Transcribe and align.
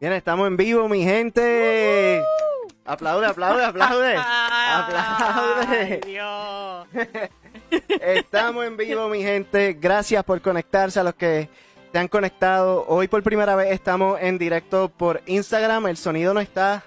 Bien, 0.00 0.14
estamos 0.14 0.46
en 0.46 0.56
vivo, 0.56 0.88
mi 0.88 1.04
gente. 1.04 2.22
Aplaude, 2.86 3.26
aplaude, 3.26 3.62
aplaude. 3.62 4.16
aplaude. 4.72 6.00
Dios. 6.06 6.86
Estamos 8.00 8.64
en 8.64 8.78
vivo, 8.78 9.10
mi 9.10 9.22
gente. 9.22 9.74
Gracias 9.74 10.24
por 10.24 10.40
conectarse 10.40 11.00
a 11.00 11.02
los 11.02 11.14
que 11.14 11.50
se 11.92 11.98
han 11.98 12.08
conectado. 12.08 12.86
Hoy 12.88 13.08
por 13.08 13.22
primera 13.22 13.54
vez 13.56 13.72
estamos 13.72 14.18
en 14.22 14.38
directo 14.38 14.88
por 14.88 15.20
Instagram. 15.26 15.88
El 15.88 15.98
sonido 15.98 16.32
no 16.32 16.40
está 16.40 16.82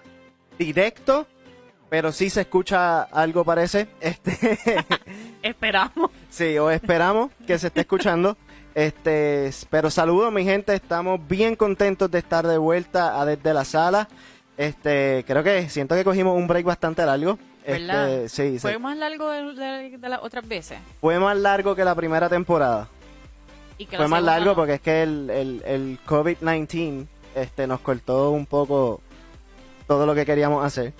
directo, 0.57 1.27
pero 1.89 2.11
sí 2.11 2.31
se 2.31 2.41
escucha 2.41 3.03
algo, 3.03 3.45
parece. 3.45 3.89
Este, 4.01 4.57
Esperamos. 5.43 6.09
sí, 6.31 6.57
o 6.57 6.71
esperamos 6.71 7.29
que 7.45 7.59
se 7.59 7.67
esté 7.67 7.81
escuchando. 7.81 8.35
Este, 8.75 9.51
pero 9.69 9.89
saludos, 9.89 10.31
mi 10.33 10.43
gente. 10.43 10.73
Estamos 10.73 11.19
bien 11.27 11.55
contentos 11.55 12.09
de 12.09 12.19
estar 12.19 12.45
de 12.47 12.57
vuelta 12.57 13.19
a 13.21 13.25
desde 13.25 13.53
la 13.53 13.65
sala. 13.65 14.07
Este, 14.57 15.23
creo 15.27 15.43
que 15.43 15.69
siento 15.69 15.95
que 15.95 16.03
cogimos 16.03 16.35
un 16.35 16.47
break 16.47 16.65
bastante 16.65 17.05
largo. 17.05 17.37
¿Verdad? 17.65 18.09
Este, 18.23 18.51
sí, 18.51 18.59
Fue 18.59 18.73
sí. 18.73 18.79
más 18.79 18.97
largo 18.97 19.29
de, 19.29 19.43
de- 19.53 19.97
de 19.97 20.09
las 20.09 20.21
otras 20.21 20.47
veces. 20.47 20.79
Fue 20.99 21.17
más 21.19 21.37
largo 21.37 21.75
que 21.75 21.85
la 21.85 21.95
primera 21.95 22.27
temporada. 22.29 22.87
Y 23.77 23.85
que 23.85 23.95
Fue 23.95 24.05
la 24.05 24.09
más 24.09 24.23
largo 24.23 24.47
no. 24.47 24.55
porque 24.55 24.73
es 24.75 24.81
que 24.81 25.01
el, 25.03 25.29
el, 25.29 25.63
el 25.65 25.99
COVID-19 26.05 27.07
este, 27.35 27.65
nos 27.67 27.79
cortó 27.79 28.31
un 28.31 28.45
poco 28.45 29.01
todo 29.87 30.05
lo 30.05 30.13
que 30.13 30.25
queríamos 30.25 30.63
hacer. 30.65 30.93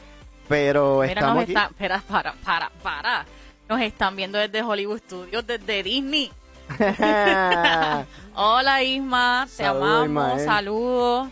Pero 0.47 0.99
Mira, 1.01 1.13
estamos 1.13 1.35
nos 1.35 1.43
aquí. 1.43 1.51
está, 1.53 1.65
espera, 1.67 2.03
para, 2.07 2.33
para, 2.43 2.69
para. 2.81 3.25
Nos 3.67 3.81
están 3.81 4.15
viendo 4.15 4.37
desde 4.37 4.61
Hollywood 4.61 4.99
Studios, 4.99 5.45
desde 5.45 5.83
Disney. 5.83 6.31
Hola 8.35 8.83
Isma, 8.83 9.47
te 9.55 9.65
amamos, 9.65 10.41
saludos. 10.41 11.29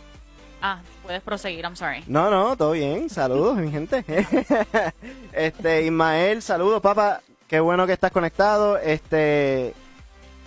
Ah, 0.61 0.79
puedes 1.03 1.21
proseguir, 1.21 1.63
I'm 1.63 1.75
sorry. 1.75 2.03
no, 2.07 2.29
no, 2.29 2.55
todo 2.55 2.71
bien. 2.73 3.09
Saludos, 3.09 3.57
mi 3.57 3.71
gente. 3.71 4.05
este, 5.33 5.83
Ismael, 5.83 6.41
saludos, 6.41 6.81
papá. 6.81 7.21
Qué 7.48 7.59
bueno 7.59 7.87
que 7.87 7.93
estás 7.93 8.11
conectado. 8.11 8.77
Este, 8.77 9.73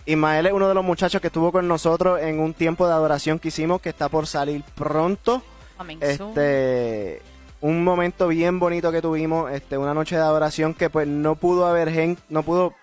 Ismael 0.06 0.47
es 0.47 0.53
uno 0.53 0.69
de 0.69 0.75
los 0.75 0.84
muchachos 0.84 1.20
que 1.20 1.27
estuvo 1.27 1.51
con 1.51 1.67
nosotros 1.67 2.20
en 2.20 2.39
un 2.39 2.55
tiempo 2.55 2.86
de 2.86 2.92
adoración 2.92 3.39
que 3.39 3.48
hicimos 3.48 3.81
que 3.81 3.89
está 3.89 4.08
por 4.08 4.27
salir 4.27 4.62
pronto. 4.75 5.42
Coming. 5.77 5.98
Este, 6.01 7.20
un 7.61 7.83
momento 7.83 8.29
bien 8.29 8.61
bonito 8.61 8.92
que 8.92 9.01
tuvimos, 9.01 9.51
este, 9.51 9.79
una 9.79 9.95
noche 9.95 10.17
de 10.17 10.23
adoración 10.23 10.75
que 10.75 10.91
pues 10.91 11.08
no 11.08 11.34
pudo 11.34 11.67
haber 11.67 11.91
gente, 11.91 12.23
no 12.29 12.42
pudo, 12.42 12.75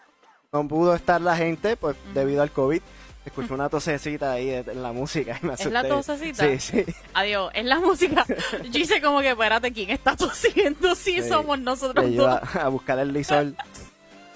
no 0.51 0.67
pudo 0.67 0.93
estar 0.95 1.21
la 1.21 1.35
gente, 1.37 1.77
pues 1.77 1.95
debido 2.13 2.41
al 2.41 2.51
COVID. 2.51 2.81
Escuché 3.25 3.53
una 3.53 3.69
tosecita 3.69 4.31
ahí 4.33 4.49
en 4.49 4.81
la 4.81 4.91
música 4.91 5.39
y 5.41 5.45
me 5.45 5.53
¿Es 5.53 5.65
la 5.67 5.87
tosecita? 5.87 6.43
Sí, 6.43 6.59
sí. 6.59 6.85
Adiós, 7.13 7.51
es 7.53 7.63
la 7.65 7.79
música. 7.79 8.25
Yo 8.71 8.79
hice 8.79 8.99
como 8.99 9.21
que, 9.21 9.29
espérate, 9.29 9.71
¿quién 9.71 9.91
está 9.91 10.15
tosiendo? 10.15 10.93
Sí, 10.95 11.21
Sí. 11.21 11.29
somos 11.29 11.59
nosotros 11.59 12.03
Le 12.09 12.17
dos. 12.17 12.39
a 12.55 12.67
buscar 12.67 12.97
el 12.99 13.13
lisol. 13.13 13.55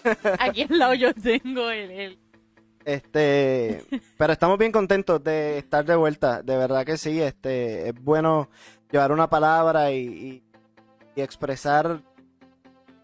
Aquí 0.39 0.61
al 0.69 0.77
lado 0.79 0.93
yo 0.93 1.13
tengo 1.15 1.69
el, 1.71 1.91
el- 1.91 2.19
Este, 2.85 3.83
pero 4.17 4.31
estamos 4.33 4.57
bien 4.59 4.71
contentos 4.71 5.21
de 5.23 5.57
estar 5.57 5.83
de 5.83 5.95
vuelta, 5.95 6.43
de 6.43 6.55
verdad 6.55 6.85
que 6.85 6.97
sí, 6.97 7.19
este, 7.21 7.89
es 7.89 7.95
bueno 8.03 8.49
llevar 8.91 9.11
una 9.11 9.27
palabra 9.29 9.91
y, 9.91 9.97
y- 10.05 10.43
y 11.15 11.21
expresar 11.21 12.01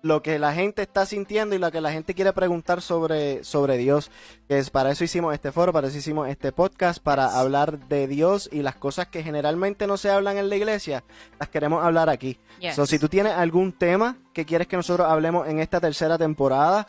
lo 0.01 0.21
que 0.21 0.39
la 0.39 0.53
gente 0.53 0.81
está 0.81 1.05
sintiendo 1.05 1.55
y 1.55 1.59
lo 1.59 1.71
que 1.71 1.81
la 1.81 1.91
gente 1.91 2.13
quiere 2.13 2.33
preguntar 2.33 2.81
sobre, 2.81 3.43
sobre 3.43 3.77
Dios, 3.77 4.11
que 4.47 4.57
es 4.57 4.69
para 4.69 4.91
eso 4.91 5.03
hicimos 5.03 5.33
este 5.33 5.51
foro, 5.51 5.71
para 5.71 5.87
eso 5.87 5.97
hicimos 5.97 6.27
este 6.27 6.51
podcast, 6.51 7.01
para 7.01 7.39
hablar 7.39 7.87
de 7.87 8.07
Dios 8.07 8.49
y 8.51 8.61
las 8.61 8.75
cosas 8.75 9.07
que 9.07 9.23
generalmente 9.23 9.87
no 9.87 9.97
se 9.97 10.09
hablan 10.09 10.37
en 10.37 10.49
la 10.49 10.55
iglesia, 10.55 11.03
las 11.39 11.49
queremos 11.49 11.83
hablar 11.83 12.09
aquí. 12.09 12.37
Yes. 12.59 12.75
So, 12.75 12.85
si 12.85 12.99
tú 12.99 13.09
tienes 13.09 13.33
algún 13.33 13.71
tema 13.73 14.17
que 14.33 14.45
quieres 14.45 14.67
que 14.67 14.77
nosotros 14.77 15.07
hablemos 15.07 15.47
en 15.47 15.59
esta 15.59 15.79
tercera 15.79 16.17
temporada, 16.17 16.87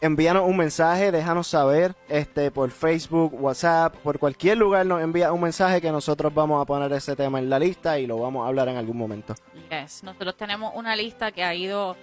envíanos 0.00 0.46
un 0.46 0.56
mensaje, 0.56 1.10
déjanos 1.10 1.46
saber 1.46 1.94
este 2.08 2.50
por 2.50 2.70
Facebook, 2.70 3.34
WhatsApp, 3.34 3.96
por 3.96 4.18
cualquier 4.18 4.58
lugar 4.58 4.86
nos 4.86 5.02
envía 5.02 5.32
un 5.32 5.40
mensaje 5.40 5.80
que 5.80 5.90
nosotros 5.90 6.32
vamos 6.34 6.60
a 6.60 6.66
poner 6.66 6.92
ese 6.92 7.16
tema 7.16 7.38
en 7.38 7.48
la 7.48 7.58
lista 7.58 7.98
y 7.98 8.06
lo 8.06 8.18
vamos 8.18 8.44
a 8.44 8.48
hablar 8.48 8.68
en 8.68 8.76
algún 8.76 8.96
momento. 8.96 9.34
Yes, 9.70 10.02
nosotros 10.02 10.36
tenemos 10.36 10.72
una 10.74 10.94
lista 10.96 11.32
que 11.32 11.42
ha 11.42 11.54
ido 11.54 11.96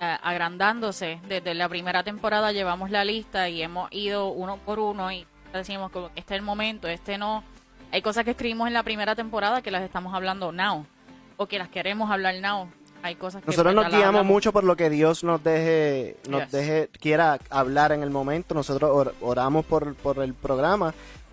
agrandándose. 0.00 1.20
Desde 1.28 1.54
la 1.54 1.68
primera 1.68 2.02
temporada 2.02 2.52
llevamos 2.52 2.90
la 2.90 3.04
lista 3.04 3.48
y 3.48 3.62
hemos 3.62 3.92
ido 3.92 4.28
uno 4.28 4.56
por 4.58 4.78
uno 4.78 5.12
y 5.12 5.26
decimos 5.52 5.90
como 5.90 6.12
que 6.12 6.20
este 6.20 6.34
es 6.34 6.38
el 6.40 6.44
momento, 6.44 6.88
este 6.88 7.18
no. 7.18 7.44
Hay 7.92 8.02
cosas 8.02 8.24
que 8.24 8.30
escribimos 8.32 8.68
en 8.68 8.74
la 8.74 8.82
primera 8.82 9.14
temporada 9.16 9.62
que 9.62 9.70
las 9.70 9.82
estamos 9.82 10.14
hablando 10.14 10.52
now 10.52 10.86
o 11.36 11.46
que 11.46 11.58
las 11.58 11.68
queremos 11.68 12.10
hablar 12.10 12.36
now. 12.40 12.68
Hay 13.02 13.14
cosas 13.16 13.40
que 13.42 13.46
Nosotros 13.46 13.74
pues, 13.74 13.84
nos 13.86 13.92
guiamos 13.92 14.06
hablamos. 14.08 14.26
mucho 14.26 14.52
por 14.52 14.62
lo 14.62 14.76
que 14.76 14.90
Dios 14.90 15.24
nos 15.24 15.42
deje, 15.42 16.16
nos 16.28 16.42
Yes. 16.42 16.52
deje, 16.52 16.88
quiera 17.00 17.38
hablar 17.48 17.92
en 17.92 18.02
el 18.02 18.10
momento. 18.10 18.54
Nosotros 18.54 18.90
or- 18.92 19.14
oramos 19.22 19.64
por, 19.64 19.94
por 19.94 20.18
el 20.22 20.34
programa. 20.34 20.92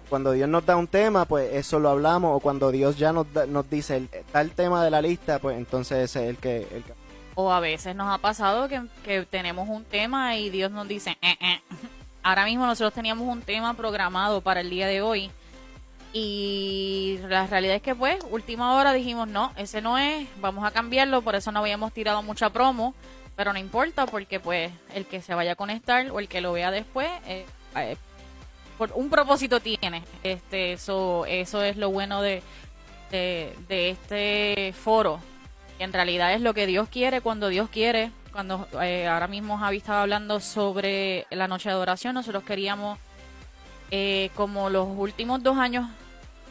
Cuando 0.10 0.32
Dios 0.32 0.48
nos 0.48 0.66
da 0.66 0.78
un 0.78 0.88
tema, 0.88 1.26
pues 1.26 1.54
eso 1.54 1.78
lo 1.80 1.90
hablamos. 1.90 2.38
O 2.38 2.40
cuando 2.40 2.72
Dios 2.72 2.98
ya 2.98 3.12
nos, 3.12 3.32
da- 3.34 3.46
nos 3.46 3.70
dice 3.70 3.98
el, 3.98 4.10
tal 4.32 4.52
tema 4.52 4.82
de 4.84 4.90
la 4.92 5.02
lista, 5.02 5.40
pues 5.40 5.58
entonces 5.58 5.98
ese 6.06 6.24
es 6.24 6.30
el 6.30 6.38
que, 6.38 6.60
el 6.74 6.84
que 6.84 6.94
O 7.40 7.52
a 7.52 7.60
veces 7.60 7.96
nos 7.96 8.12
ha 8.12 8.18
pasado 8.18 8.68
que, 8.68 9.22
tenemos 9.30 9.70
un 9.70 9.86
tema 9.86 10.38
y 10.38 10.50
Dios 10.50 10.72
nos 10.72 10.88
dice, 10.88 11.20
"Eh, 11.22 11.38
eh". 11.40 11.62
ahora 12.24 12.46
mismo 12.46 12.66
nosotros 12.66 12.96
teníamos 12.96 13.28
un 13.28 13.44
tema 13.44 13.76
programado 13.76 14.42
para 14.42 14.62
el 14.62 14.72
día 14.72 14.88
de 14.88 15.04
hoy 15.04 15.30
y 16.14 17.20
la 17.28 17.46
realidad 17.46 17.76
es 17.76 17.84
que 17.84 17.94
pues, 17.94 18.18
última 18.32 18.74
hora 18.74 18.92
dijimos, 18.92 19.28
no, 19.28 19.52
ese 19.56 19.84
no 19.84 20.00
es, 20.00 20.28
vamos 20.42 20.66
a 20.66 20.72
cambiarlo, 20.72 21.22
por 21.22 21.36
eso 21.36 21.52
no 21.52 21.60
habíamos 21.60 21.94
tirado 21.94 22.24
mucha 22.24 22.50
promo, 22.50 22.96
pero 23.36 23.54
no 23.54 23.60
importa 23.60 24.08
porque 24.08 24.40
pues 24.40 24.72
el 24.96 25.06
que 25.06 25.22
se 25.22 25.36
vaya 25.36 25.52
a 25.52 25.56
conectar 25.56 26.10
o 26.10 26.18
el 26.18 26.28
que 26.28 26.42
lo 26.42 26.54
vea 26.54 26.72
después, 26.72 27.08
eh, 27.28 27.46
por 28.80 28.92
un 28.96 29.12
propósito 29.12 29.60
tiene. 29.60 30.02
Este, 30.24 30.74
eso, 30.74 31.28
eso 31.28 31.62
es 31.62 31.78
lo 31.78 31.92
bueno 31.92 32.24
de, 32.24 32.42
de 33.12 33.90
este 33.92 34.74
foro. 34.74 35.20
Que 35.78 35.84
en 35.84 35.94
realidad 35.94 36.34
es 36.34 36.42
lo 36.42 36.54
que 36.54 36.66
Dios 36.66 36.90
quiere 36.90 37.22
cuando 37.22 37.50
Dios 37.50 37.70
quiere. 37.70 38.12
Cuando 38.32 38.68
eh, 38.82 39.08
ahora 39.08 39.28
mismo 39.28 39.58
Javi 39.58 39.78
estaba 39.78 40.04
hablando 40.04 40.40
sobre 40.40 41.26
la 41.32 41.48
noche 41.48 41.70
de 41.70 41.76
adoración, 41.76 42.14
nosotros 42.14 42.44
queríamos 42.44 43.00
eh, 43.90 44.30
como 44.36 44.70
los 44.70 44.88
últimos 44.96 45.42
dos 45.42 45.58
años, 45.58 45.90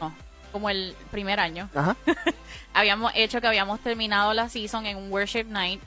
no, 0.01 0.13
como 0.51 0.69
el 0.69 0.95
primer 1.11 1.39
año, 1.39 1.69
Ajá. 1.73 1.95
habíamos 2.73 3.11
hecho 3.15 3.39
que 3.39 3.47
habíamos 3.47 3.79
terminado 3.79 4.33
la 4.33 4.49
season 4.49 4.85
en 4.85 4.97
un 4.97 5.11
worship 5.11 5.45
night. 5.45 5.81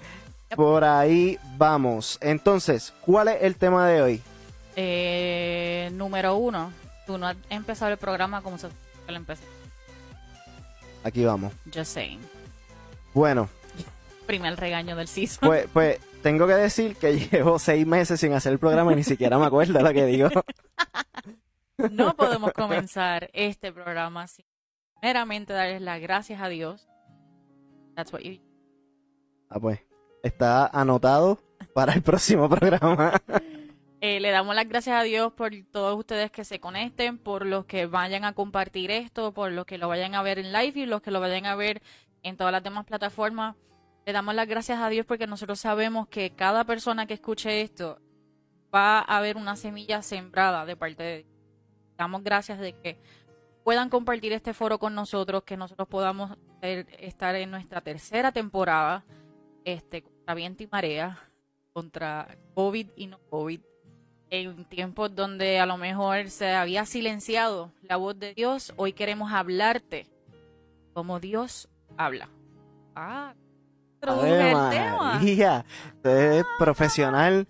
por 0.55 0.85
ahí 0.85 1.37
vamos. 1.57 2.17
Entonces, 2.21 2.93
¿cuál 3.01 3.27
es 3.27 3.39
el 3.41 3.57
tema 3.57 3.89
de 3.89 4.01
hoy? 4.01 4.21
Eh, 4.77 5.89
número 5.91 6.37
uno, 6.37 6.71
tú 7.05 7.17
no 7.17 7.27
has 7.27 7.35
empezado 7.49 7.91
el 7.91 7.97
programa 7.97 8.41
como 8.41 8.57
se 8.57 8.69
lo 9.09 9.15
empecé. 9.15 9.43
Aquí 11.03 11.25
vamos. 11.25 11.51
Just 11.65 11.93
saying. 11.93 12.21
Bueno, 13.13 13.49
Primer 14.27 14.55
regaño 14.57 14.95
del 14.95 15.07
season. 15.07 15.47
pues, 15.47 15.67
pues 15.73 15.99
tengo 16.21 16.45
que 16.45 16.53
decir 16.53 16.95
que 16.97 17.17
llevo 17.31 17.57
seis 17.57 17.87
meses 17.87 18.19
sin 18.19 18.33
hacer 18.33 18.51
el 18.51 18.59
programa 18.59 18.91
y 18.93 18.97
ni 18.97 19.03
siquiera 19.03 19.39
me 19.39 19.45
acuerdo 19.45 19.79
lo 19.81 19.93
que 19.93 20.05
digo. 20.05 20.29
No 21.91 22.15
podemos 22.15 22.53
comenzar 22.53 23.29
este 23.33 23.71
programa 23.71 24.25
sin 24.25 24.45
meramente 24.99 25.53
darles 25.53 25.81
las 25.81 26.01
gracias 26.01 26.41
a 26.41 26.49
Dios. 26.49 26.87
That's 27.95 28.11
what 28.11 28.21
you 28.21 28.39
Ah, 29.49 29.59
pues, 29.59 29.79
está 30.23 30.65
anotado 30.67 31.39
para 31.73 31.93
el 31.93 32.01
próximo 32.01 32.49
programa. 32.55 33.13
Eh, 34.01 34.19
le 34.19 34.31
damos 34.31 34.55
las 34.55 34.67
gracias 34.67 34.99
a 34.99 35.03
Dios 35.03 35.33
por 35.33 35.51
todos 35.71 35.97
ustedes 35.97 36.31
que 36.31 36.43
se 36.43 36.59
conecten, 36.59 37.19
por 37.19 37.45
los 37.45 37.65
que 37.65 37.85
vayan 37.85 38.25
a 38.25 38.33
compartir 38.33 38.89
esto, 38.89 39.31
por 39.31 39.51
los 39.51 39.65
que 39.65 39.77
lo 39.77 39.87
vayan 39.87 40.15
a 40.15 40.23
ver 40.23 40.39
en 40.39 40.51
live 40.51 40.79
y 40.79 40.85
los 40.87 41.01
que 41.01 41.11
lo 41.11 41.19
vayan 41.19 41.45
a 41.45 41.55
ver 41.55 41.81
en 42.23 42.37
todas 42.37 42.51
las 42.51 42.63
demás 42.63 42.85
plataformas. 42.85 43.55
Le 44.07 44.13
damos 44.13 44.35
las 44.35 44.47
gracias 44.47 44.79
a 44.79 44.87
Dios 44.87 45.05
porque 45.05 45.27
nosotros 45.27 45.59
sabemos 45.59 46.07
que 46.07 46.29
cada 46.29 46.63
persona 46.63 47.07
que 47.07 47.15
escuche 47.15 47.59
esto 47.59 47.99
va 48.73 48.99
a 48.99 49.17
haber 49.17 49.35
una 49.35 49.57
semilla 49.57 50.01
sembrada 50.01 50.65
de 50.65 50.77
parte 50.77 51.03
de 51.03 51.17
Dios. 51.23 51.29
Damos 51.97 52.23
gracias 52.23 52.57
de 52.57 52.71
que 52.71 52.97
puedan 53.65 53.89
compartir 53.89 54.31
este 54.31 54.53
foro 54.53 54.79
con 54.79 54.95
nosotros, 54.95 55.43
que 55.43 55.57
nosotros 55.57 55.89
podamos 55.89 56.37
estar 56.61 57.35
en 57.35 57.51
nuestra 57.51 57.81
tercera 57.81 58.31
temporada, 58.31 59.03
este, 59.65 60.03
contra 60.03 60.35
viento 60.35 60.63
y 60.63 60.67
marea, 60.67 61.19
contra 61.73 62.37
COVID 62.53 62.87
y 62.95 63.07
no 63.07 63.19
COVID 63.29 63.59
en 64.29 64.63
tiempos 64.69 65.13
donde 65.13 65.59
a 65.59 65.65
lo 65.65 65.75
mejor 65.75 66.29
se 66.29 66.51
había 66.51 66.85
silenciado 66.85 67.73
la 67.81 67.97
voz 67.97 68.17
de 68.17 68.33
Dios, 68.33 68.73
hoy 68.77 68.93
queremos 68.93 69.33
hablarte 69.33 70.07
como 70.93 71.19
Dios 71.19 71.67
habla. 71.97 72.29
Ah, 72.95 73.33
el 74.07 74.69
tema. 74.69 74.69
María, 75.13 75.65
usted 75.95 76.31
es 76.39 76.45
profesional. 76.57 77.47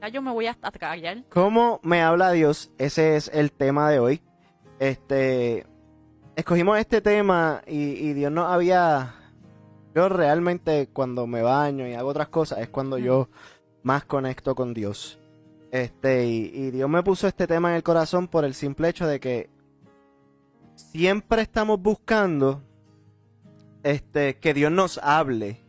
Ya 0.00 0.08
yo 0.08 0.22
me 0.22 0.32
voy 0.32 0.46
a 0.46 0.54
callar. 0.54 1.24
¿Cómo 1.28 1.80
me 1.82 2.02
habla 2.02 2.32
Dios? 2.32 2.72
Ese 2.78 3.16
es 3.16 3.30
el 3.32 3.52
tema 3.52 3.90
de 3.90 4.00
hoy. 4.00 4.22
Este, 4.80 5.66
escogimos 6.34 6.78
este 6.78 7.00
tema 7.00 7.62
y, 7.66 7.76
y 7.76 8.12
Dios 8.14 8.32
nos 8.32 8.50
había... 8.50 9.14
Yo 9.94 10.08
realmente 10.08 10.88
cuando 10.92 11.26
me 11.26 11.42
baño 11.42 11.86
y 11.86 11.94
hago 11.94 12.08
otras 12.08 12.28
cosas 12.28 12.60
es 12.60 12.68
cuando 12.68 12.96
yo 12.98 13.28
más 13.82 14.04
conecto 14.04 14.54
con 14.54 14.72
Dios. 14.74 15.20
Este, 15.70 16.26
y, 16.26 16.50
y 16.52 16.70
Dios 16.70 16.88
me 16.88 17.02
puso 17.02 17.28
este 17.28 17.46
tema 17.46 17.70
en 17.70 17.76
el 17.76 17.82
corazón 17.82 18.26
por 18.26 18.44
el 18.44 18.54
simple 18.54 18.88
hecho 18.88 19.06
de 19.06 19.20
que 19.20 19.50
siempre 20.74 21.42
estamos 21.42 21.80
buscando 21.80 22.62
este, 23.82 24.38
que 24.38 24.54
Dios 24.54 24.70
nos 24.72 24.98
hable. 24.98 25.60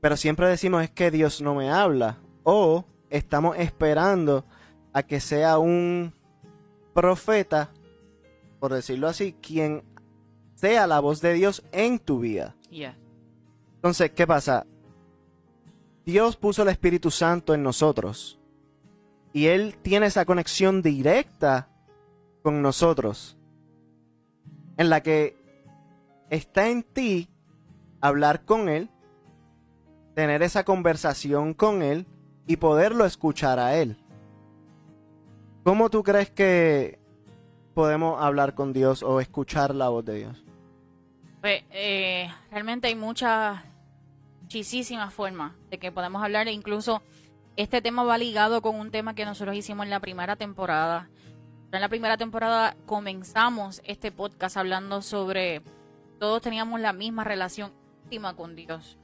Pero 0.00 0.16
siempre 0.16 0.48
decimos 0.48 0.84
es 0.84 0.90
que 0.90 1.10
Dios 1.10 1.40
no 1.40 1.54
me 1.54 1.70
habla. 1.70 2.18
O 2.42 2.84
estamos 3.10 3.56
esperando 3.58 4.44
a 4.92 5.02
que 5.02 5.20
sea 5.20 5.58
un 5.58 6.12
profeta, 6.92 7.70
por 8.60 8.72
decirlo 8.72 9.08
así, 9.08 9.34
quien 9.40 9.82
sea 10.54 10.86
la 10.86 11.00
voz 11.00 11.20
de 11.20 11.34
Dios 11.34 11.62
en 11.72 11.98
tu 11.98 12.20
vida. 12.20 12.54
Yeah. 12.70 12.96
Entonces, 13.76 14.10
¿qué 14.12 14.26
pasa? 14.26 14.66
Dios 16.04 16.36
puso 16.36 16.62
el 16.62 16.68
Espíritu 16.68 17.10
Santo 17.10 17.54
en 17.54 17.62
nosotros. 17.62 18.38
Y 19.32 19.46
Él 19.46 19.76
tiene 19.82 20.06
esa 20.06 20.24
conexión 20.24 20.82
directa 20.82 21.68
con 22.42 22.62
nosotros. 22.62 23.36
En 24.76 24.90
la 24.90 25.02
que 25.02 25.36
está 26.34 26.68
en 26.68 26.82
ti 26.82 27.28
hablar 28.00 28.44
con 28.44 28.68
Él, 28.68 28.90
tener 30.14 30.42
esa 30.42 30.64
conversación 30.64 31.54
con 31.54 31.82
Él 31.82 32.06
y 32.46 32.56
poderlo 32.56 33.04
escuchar 33.04 33.58
a 33.58 33.76
Él. 33.76 33.96
¿Cómo 35.62 35.88
tú 35.88 36.02
crees 36.02 36.30
que 36.30 36.98
podemos 37.72 38.20
hablar 38.20 38.54
con 38.54 38.72
Dios 38.72 39.02
o 39.02 39.20
escuchar 39.20 39.74
la 39.74 39.88
voz 39.88 40.04
de 40.04 40.14
Dios? 40.16 40.44
Pues, 41.40 41.62
eh, 41.70 42.28
realmente 42.50 42.88
hay 42.88 42.94
muchas, 42.94 43.62
muchísimas 44.42 45.14
formas 45.14 45.52
de 45.70 45.78
que 45.78 45.92
podemos 45.92 46.22
hablar 46.22 46.48
e 46.48 46.52
incluso 46.52 47.02
este 47.56 47.80
tema 47.80 48.02
va 48.02 48.18
ligado 48.18 48.60
con 48.60 48.76
un 48.76 48.90
tema 48.90 49.14
que 49.14 49.24
nosotros 49.24 49.56
hicimos 49.56 49.84
en 49.84 49.90
la 49.90 50.00
primera 50.00 50.36
temporada. 50.36 51.08
En 51.72 51.80
la 51.80 51.88
primera 51.88 52.16
temporada 52.16 52.76
comenzamos 52.86 53.80
este 53.84 54.12
podcast 54.12 54.56
hablando 54.56 55.02
sobre 55.02 55.62
todos 56.24 56.40
teníamos 56.40 56.80
la 56.80 56.94
misma 56.94 57.22
relación 57.22 57.70
íntima 58.04 58.34
con 58.34 58.56
Dios. 58.56 58.96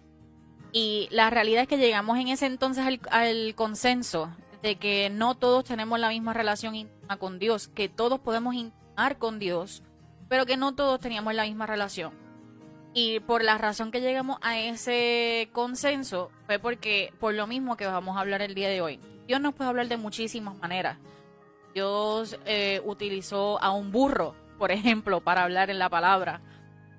Y 0.72 1.06
la 1.10 1.28
realidad 1.28 1.64
es 1.64 1.68
que 1.68 1.76
llegamos 1.76 2.18
en 2.18 2.28
ese 2.28 2.46
entonces 2.46 2.82
al, 3.10 3.54
consenso 3.54 4.34
de 4.62 4.76
que 4.76 5.10
no 5.10 5.34
todos 5.34 5.64
tenemos 5.66 6.00
la 6.00 6.08
misma 6.08 6.32
relación 6.32 6.74
íntima 6.74 7.18
con 7.18 7.38
Dios, 7.38 7.68
que 7.68 7.90
todos 7.90 8.20
podemos 8.20 8.54
intimar 8.54 9.18
con 9.18 9.38
Dios, 9.38 9.82
pero 10.30 10.46
que 10.46 10.56
no 10.56 10.74
todos 10.74 10.98
teníamos 10.98 11.34
la 11.34 11.44
misma 11.44 11.66
relación. 11.66 12.14
Y 12.94 13.20
por 13.20 13.44
la 13.44 13.58
razón 13.58 13.90
que 13.90 14.00
llegamos 14.00 14.38
a 14.40 14.58
ese 14.58 15.50
consenso 15.52 16.30
fue 16.46 16.58
porque, 16.58 17.12
por 17.20 17.34
lo 17.34 17.46
mismo 17.46 17.76
que 17.76 17.84
vamos 17.84 18.16
a 18.16 18.20
hablar 18.20 18.40
el 18.40 18.54
día 18.54 18.70
de 18.70 18.80
hoy, 18.80 18.98
Dios 19.26 19.42
nos 19.42 19.52
puede 19.52 19.68
hablar 19.68 19.88
de 19.88 19.98
muchísimas 19.98 20.56
maneras. 20.56 20.96
Dios 21.74 22.40
eh, 22.46 22.80
utilizó 22.86 23.62
a 23.62 23.72
un 23.72 23.92
burro, 23.92 24.34
por 24.56 24.72
ejemplo, 24.72 25.20
para 25.20 25.42
hablar 25.42 25.68
en 25.68 25.78
la 25.78 25.90
palabra. 25.90 26.40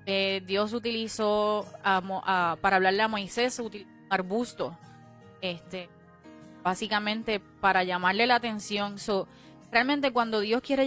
Eh, 0.06 0.42
Dios 0.46 0.72
utilizó 0.72 1.66
para 1.82 2.76
hablarle 2.76 3.02
a 3.02 3.08
Moisés, 3.08 3.58
utilizó 3.58 3.90
arbusto. 4.10 4.76
Este, 5.40 5.88
básicamente 6.62 7.40
para 7.40 7.84
llamarle 7.84 8.26
la 8.26 8.36
atención. 8.36 8.98
So, 8.98 9.26
realmente 9.70 10.12
cuando 10.12 10.40
Dios 10.40 10.62
quiere 10.62 10.86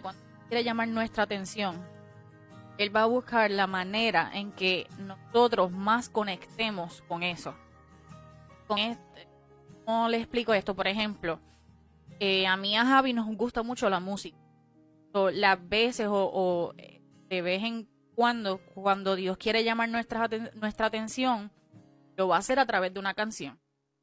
cuando 0.00 0.20
quiere 0.48 0.64
llamar 0.64 0.88
nuestra 0.88 1.24
atención, 1.24 1.84
Él 2.78 2.94
va 2.94 3.02
a 3.02 3.06
buscar 3.06 3.50
la 3.50 3.66
manera 3.66 4.30
en 4.32 4.52
que 4.52 4.86
nosotros 4.98 5.70
más 5.72 6.08
conectemos 6.08 7.02
con 7.08 7.22
eso. 7.22 7.54
Con 8.66 8.78
este, 8.78 9.28
¿Cómo 9.84 10.08
le 10.08 10.18
explico 10.18 10.54
esto? 10.54 10.74
Por 10.74 10.86
ejemplo, 10.86 11.40
eh, 12.20 12.46
a 12.46 12.56
mí 12.56 12.76
a 12.76 12.86
Javi 12.86 13.12
nos 13.12 13.26
gusta 13.36 13.62
mucho 13.62 13.90
la 13.90 14.00
música. 14.00 14.38
Las 15.32 15.68
veces 15.68 16.06
o, 16.06 16.30
o, 16.32 16.72
eh, 16.76 16.99
de 17.30 17.42
vez 17.42 17.62
en 17.62 17.88
cuando, 18.14 18.58
cuando 18.74 19.14
Dios 19.14 19.38
quiere 19.38 19.64
llamar 19.64 19.88
nuestra, 19.88 20.28
nuestra 20.54 20.86
atención, 20.86 21.50
lo 22.16 22.28
va 22.28 22.36
a 22.36 22.40
hacer 22.40 22.58
a 22.58 22.66
través 22.66 22.92
de 22.92 23.00
una 23.00 23.14
canción. 23.14 23.58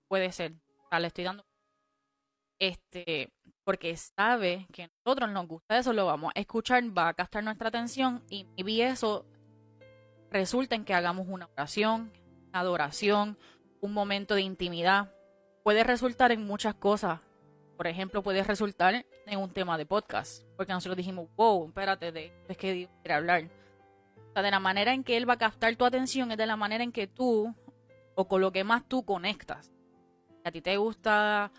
Puede 0.08 0.32
ser. 0.32 0.54
O 0.86 0.88
sea, 0.90 1.00
le 1.00 1.08
estoy 1.08 1.26
dando. 1.26 1.46
Este, 2.58 3.32
porque 3.64 3.96
sabe 3.98 4.66
que 4.72 4.84
a 4.84 4.90
nosotros 5.06 5.30
nos 5.30 5.46
gusta 5.46 5.78
eso, 5.78 5.94
lo 5.94 6.06
vamos 6.06 6.32
a 6.34 6.40
escuchar, 6.40 6.82
va 6.98 7.10
a 7.10 7.14
captar 7.14 7.44
nuestra 7.44 7.68
atención 7.68 8.24
y, 8.30 8.48
y 8.56 8.82
eso 8.82 9.28
resulta 10.32 10.76
en 10.76 10.86
que 10.86 10.96
hagamos 10.96 11.28
una 11.30 11.48
oración, 11.54 12.12
una 12.50 12.60
adoración, 12.62 13.38
un 13.82 13.94
momento 13.94 14.34
de 14.34 14.42
intimidad. 14.42 15.14
Puede 15.64 15.84
resultar 15.84 16.32
en 16.32 16.48
muchas 16.48 16.74
cosas. 16.76 17.20
Por 17.78 17.86
ejemplo, 17.86 18.24
puede 18.24 18.44
resultar 18.44 19.06
en 19.28 19.40
un 19.40 19.52
tema 19.52 19.78
de 19.78 19.86
podcast. 19.86 20.44
Porque 20.58 20.74
nosotros 20.74 20.98
dijimos, 20.98 21.30
wow, 21.38 21.68
espérate, 21.68 22.12
de 22.12 22.34
es 22.48 22.58
que 22.58 22.74
Dios 22.74 22.92
quiere 23.04 23.14
hablar. 23.14 23.44
O 24.30 24.34
sea, 24.34 24.42
de 24.42 24.50
la 24.50 24.60
manera 24.60 24.94
en 24.94 25.04
que 25.04 25.16
Él 25.16 25.30
va 25.30 25.34
a 25.34 25.38
captar 25.38 25.76
tu 25.76 25.86
atención 25.86 26.32
es 26.32 26.38
de 26.40 26.48
la 26.48 26.56
manera 26.56 26.84
en 26.84 26.92
que 26.92 27.06
tú, 27.06 27.54
o 28.16 28.28
con 28.28 28.42
lo 28.42 28.52
que 28.52 28.64
más 28.64 28.88
tú 28.88 29.06
conectas. 29.06 29.72
A 30.44 30.52
ti 30.52 30.62
te 30.62 30.76
gusta 30.78 31.52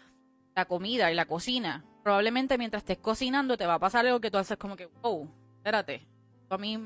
la 0.56 0.64
comida 0.64 1.12
y 1.12 1.14
la 1.14 1.26
cocina, 1.26 1.84
probablemente 2.02 2.58
mientras 2.58 2.82
estés 2.82 2.98
cocinando 2.98 3.56
te 3.56 3.66
va 3.66 3.74
a 3.74 3.78
pasar 3.78 4.04
algo 4.04 4.20
que 4.20 4.30
tú 4.30 4.38
haces 4.38 4.56
como 4.56 4.74
que, 4.74 4.86
wow, 5.02 5.30
espérate. 5.58 6.04
A 6.50 6.58
mí 6.58 6.82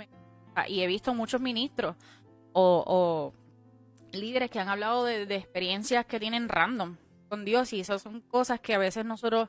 Y 0.68 0.82
he 0.82 0.86
visto 0.86 1.14
muchos 1.14 1.40
ministros 1.40 1.96
o, 2.52 3.32
líderes 4.12 4.50
que 4.50 4.60
han 4.60 4.68
hablado 4.68 5.06
de 5.06 5.34
experiencias 5.36 6.04
que 6.04 6.20
tienen 6.20 6.50
random 6.50 6.98
con 7.32 7.46
Dios 7.46 7.72
y 7.72 7.80
esas 7.80 8.02
son 8.02 8.20
cosas 8.20 8.60
que 8.60 8.74
a 8.74 8.78
veces 8.78 9.06
nosotros 9.06 9.48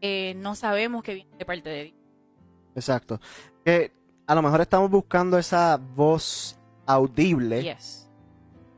eh, 0.00 0.32
no 0.38 0.54
sabemos 0.54 1.02
que 1.02 1.12
viene 1.16 1.36
de 1.36 1.44
parte 1.44 1.68
de 1.68 1.82
Dios. 1.84 1.96
Exacto. 2.74 3.20
Que 3.62 3.92
a 4.26 4.34
lo 4.34 4.40
mejor 4.40 4.62
estamos 4.62 4.90
buscando 4.90 5.36
esa 5.36 5.76
voz 5.76 6.58
audible 6.86 7.62
Yes. 7.62 8.10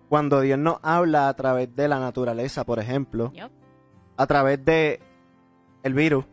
cuando 0.08 0.40
Dios 0.40 0.58
nos 0.58 0.78
habla 0.82 1.28
a 1.28 1.34
través 1.34 1.72
de 1.76 1.86
la 1.86 2.00
naturaleza, 2.00 2.64
por 2.64 2.80
ejemplo, 2.80 3.30
Yep. 3.32 3.50
a 4.16 4.26
través 4.26 4.64
de 4.64 5.00
el 5.84 5.94
virus. 5.94 6.24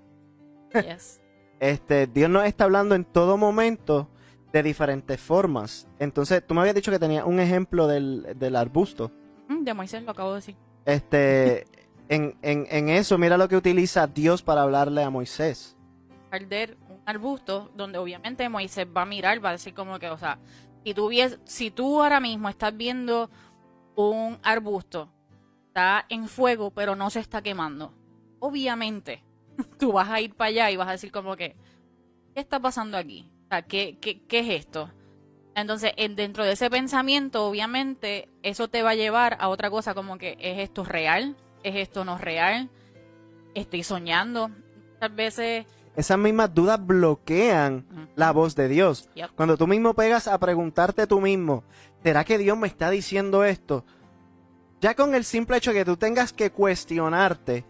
Yes. 0.73 1.19
Este, 1.59 2.07
Dios 2.07 2.27
nos 2.29 2.43
está 2.45 2.63
hablando 2.63 2.95
en 2.95 3.05
todo 3.05 3.37
momento 3.37 4.09
de 4.51 4.63
diferentes 4.63 5.21
formas. 5.21 5.87
Entonces, 5.99 6.43
tú 6.45 6.55
me 6.55 6.59
habías 6.61 6.75
dicho 6.75 6.91
que 6.91 6.97
tenía 6.99 7.23
un 7.23 7.39
ejemplo 7.39 7.87
del, 7.87 8.33
del 8.37 8.55
arbusto. 8.55 9.11
Mm, 9.47 9.63
De 9.63 9.73
Moisés 9.75 10.01
lo 10.03 10.11
acabo 10.11 10.31
de 10.31 10.35
decir. 10.37 10.55
Este, 10.85 11.65
en, 12.13 12.89
eso, 12.89 13.17
mira 13.17 13.37
lo 13.37 13.47
que 13.47 13.55
utiliza 13.55 14.07
Dios 14.07 14.41
para 14.43 14.61
hablarle 14.63 15.03
a 15.03 15.09
Moisés. 15.09 15.75
Perder 16.29 16.77
un 16.89 17.01
arbusto 17.05 17.71
donde 17.75 17.97
obviamente 17.97 18.47
Moisés 18.49 18.87
va 18.95 19.03
a 19.03 19.05
mirar, 19.05 19.43
va 19.43 19.49
a 19.49 19.53
decir 19.53 19.73
como 19.73 19.99
que, 19.99 20.09
o 20.09 20.17
sea, 20.17 20.39
si 20.83 20.93
tú, 20.93 21.09
si 21.45 21.71
tú 21.71 22.01
ahora 22.01 22.19
mismo 22.19 22.49
estás 22.49 22.75
viendo 22.75 23.29
un 23.95 24.39
arbusto, 24.43 25.09
está 25.67 26.05
en 26.09 26.27
fuego, 26.27 26.71
pero 26.71 26.95
no 26.95 27.09
se 27.09 27.19
está 27.19 27.41
quemando, 27.41 27.93
obviamente 28.39 29.23
tú 29.79 29.91
vas 29.93 30.09
a 30.09 30.19
ir 30.21 30.33
para 30.33 30.49
allá 30.49 30.71
y 30.71 30.77
vas 30.77 30.87
a 30.87 30.91
decir 30.93 31.11
como 31.11 31.35
que, 31.35 31.55
¿qué 32.33 32.41
está 32.41 32.59
pasando 32.59 32.97
aquí? 32.97 33.29
O 33.45 33.47
sea, 33.49 33.61
¿qué, 33.61 33.97
qué, 34.01 34.21
qué 34.23 34.39
es 34.39 34.49
esto? 34.65 34.89
Entonces, 35.55 35.93
en- 35.97 36.15
dentro 36.15 36.43
de 36.43 36.53
ese 36.53 36.69
pensamiento, 36.71 37.45
obviamente, 37.47 38.27
eso 38.41 38.67
te 38.69 38.81
va 38.81 38.91
a 38.91 38.95
llevar 38.95 39.37
a 39.39 39.49
otra 39.49 39.69
cosa 39.69 39.93
como 39.93 40.17
que, 40.17 40.35
¿es 40.39 40.57
esto 40.57 40.83
real? 40.83 41.35
¿Es 41.63 41.75
esto 41.75 42.03
no 42.03 42.17
real? 42.17 42.69
¿Estoy 43.55 43.83
soñando? 43.83 44.49
Muchas 44.49 45.15
veces... 45.15 45.65
Esas 45.95 46.17
mismas 46.17 46.53
dudas 46.53 46.83
bloquean 46.85 48.09
la 48.15 48.31
voz 48.31 48.55
de 48.55 48.67
Dios. 48.67 49.09
Yep. 49.15 49.31
Cuando 49.35 49.57
tú 49.57 49.67
mismo 49.67 49.93
pegas 49.93 50.27
a 50.27 50.37
preguntarte 50.39 51.07
tú 51.07 51.21
mismo, 51.21 51.63
¿será 52.03 52.23
que 52.25 52.37
Dios 52.37 52.57
me 52.57 52.67
está 52.67 52.89
diciendo 52.89 53.43
esto? 53.43 53.85
Ya 54.81 54.95
con 54.95 55.13
el 55.13 55.23
simple 55.23 55.57
hecho 55.57 55.71
de 55.71 55.79
que 55.79 55.85
tú 55.85 55.95
tengas 55.95 56.33
que 56.33 56.51
cuestionarte, 56.51 57.63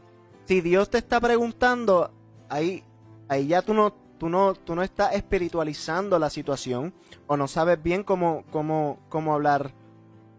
si 0.46 0.62
Dios 0.62 0.90
te 0.90 0.98
está 0.98 1.20
preguntando, 1.20 2.12
ahí, 2.50 2.84
ahí 3.28 3.48
ya 3.48 3.62
tú 3.62 3.74
no, 3.74 3.94
tú 4.18 4.30
no, 4.30 4.54
tú 4.56 4.74
no 4.74 4.84
estás 4.84 5.14
espiritualizando 5.14 6.18
la 6.18 6.30
situación 6.30 6.94
o 7.28 7.36
no 7.38 7.48
sabes 7.48 7.84
bien 7.84 8.04
cómo, 8.04 8.46
cómo, 8.52 9.00
cómo 9.10 9.34
hablar 9.34 9.74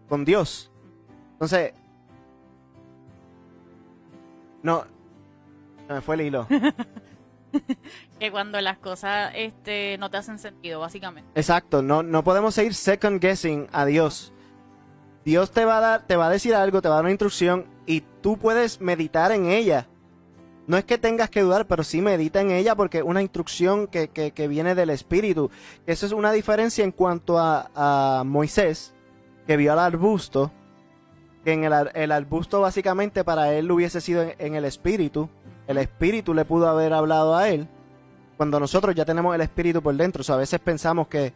con 0.09 0.25
Dios. 0.25 0.71
Entonces, 1.33 1.73
no, 4.65 4.83
se 5.87 5.93
me 5.93 6.01
fue 6.01 6.15
el 6.15 6.21
hilo. 6.21 6.47
que 8.19 8.31
cuando 8.31 8.59
las 8.59 8.77
cosas 8.79 9.31
este 9.35 9.97
no 9.97 10.09
te 10.09 10.17
hacen 10.17 10.39
sentido 10.39 10.79
básicamente 10.81 11.29
Exacto, 11.39 11.81
no, 11.81 12.03
no 12.03 12.23
podemos 12.23 12.53
seguir 12.55 12.73
second 12.73 13.21
guessing 13.21 13.67
a 13.71 13.85
Dios. 13.85 14.33
Dios 15.23 15.51
te 15.51 15.65
va 15.65 15.77
a 15.77 15.81
dar, 15.81 16.07
te 16.07 16.15
va 16.17 16.27
a 16.27 16.29
decir 16.29 16.53
algo, 16.53 16.81
te 16.81 16.87
va 16.89 16.95
a 16.95 16.97
dar 16.97 17.05
una 17.05 17.11
instrucción 17.11 17.65
y 17.85 18.01
tú 18.21 18.37
puedes 18.37 18.79
meditar 18.81 19.31
en 19.31 19.45
ella. 19.47 19.87
No 20.67 20.77
es 20.77 20.83
que 20.83 20.97
tengas 20.97 21.29
que 21.29 21.41
dudar, 21.41 21.65
pero 21.67 21.83
sí 21.83 22.01
medita 22.01 22.41
en 22.41 22.51
ella 22.51 22.75
porque 22.75 22.97
es 22.99 23.03
una 23.03 23.21
instrucción 23.21 23.87
que, 23.87 24.09
que- 24.09 24.31
que 24.31 24.47
viene 24.47 24.75
del 24.75 24.89
Espíritu. 24.89 25.49
Eso 25.87 26.05
es 26.05 26.11
una 26.11 26.31
diferencia 26.31 26.83
en 26.83 26.91
cuanto 26.91 27.37
a, 27.39 27.69
a 27.75 28.23
Moisés, 28.23 28.93
que 29.47 29.57
vio 29.57 29.71
al 29.73 29.79
arbusto, 29.79 30.51
en 31.45 31.63
el, 31.63 31.73
el 31.93 32.11
arbusto 32.11 32.61
básicamente 32.61 33.23
para 33.23 33.53
él 33.53 33.69
hubiese 33.71 34.01
sido 34.01 34.25
en, 34.37 34.55
el 34.55 34.65
Espíritu. 34.65 35.29
El 35.67 35.77
Espíritu 35.77 36.33
le 36.33 36.45
pudo 36.45 36.67
haber 36.67 36.93
hablado 36.93 37.35
a 37.35 37.49
él. 37.49 37.67
Cuando 38.37 38.59
nosotros 38.59 38.95
ya 38.95 39.05
tenemos 39.05 39.33
el 39.33 39.41
Espíritu 39.41 39.81
por 39.81 39.95
dentro, 39.95 40.23
o 40.27 40.33
a 40.33 40.37
veces 40.37 40.59
pensamos 40.59 41.07
que 41.07 41.33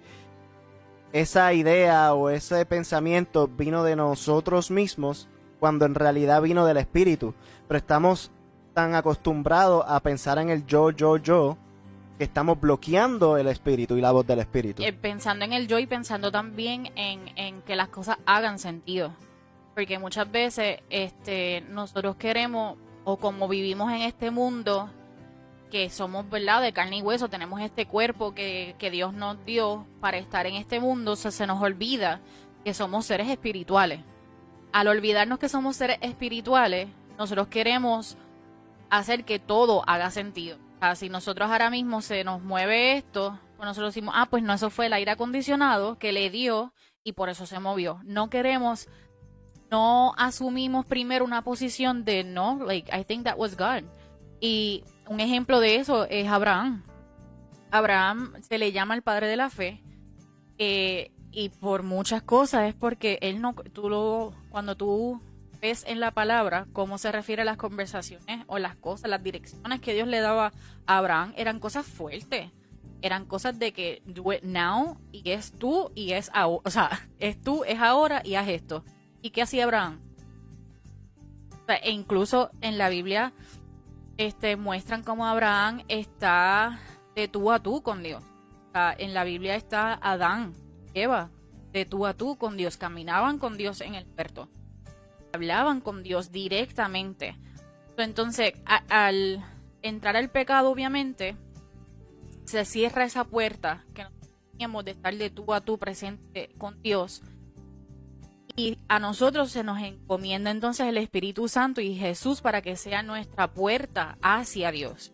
esa 1.13 1.53
idea 1.53 2.13
o 2.13 2.29
ese 2.29 2.65
pensamiento 2.65 3.47
vino 3.47 3.83
de 3.83 3.95
nosotros 3.95 4.69
mismos 4.69 5.27
cuando 5.59 5.85
en 5.85 5.95
realidad 5.95 6.41
vino 6.41 6.65
del 6.65 6.77
espíritu. 6.77 7.33
Pero 7.67 7.77
estamos 7.77 8.31
tan 8.73 8.95
acostumbrados 8.95 9.83
a 9.87 9.99
pensar 10.01 10.37
en 10.37 10.49
el 10.49 10.65
yo, 10.65 10.91
yo, 10.91 11.17
yo, 11.17 11.57
que 12.17 12.23
estamos 12.23 12.59
bloqueando 12.59 13.37
el 13.37 13.47
espíritu 13.47 13.97
y 13.97 14.01
la 14.01 14.11
voz 14.11 14.27
del 14.27 14.39
espíritu. 14.39 14.83
Pensando 15.01 15.45
en 15.45 15.53
el 15.53 15.67
yo 15.67 15.79
y 15.79 15.87
pensando 15.87 16.31
también 16.31 16.91
en, 16.95 17.37
en 17.37 17.61
que 17.63 17.75
las 17.75 17.89
cosas 17.89 18.17
hagan 18.25 18.59
sentido 18.59 19.11
porque 19.79 19.97
muchas 19.97 20.29
veces 20.29 20.81
este 20.89 21.61
nosotros 21.69 22.17
queremos 22.17 22.77
o 23.05 23.15
como 23.15 23.47
vivimos 23.47 23.89
en 23.93 24.01
este 24.01 24.29
mundo 24.29 24.89
que 25.71 25.89
somos 25.89 26.29
verdad 26.29 26.61
de 26.61 26.73
carne 26.73 26.97
y 26.97 27.01
hueso 27.01 27.29
tenemos 27.29 27.61
este 27.61 27.85
cuerpo 27.85 28.35
que, 28.35 28.75
que 28.77 28.91
Dios 28.91 29.13
nos 29.13 29.45
dio 29.45 29.87
para 30.01 30.17
estar 30.17 30.45
en 30.47 30.55
este 30.55 30.81
mundo 30.81 31.15
se, 31.15 31.31
se 31.31 31.47
nos 31.47 31.61
olvida 31.61 32.19
que 32.65 32.73
somos 32.73 33.05
seres 33.05 33.29
espirituales 33.29 34.01
al 34.73 34.89
olvidarnos 34.89 35.39
que 35.39 35.47
somos 35.47 35.77
seres 35.77 35.97
espirituales 36.01 36.89
nosotros 37.17 37.47
queremos 37.47 38.17
hacer 38.89 39.23
que 39.23 39.39
todo 39.39 39.83
haga 39.87 40.11
sentido. 40.11 40.57
O 40.75 40.79
sea, 40.79 40.95
si 40.95 41.07
nosotros 41.07 41.49
ahora 41.49 41.69
mismo 41.69 42.01
se 42.01 42.25
nos 42.25 42.41
mueve 42.41 42.97
esto, 42.97 43.39
pues 43.55 43.65
nosotros 43.65 43.93
decimos, 43.93 44.13
ah, 44.17 44.27
pues 44.29 44.43
no, 44.43 44.53
eso 44.53 44.69
fue 44.69 44.87
el 44.87 44.93
aire 44.93 45.11
acondicionado 45.11 45.97
que 45.97 46.11
le 46.11 46.29
dio 46.29 46.73
y 47.03 47.13
por 47.13 47.29
eso 47.29 47.45
se 47.45 47.59
movió. 47.59 47.99
No 48.03 48.29
queremos, 48.29 48.87
no 49.71 50.13
asumimos 50.17 50.85
primero 50.85 51.25
una 51.25 51.43
posición 51.43 52.03
de 52.05 52.23
no, 52.23 52.59
like, 52.65 52.89
I 52.97 53.03
think 53.03 53.23
that 53.25 53.37
was 53.37 53.55
God. 53.57 53.83
Y 54.39 54.83
un 55.07 55.19
ejemplo 55.19 55.59
de 55.59 55.75
eso 55.77 56.05
es 56.05 56.27
Abraham. 56.27 56.83
Abraham 57.71 58.33
se 58.41 58.57
le 58.57 58.71
llama 58.71 58.95
el 58.95 59.01
padre 59.01 59.27
de 59.27 59.37
la 59.37 59.49
fe. 59.49 59.83
eh, 60.57 61.11
y 61.31 61.49
por 61.49 61.83
muchas 61.83 62.23
cosas 62.23 62.67
es 62.67 62.73
porque 62.75 63.19
él 63.21 63.41
no, 63.41 63.53
tú 63.53 63.87
lo, 63.89 64.33
cuando 64.49 64.75
tú 64.75 65.21
ves 65.61 65.83
en 65.87 65.99
la 65.99 66.11
palabra 66.11 66.67
cómo 66.73 66.97
se 66.97 67.11
refiere 67.11 67.43
a 67.43 67.45
las 67.45 67.57
conversaciones 67.57 68.45
o 68.47 68.57
las 68.59 68.75
cosas, 68.75 69.09
las 69.09 69.21
direcciones 69.23 69.79
que 69.79 69.93
Dios 69.93 70.07
le 70.07 70.21
daba 70.21 70.51
a 70.87 70.97
Abraham, 70.97 71.33
eran 71.37 71.59
cosas 71.59 71.85
fuertes. 71.85 72.51
Eran 73.01 73.25
cosas 73.25 73.57
de 73.57 73.71
que 73.71 74.01
do 74.05 74.33
it 74.33 74.43
now 74.43 74.97
y 75.13 75.29
es 75.31 75.53
tú 75.53 75.91
y 75.95 76.11
es 76.13 76.29
ahora. 76.33 76.61
O 76.65 76.69
sea, 76.69 77.07
es 77.19 77.39
tú, 77.41 77.63
es 77.63 77.79
ahora 77.79 78.21
y 78.25 78.35
haz 78.35 78.49
esto. 78.49 78.83
¿Y 79.21 79.31
qué 79.31 79.41
hacía 79.41 79.65
Abraham? 79.65 79.99
E 81.83 81.91
incluso 81.91 82.49
en 82.61 82.77
la 82.77 82.89
Biblia 82.89 83.33
este, 84.17 84.55
muestran 84.55 85.03
cómo 85.03 85.27
Abraham 85.27 85.83
está 85.87 86.79
de 87.15 87.27
tú 87.27 87.51
a 87.51 87.59
tú 87.59 87.83
con 87.83 88.01
Dios. 88.01 88.23
En 88.97 89.13
la 89.13 89.23
Biblia 89.23 89.55
está 89.55 89.93
Adán, 89.93 90.53
Eva, 90.93 91.29
de 91.71 91.85
tú 91.85 92.05
a 92.05 92.13
tú 92.13 92.37
con 92.37 92.57
Dios. 92.57 92.77
Caminaban 92.77 93.37
con 93.37 93.57
Dios 93.57 93.81
en 93.81 93.95
el 93.95 94.07
huerto 94.17 94.49
hablaban 95.33 95.81
con 95.81 96.03
Dios 96.03 96.31
directamente. 96.31 97.35
Entonces, 97.97 98.53
al 98.89 99.43
entrar 99.81 100.15
al 100.15 100.29
pecado, 100.29 100.69
obviamente, 100.69 101.35
se 102.45 102.65
cierra 102.65 103.03
esa 103.03 103.25
puerta 103.25 103.85
que 103.93 104.03
nosotros 104.03 104.29
teníamos 104.51 104.85
de 104.85 104.91
estar 104.91 105.15
de 105.15 105.29
tú 105.29 105.53
a 105.53 105.61
tú 105.61 105.77
presente 105.77 106.49
con 106.57 106.81
Dios. 106.81 107.21
Y 108.59 108.77
a 108.89 108.99
nosotros 108.99 109.51
se 109.51 109.63
nos 109.63 109.79
encomienda 109.79 110.51
entonces 110.51 110.85
el 110.85 110.97
Espíritu 110.97 111.47
Santo 111.47 111.79
y 111.79 111.95
Jesús 111.95 112.41
para 112.41 112.61
que 112.61 112.75
sea 112.75 113.03
nuestra 113.03 113.53
puerta 113.53 114.17
hacia 114.21 114.69
Dios. 114.69 115.13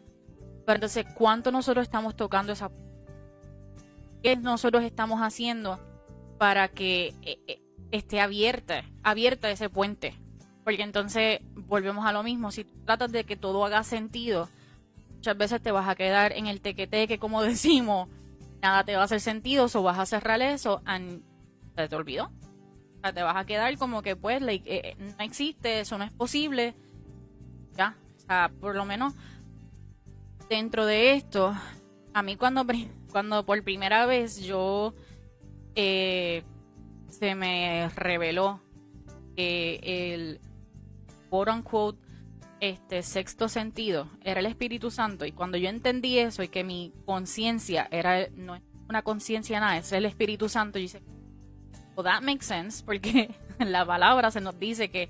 Pero 0.65 0.77
entonces, 0.77 1.05
¿cuánto 1.13 1.51
nosotros 1.51 1.83
estamos 1.83 2.15
tocando 2.15 2.53
esa 2.53 2.69
puerta? 2.69 3.13
¿Qué 4.23 4.35
nosotros 4.35 4.83
estamos 4.83 5.19
haciendo 5.21 5.79
para 6.39 6.69
que 6.69 7.13
eh, 7.21 7.37
eh, 7.45 7.61
esté 7.91 8.19
abierta, 8.19 8.83
abierta 9.03 9.51
ese 9.51 9.69
puente? 9.69 10.15
Porque 10.63 10.81
entonces 10.81 11.41
volvemos 11.53 12.03
a 12.07 12.13
lo 12.13 12.23
mismo. 12.23 12.51
Si 12.51 12.63
tratas 12.63 13.11
de 13.11 13.25
que 13.25 13.35
todo 13.35 13.63
haga 13.63 13.83
sentido, 13.83 14.49
muchas 15.17 15.37
veces 15.37 15.61
te 15.61 15.71
vas 15.71 15.87
a 15.87 15.93
quedar 15.93 16.31
en 16.31 16.47
el 16.47 16.61
tequeteque, 16.61 17.19
como 17.19 17.43
decimos, 17.43 18.09
nada 18.63 18.83
te 18.83 18.95
va 18.95 19.03
a 19.03 19.05
hacer 19.05 19.21
sentido, 19.21 19.67
o 19.71 19.83
vas 19.83 19.99
a 19.99 20.07
cerrar 20.07 20.41
eso, 20.41 20.81
and 20.85 21.21
se 21.75 21.87
te 21.87 21.95
olvidó. 21.95 22.31
Te 23.13 23.23
vas 23.23 23.35
a 23.35 23.45
quedar 23.45 23.77
como 23.77 24.01
que, 24.01 24.15
pues, 24.15 24.41
eh, 24.41 24.61
eh, 24.65 24.95
no 24.97 25.23
existe, 25.23 25.81
eso 25.81 25.97
no 25.97 26.03
es 26.03 26.11
posible. 26.11 26.75
Ya, 27.75 27.97
o 28.17 28.19
sea, 28.19 28.51
por 28.59 28.75
lo 28.75 28.85
menos 28.85 29.13
dentro 30.49 30.85
de 30.85 31.13
esto, 31.13 31.55
a 32.13 32.23
mí 32.23 32.35
cuando, 32.35 32.65
cuando 33.11 33.45
por 33.45 33.63
primera 33.63 34.05
vez 34.05 34.41
yo 34.41 34.93
eh, 35.75 36.43
se 37.07 37.35
me 37.35 37.89
reveló 37.95 38.61
que 39.35 39.79
el 40.13 40.39
quote 41.29 41.51
unquote 41.51 41.99
este 42.61 43.03
sexto 43.03 43.49
sentido 43.49 44.09
era 44.21 44.39
el 44.39 44.45
Espíritu 44.45 44.89
Santo 44.89 45.25
y 45.25 45.33
cuando 45.33 45.57
yo 45.57 45.67
entendí 45.67 46.17
eso 46.17 46.41
y 46.41 46.47
que 46.47 46.63
mi 46.63 46.93
conciencia 47.05 47.87
era 47.91 48.27
no 48.33 48.55
es 48.55 48.61
una 48.87 49.01
conciencia 49.01 49.59
nada, 49.59 49.77
es 49.77 49.91
el 49.91 50.05
Espíritu 50.05 50.47
Santo, 50.47 50.79
yo 50.79 50.83
dice, 50.83 51.01
well 51.95 52.03
that 52.03 52.21
makes 52.21 52.45
sense 52.45 52.83
porque 52.83 53.33
la 53.59 53.85
palabra 53.85 54.31
se 54.31 54.41
nos 54.41 54.57
dice 54.59 54.89
que 54.89 55.09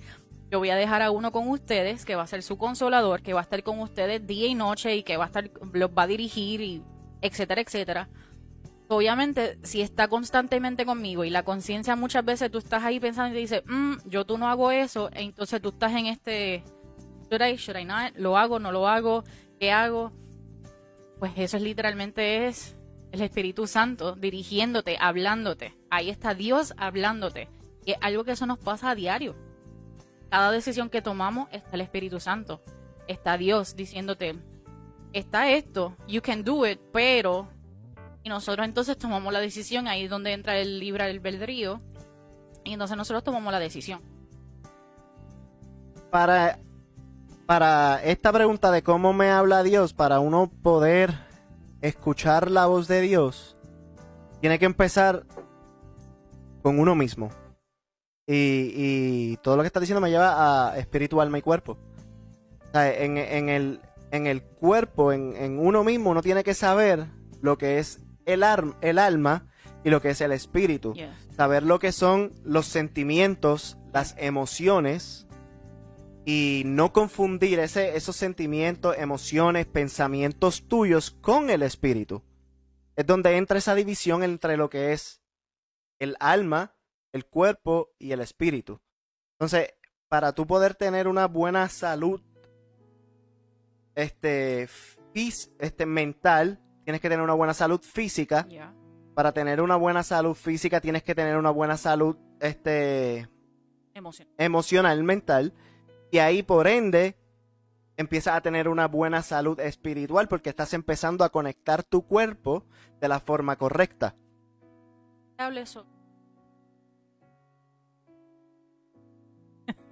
yo 0.51 0.59
voy 0.59 0.69
a 0.69 0.75
dejar 0.75 1.01
a 1.01 1.11
uno 1.11 1.31
con 1.31 1.49
ustedes 1.49 2.05
que 2.05 2.15
va 2.15 2.23
a 2.23 2.27
ser 2.27 2.43
su 2.43 2.57
consolador, 2.57 3.21
que 3.21 3.33
va 3.33 3.39
a 3.39 3.43
estar 3.43 3.63
con 3.63 3.79
ustedes 3.79 4.25
día 4.25 4.47
y 4.47 4.55
noche 4.55 4.95
y 4.95 5.03
que 5.03 5.17
va 5.17 5.25
a 5.25 5.27
estar, 5.27 5.49
los 5.73 5.89
va 5.89 6.03
a 6.03 6.07
dirigir 6.07 6.61
y 6.61 6.83
etcétera, 7.21 7.61
etcétera. 7.61 8.09
Obviamente, 8.87 9.57
si 9.63 9.81
está 9.81 10.07
constantemente 10.07 10.85
conmigo 10.85 11.23
y 11.23 11.31
la 11.31 11.43
conciencia 11.43 11.95
muchas 11.95 12.23
veces 12.23 12.51
tú 12.51 12.59
estás 12.59 12.83
ahí 12.83 12.99
pensando 12.99 13.31
y 13.31 13.33
te 13.33 13.39
dices, 13.39 13.63
mm, 13.65 13.95
yo 14.05 14.25
tú 14.25 14.37
no 14.37 14.47
hago 14.47 14.69
eso, 14.69 15.09
entonces 15.13 15.59
tú 15.59 15.69
estás 15.69 15.93
en 15.93 16.05
este, 16.05 16.63
should 17.31 17.41
I, 17.41 17.55
should 17.55 17.79
I 17.79 17.85
not, 17.85 18.15
lo 18.15 18.37
hago, 18.37 18.59
no 18.59 18.71
lo 18.71 18.87
hago, 18.87 19.23
¿qué 19.59 19.71
hago? 19.71 20.11
Pues 21.17 21.31
eso 21.37 21.57
es 21.57 21.63
literalmente 21.63 22.47
es 22.47 22.77
el 23.15 23.21
Espíritu 23.21 23.65
Santo 23.67 24.15
dirigiéndote, 24.15 24.97
hablándote. 24.99 25.73
Ahí 25.89 26.09
está 26.09 26.33
Dios 26.33 26.73
hablándote. 26.77 27.49
Y 27.85 27.91
es 27.91 27.97
algo 28.01 28.23
que 28.23 28.31
eso 28.31 28.45
nos 28.45 28.59
pasa 28.59 28.91
a 28.91 28.95
diario. 28.95 29.35
Cada 30.29 30.51
decisión 30.51 30.89
que 30.89 31.01
tomamos 31.01 31.47
está 31.51 31.75
el 31.75 31.81
Espíritu 31.81 32.19
Santo. 32.19 32.61
Está 33.07 33.37
Dios 33.37 33.75
diciéndote, 33.75 34.35
está 35.13 35.49
esto, 35.49 35.95
you 36.07 36.21
can 36.21 36.43
do 36.43 36.67
it, 36.67 36.79
pero... 36.91 37.47
Y 38.23 38.29
nosotros 38.29 38.65
entonces 38.65 38.97
tomamos 38.97 39.31
la 39.31 39.39
decisión, 39.39 39.87
ahí 39.87 40.05
es 40.05 40.09
donde 40.09 40.33
entra 40.33 40.57
el 40.57 40.79
libre 40.79 41.03
albedrío. 41.03 41.79
Y 42.63 42.73
entonces 42.73 42.97
nosotros 42.97 43.23
tomamos 43.23 43.53
la 43.53 43.59
decisión. 43.59 44.01
Para, 46.09 46.57
para 47.45 48.03
esta 48.03 48.33
pregunta 48.33 48.71
de 48.71 48.81
cómo 48.81 49.13
me 49.13 49.29
habla 49.29 49.61
Dios, 49.61 49.93
para 49.93 50.19
uno 50.19 50.49
poder 50.63 51.24
escuchar 51.87 52.51
la 52.51 52.65
voz 52.65 52.87
de 52.87 53.01
Dios, 53.01 53.57
tiene 54.41 54.59
que 54.59 54.65
empezar 54.65 55.25
con 56.61 56.79
uno 56.79 56.95
mismo. 56.95 57.29
Y, 58.27 58.71
y 58.75 59.37
todo 59.37 59.55
lo 59.55 59.63
que 59.63 59.67
está 59.67 59.79
diciendo 59.79 60.01
me 60.01 60.09
lleva 60.09 60.71
a 60.71 60.77
espíritu, 60.77 61.21
alma 61.21 61.37
y 61.37 61.41
cuerpo. 61.41 61.77
O 62.67 62.71
sea, 62.71 62.91
en, 62.91 63.17
en 63.17 63.49
el, 63.49 63.81
en 64.11 64.27
el 64.27 64.41
cuerpo, 64.41 65.11
en, 65.11 65.35
en, 65.35 65.59
uno 65.59 65.83
mismo, 65.83 66.09
uno 66.09 66.21
tiene 66.21 66.43
que 66.43 66.53
saber 66.53 67.05
lo 67.41 67.57
que 67.57 67.79
es 67.79 67.99
el, 68.25 68.43
ar, 68.43 68.65
el 68.81 68.97
alma 68.97 69.47
y 69.83 69.91
lo 69.91 70.01
que 70.01 70.09
es 70.09 70.21
el 70.21 70.31
espíritu. 70.31 70.95
Saber 71.35 71.63
lo 71.63 71.79
que 71.79 71.91
son 71.91 72.31
los 72.43 72.65
sentimientos, 72.65 73.77
las 73.93 74.15
emociones 74.17 75.24
y 76.25 76.63
no 76.65 76.91
confundir 76.91 77.59
ese, 77.59 77.95
esos 77.95 78.15
sentimientos, 78.15 78.97
emociones, 78.97 79.67
pensamientos 79.67 80.67
tuyos 80.67 81.11
con 81.11 81.49
el 81.51 81.61
espíritu. 81.61 82.23
Es 82.95 83.05
donde 83.05 83.37
entra 83.37 83.59
esa 83.59 83.75
división 83.75 84.23
entre 84.23 84.57
lo 84.57 84.69
que 84.69 84.91
es 84.93 85.21
el 85.99 86.15
alma, 86.19 86.75
el 87.13 87.25
cuerpo 87.25 87.91
y 87.99 88.11
el 88.11 88.21
espíritu. 88.21 88.81
Entonces, 89.33 89.75
para 90.07 90.33
tú 90.33 90.47
poder 90.47 90.75
tener 90.75 91.07
una 91.07 91.27
buena 91.27 91.69
salud 91.69 92.21
este, 93.93 94.67
fis, 95.13 95.51
este 95.59 95.85
mental, 95.85 96.59
tienes 96.83 97.01
que 97.01 97.09
tener 97.09 97.23
una 97.23 97.33
buena 97.33 97.53
salud 97.53 97.81
física. 97.81 98.47
Yeah. 98.47 98.73
Para 99.13 99.31
tener 99.31 99.61
una 99.61 99.75
buena 99.75 100.03
salud 100.03 100.33
física 100.33 100.81
tienes 100.81 101.03
que 101.03 101.15
tener 101.15 101.37
una 101.37 101.51
buena 101.51 101.77
salud 101.77 102.17
este, 102.39 103.29
Emoción. 103.93 104.27
emocional, 104.37 105.03
mental. 105.03 105.53
Y 106.11 106.19
ahí, 106.19 106.43
por 106.43 106.67
ende, 106.67 107.17
empiezas 107.97 108.35
a 108.35 108.41
tener 108.41 108.67
una 108.67 108.87
buena 108.87 109.21
salud 109.21 109.59
espiritual 109.59 110.27
porque 110.27 110.49
estás 110.49 110.73
empezando 110.73 111.23
a 111.23 111.29
conectar 111.29 111.83
tu 111.83 112.05
cuerpo 112.05 112.65
de 112.99 113.07
la 113.07 113.19
forma 113.19 113.57
correcta. 113.57 114.15
Hable 115.37 115.61
eso. 115.61 115.85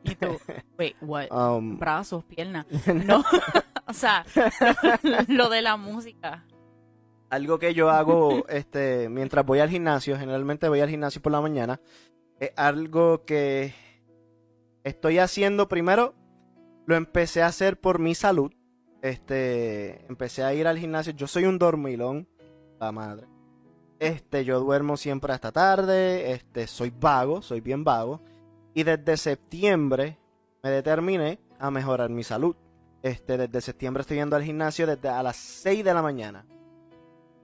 y 0.03 0.15
tú, 0.15 0.27
wait, 0.77 0.95
what? 1.01 1.31
Um, 1.31 1.77
Brazos, 1.79 2.23
piernas. 2.25 2.65
No. 3.05 3.23
o 3.87 3.93
sea, 3.93 4.25
lo 5.27 5.49
de 5.49 5.61
la 5.61 5.77
música. 5.77 6.45
algo 7.29 7.59
que 7.59 7.73
yo 7.73 7.89
hago 7.89 8.47
este, 8.47 9.09
mientras 9.09 9.45
voy 9.45 9.59
al 9.59 9.69
gimnasio, 9.69 10.17
generalmente 10.17 10.69
voy 10.69 10.81
al 10.81 10.89
gimnasio 10.89 11.21
por 11.21 11.31
la 11.31 11.41
mañana, 11.41 11.79
es 12.39 12.51
algo 12.55 13.25
que 13.25 13.73
estoy 14.83 15.19
haciendo 15.19 15.67
primero, 15.67 16.13
lo 16.85 16.95
empecé 16.95 17.41
a 17.41 17.47
hacer 17.47 17.79
por 17.79 17.99
mi 17.99 18.15
salud. 18.15 18.51
Este, 19.01 20.05
empecé 20.07 20.43
a 20.43 20.53
ir 20.53 20.67
al 20.67 20.77
gimnasio. 20.77 21.13
Yo 21.13 21.27
soy 21.27 21.45
un 21.45 21.59
dormilón, 21.59 22.27
la 22.79 22.91
madre. 22.91 23.27
Este, 23.99 24.45
yo 24.45 24.59
duermo 24.59 24.97
siempre 24.97 25.33
hasta 25.33 25.51
tarde. 25.51 26.31
Este, 26.31 26.67
soy 26.67 26.93
vago, 26.97 27.41
soy 27.41 27.61
bien 27.61 27.83
vago. 27.83 28.21
Y 28.73 28.83
desde 28.83 29.17
septiembre 29.17 30.17
me 30.61 30.69
determiné 30.69 31.39
a 31.59 31.69
mejorar 31.71 32.09
mi 32.09 32.23
salud. 32.23 32.55
Este, 33.01 33.37
desde 33.37 33.61
septiembre 33.61 34.01
estoy 34.01 34.17
yendo 34.17 34.35
al 34.35 34.43
gimnasio 34.43 34.87
desde 34.87 35.09
a 35.09 35.21
las 35.21 35.35
6 35.35 35.83
de 35.83 35.93
la 35.93 36.01
mañana. 36.01 36.45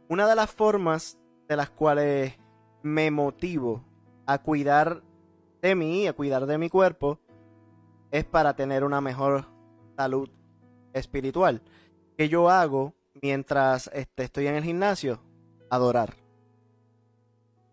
Una 0.08 0.28
de 0.28 0.36
las 0.36 0.50
formas 0.50 1.18
de 1.48 1.56
las 1.56 1.70
cuales 1.70 2.34
me 2.82 3.12
motivo 3.12 3.84
a 4.26 4.42
cuidar 4.42 5.04
de 5.62 5.76
mí, 5.76 6.08
a 6.08 6.14
cuidar 6.14 6.46
de 6.46 6.58
mi 6.58 6.70
cuerpo, 6.70 7.20
es 8.12 8.26
para 8.26 8.56
tener 8.56 8.84
una 8.84 9.02
mejor 9.02 9.46
salud 9.98 10.30
espiritual. 10.94 11.62
¿Qué 12.18 12.30
yo 12.30 12.50
hago 12.50 12.94
mientras 13.22 13.90
este, 13.94 14.24
estoy 14.24 14.48
en 14.48 14.56
el 14.56 14.64
gimnasio? 14.64 15.22
Adorar. 15.70 16.16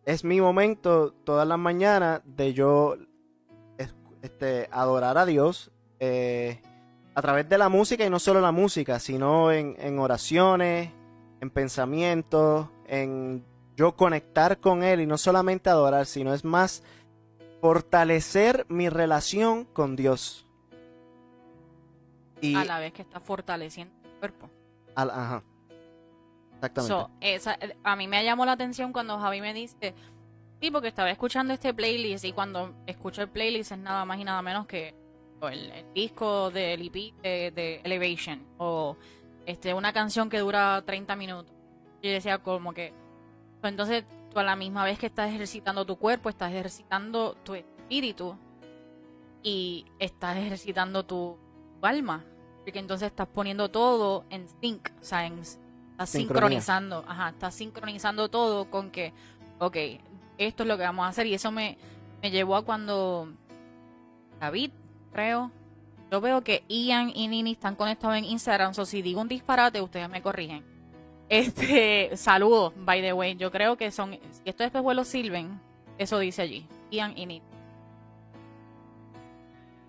Es 0.05 0.23
mi 0.25 0.41
momento 0.41 1.13
todas 1.25 1.47
las 1.49 1.59
mañanas 1.59 2.21
de 2.25 2.53
yo 2.53 2.97
es- 3.79 3.95
este, 4.23 4.69
adorar 4.71 5.19
a 5.19 5.27
Dios 5.27 5.73
eh, 5.99 6.61
a 7.15 7.23
través 7.23 7.49
de 7.49 7.59
la 7.59 7.69
música 7.69 8.05
y 8.05 8.11
no 8.11 8.19
solo 8.19 8.41
la 8.41 8.53
música, 8.53 9.01
sino 9.01 9.51
en, 9.51 9.75
en 9.79 9.99
oraciones, 9.99 10.91
en 11.41 11.51
pensamientos, 11.51 12.69
en 12.87 13.45
yo 13.75 13.97
conectar 13.97 14.61
con 14.61 14.83
Él 14.85 15.01
y 15.01 15.07
no 15.07 15.17
solamente 15.19 15.71
adorar, 15.71 16.07
sino 16.07 16.35
es 16.35 16.45
más 16.45 16.83
fortalecer 17.61 18.67
mi 18.69 18.89
relación 18.89 19.65
con 19.65 19.97
Dios. 19.97 20.47
Y 22.41 22.55
A 22.55 22.65
la 22.65 22.79
vez 22.79 22.93
que 22.93 23.03
está 23.03 23.21
fortaleciendo 23.21 23.95
el 24.05 24.11
cuerpo. 24.19 24.51
al- 24.95 25.11
ajá. 25.11 25.43
Exactamente. 26.57 26.95
So, 26.95 27.11
esa, 27.21 27.59
a 27.85 27.97
mí 27.97 28.09
me 28.09 28.25
llamó 28.25 28.47
la 28.47 28.53
atención 28.53 28.93
cuando 28.93 29.19
Javi 29.19 29.41
me 29.41 29.53
dice, 29.53 29.95
sí, 30.61 30.71
porque 30.71 30.89
estaba 30.89 31.11
escuchando 31.11 31.53
este 31.53 31.75
playlist 31.75 32.25
y 32.25 32.33
cuando 32.33 32.75
escucho 32.87 33.23
el 33.23 33.29
playlist 33.29 33.73
es 33.73 33.79
nada 33.79 34.05
más 34.07 34.19
y 34.19 34.25
nada 34.25 34.41
menos 34.43 34.67
que 34.67 34.95
el, 35.43 35.71
el 35.71 35.93
disco 35.93 36.51
del 36.51 36.87
EP 36.87 37.15
de, 37.23 37.51
de 37.55 37.81
Elevation 37.85 38.43
o 38.59 38.97
este 39.45 39.75
una 39.75 39.93
canción 39.93 40.31
que 40.31 40.39
dura 40.39 40.83
30 40.87 41.15
minutos. 41.17 41.53
Yo 42.03 42.11
decía 42.11 42.39
como 42.39 42.73
que, 42.73 42.93
pues 43.61 43.71
entonces 43.71 44.05
tú 44.37 44.41
a 44.41 44.45
la 44.45 44.55
misma 44.55 44.85
vez 44.85 44.99
que 44.99 45.07
estás 45.07 45.31
ejercitando 45.31 45.87
tu 45.87 45.97
cuerpo, 45.97 46.29
estás 46.29 46.53
ejercitando 46.53 47.39
tu 47.43 47.55
espíritu 47.55 48.37
y 49.43 49.87
estás 49.99 50.37
ejercitando 50.37 51.07
tu, 51.07 51.39
alma. 51.81 52.23
Porque 52.63 52.79
entonces 52.79 53.07
estás 53.07 53.29
poniendo 53.29 53.71
todo 53.71 54.27
en 54.29 54.47
sync, 54.61 54.91
o 55.01 55.05
sea, 55.05 55.25
en, 55.25 55.39
estás 55.39 56.11
Sincronía. 56.11 56.61
sincronizando, 56.61 57.05
ajá, 57.09 57.31
estás 57.31 57.55
sincronizando 57.55 58.29
todo 58.29 58.71
con 58.71 58.91
que, 58.91 59.15
ok, 59.59 59.77
esto 60.37 60.65
es 60.65 60.69
lo 60.69 60.77
que 60.77 60.83
vamos 60.83 61.07
a 61.07 61.09
hacer. 61.09 61.27
Y 61.27 61.33
eso 61.33 61.51
me, 61.51 61.79
me 62.21 62.31
llevó 62.31 62.57
a 62.57 62.65
cuando 62.65 63.33
David, 64.39 64.71
creo, 65.13 65.51
yo 66.11 66.21
veo 66.21 66.43
que 66.43 66.63
Ian 66.69 67.11
y 67.15 67.29
Nini 67.29 67.53
están 67.53 67.75
conectados 67.75 68.19
en 68.19 68.25
Instagram, 68.25 68.75
so 68.75 68.85
si 68.85 69.01
digo 69.01 69.23
un 69.23 69.29
disparate, 69.29 69.81
ustedes 69.81 70.11
me 70.11 70.21
corrigen. 70.21 70.76
Este, 71.29 72.17
saludos, 72.17 72.73
by 72.77 73.03
the 73.03 73.13
way, 73.13 73.35
yo 73.37 73.51
creo 73.51 73.77
que 73.77 73.91
son, 73.91 74.13
si 74.13 74.43
esto 74.45 74.63
es 74.63 74.71
Pejuelo 74.71 75.05
Silven, 75.05 75.61
eso 75.99 76.19
dice 76.19 76.43
allí, 76.43 76.67
Ian 76.91 77.13
y 77.17 77.27
Nini. 77.27 77.43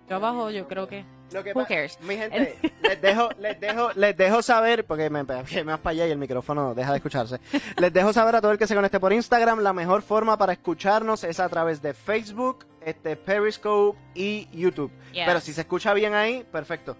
Yo 0.08 0.16
abajo, 0.16 0.50
yo 0.50 0.66
creo 0.66 0.88
que, 0.88 1.04
Lo 1.32 1.44
que 1.44 1.52
who 1.52 1.64
cares? 1.66 2.00
Mi 2.00 2.16
gente, 2.16 2.56
les 2.82 3.00
dejo, 3.00 3.28
les 3.38 3.60
dejo, 3.60 3.90
les 3.94 4.16
dejo 4.16 4.42
saber, 4.42 4.84
porque 4.84 5.10
me, 5.10 5.22
me 5.22 5.64
vas 5.64 5.80
para 5.80 5.90
allá 5.90 6.06
y 6.06 6.10
el 6.10 6.18
micrófono 6.18 6.74
deja 6.74 6.90
de 6.90 6.96
escucharse. 6.96 7.38
Les 7.76 7.92
dejo 7.92 8.12
saber 8.12 8.34
a 8.36 8.40
todo 8.40 8.52
el 8.52 8.58
que 8.58 8.66
se 8.66 8.74
conecte 8.74 8.98
por 8.98 9.12
Instagram, 9.12 9.60
la 9.60 9.72
mejor 9.72 10.02
forma 10.02 10.36
para 10.38 10.54
escucharnos 10.54 11.24
es 11.24 11.38
a 11.38 11.48
través 11.48 11.82
de 11.82 11.92
Facebook, 11.92 12.66
este 12.80 13.16
Periscope 13.16 13.98
y 14.14 14.48
YouTube. 14.50 14.90
Pero 15.12 15.40
si 15.40 15.52
se 15.52 15.60
escucha 15.60 15.92
bien 15.94 16.14
ahí, 16.14 16.44
perfecto. 16.50 16.96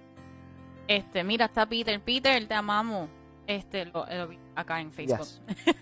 Este, 0.86 1.24
mira, 1.24 1.46
está 1.46 1.66
Peter. 1.66 1.98
Peter, 2.00 2.46
te 2.46 2.54
amamos. 2.54 3.08
Este, 3.48 3.86
lo, 3.86 4.06
lo 4.06 4.28
vi 4.28 4.38
acá 4.54 4.80
en 4.80 4.92
Facebook. 4.92 5.18
Yes. 5.18 5.42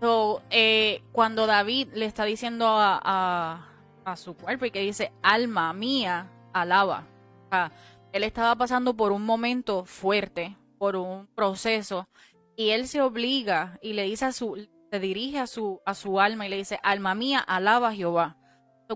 So, 0.00 0.42
eh, 0.50 1.00
cuando 1.12 1.46
David 1.46 1.90
le 1.94 2.06
está 2.06 2.24
diciendo 2.24 2.66
a, 2.66 3.00
a, 3.04 3.68
a 4.04 4.16
su 4.16 4.34
cuerpo 4.34 4.64
y 4.64 4.72
que 4.72 4.80
dice, 4.80 5.12
alma 5.22 5.72
mía, 5.72 6.28
alaba. 6.52 7.06
O 7.46 7.48
sea, 7.50 7.70
él 8.12 8.24
estaba 8.24 8.56
pasando 8.56 8.96
por 8.96 9.12
un 9.12 9.24
momento 9.24 9.84
fuerte, 9.84 10.56
por 10.76 10.96
un 10.96 11.28
proceso, 11.36 12.08
y 12.56 12.70
él 12.70 12.88
se 12.88 13.00
obliga 13.00 13.78
y 13.80 13.92
le 13.92 14.02
dice 14.02 14.24
a 14.24 14.32
su, 14.32 14.66
se 14.90 14.98
dirige 14.98 15.38
a 15.38 15.46
su, 15.46 15.80
a 15.86 15.94
su 15.94 16.18
alma 16.18 16.46
y 16.46 16.50
le 16.50 16.56
dice, 16.56 16.80
alma 16.82 17.14
mía, 17.14 17.38
alaba 17.38 17.90
a 17.90 17.94
Jehová. 17.94 18.36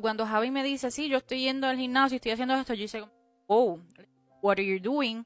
cuando 0.02 0.26
Javi 0.26 0.50
me 0.50 0.64
dice, 0.64 0.90
sí, 0.90 1.08
yo 1.08 1.18
estoy 1.18 1.42
yendo 1.42 1.68
al 1.68 1.78
gimnasio, 1.78 2.16
estoy 2.16 2.32
haciendo 2.32 2.54
esto, 2.54 2.74
yo 2.74 2.82
dice, 2.82 3.04
oh, 3.46 3.78
what 4.42 4.58
are 4.58 4.66
you 4.66 4.80
doing? 4.80 5.24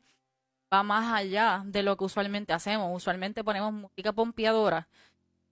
Va 0.73 0.83
más 0.83 1.13
allá 1.13 1.63
de 1.67 1.83
lo 1.83 1.97
que 1.97 2.05
usualmente 2.05 2.53
hacemos. 2.53 2.95
Usualmente 2.95 3.43
ponemos 3.43 3.73
música 3.73 4.13
pompeadora 4.13 4.89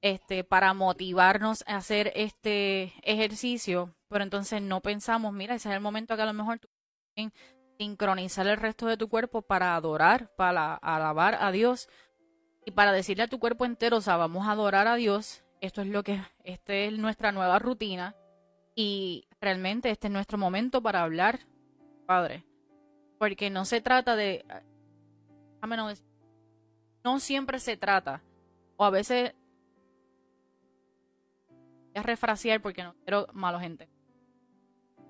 este, 0.01 0.45
para 0.45 0.75
motivarnos 0.75 1.65
a 1.67 1.77
hacer 1.77 2.13
este 2.15 2.93
ejercicio, 3.03 3.95
pero 4.09 4.23
entonces 4.23 4.63
no 4.63 4.81
pensamos, 4.81 5.33
mira, 5.33 5.55
ese 5.55 5.69
es 5.69 5.75
el 5.75 5.81
momento 5.81 6.15
que 6.17 6.23
a 6.23 6.27
lo 6.27 6.33
mejor 6.33 6.61
tú 6.61 6.69
sincronizar 7.79 8.47
el 8.47 8.57
resto 8.57 8.87
de 8.87 8.97
tu 8.97 9.09
cuerpo 9.09 9.43
para 9.43 9.75
adorar, 9.75 10.35
para 10.37 10.75
alabar 10.75 11.37
a 11.41 11.51
Dios 11.51 11.89
y 12.65 12.73
para 12.73 12.93
decirle 12.93 13.25
a 13.25 13.29
tu 13.29 13.39
cuerpo 13.39 13.65
entero, 13.65 13.99
o 13.99 14.01
sea, 14.01 14.17
vamos 14.17 14.47
a 14.47 14.53
adorar 14.53 14.89
a 14.89 14.97
Dios, 14.97 15.45
esto 15.61 15.81
es 15.83 15.89
lo 15.89 16.03
que, 16.03 16.21
esta 16.45 16.75
es 16.75 16.93
nuestra 16.93 17.33
nueva 17.33 17.59
rutina 17.59 18.15
y 18.75 19.27
realmente 19.41 19.91
este 19.91 20.09
es 20.09 20.13
nuestro 20.13 20.39
momento 20.39 20.83
para 20.83 21.03
hablar, 21.03 21.41
Padre, 22.07 22.45
porque 23.19 23.51
no 23.51 23.65
se 23.65 23.81
trata 23.81 24.17
de, 24.17 24.45
no 27.05 27.21
siempre 27.21 27.59
se 27.59 27.77
trata, 27.77 28.23
o 28.77 28.85
a 28.85 28.91
veces 28.91 29.35
a 31.95 32.03
refrasear 32.03 32.61
porque 32.61 32.83
no 32.83 32.95
quiero 33.05 33.27
malo 33.33 33.59
gente. 33.59 33.89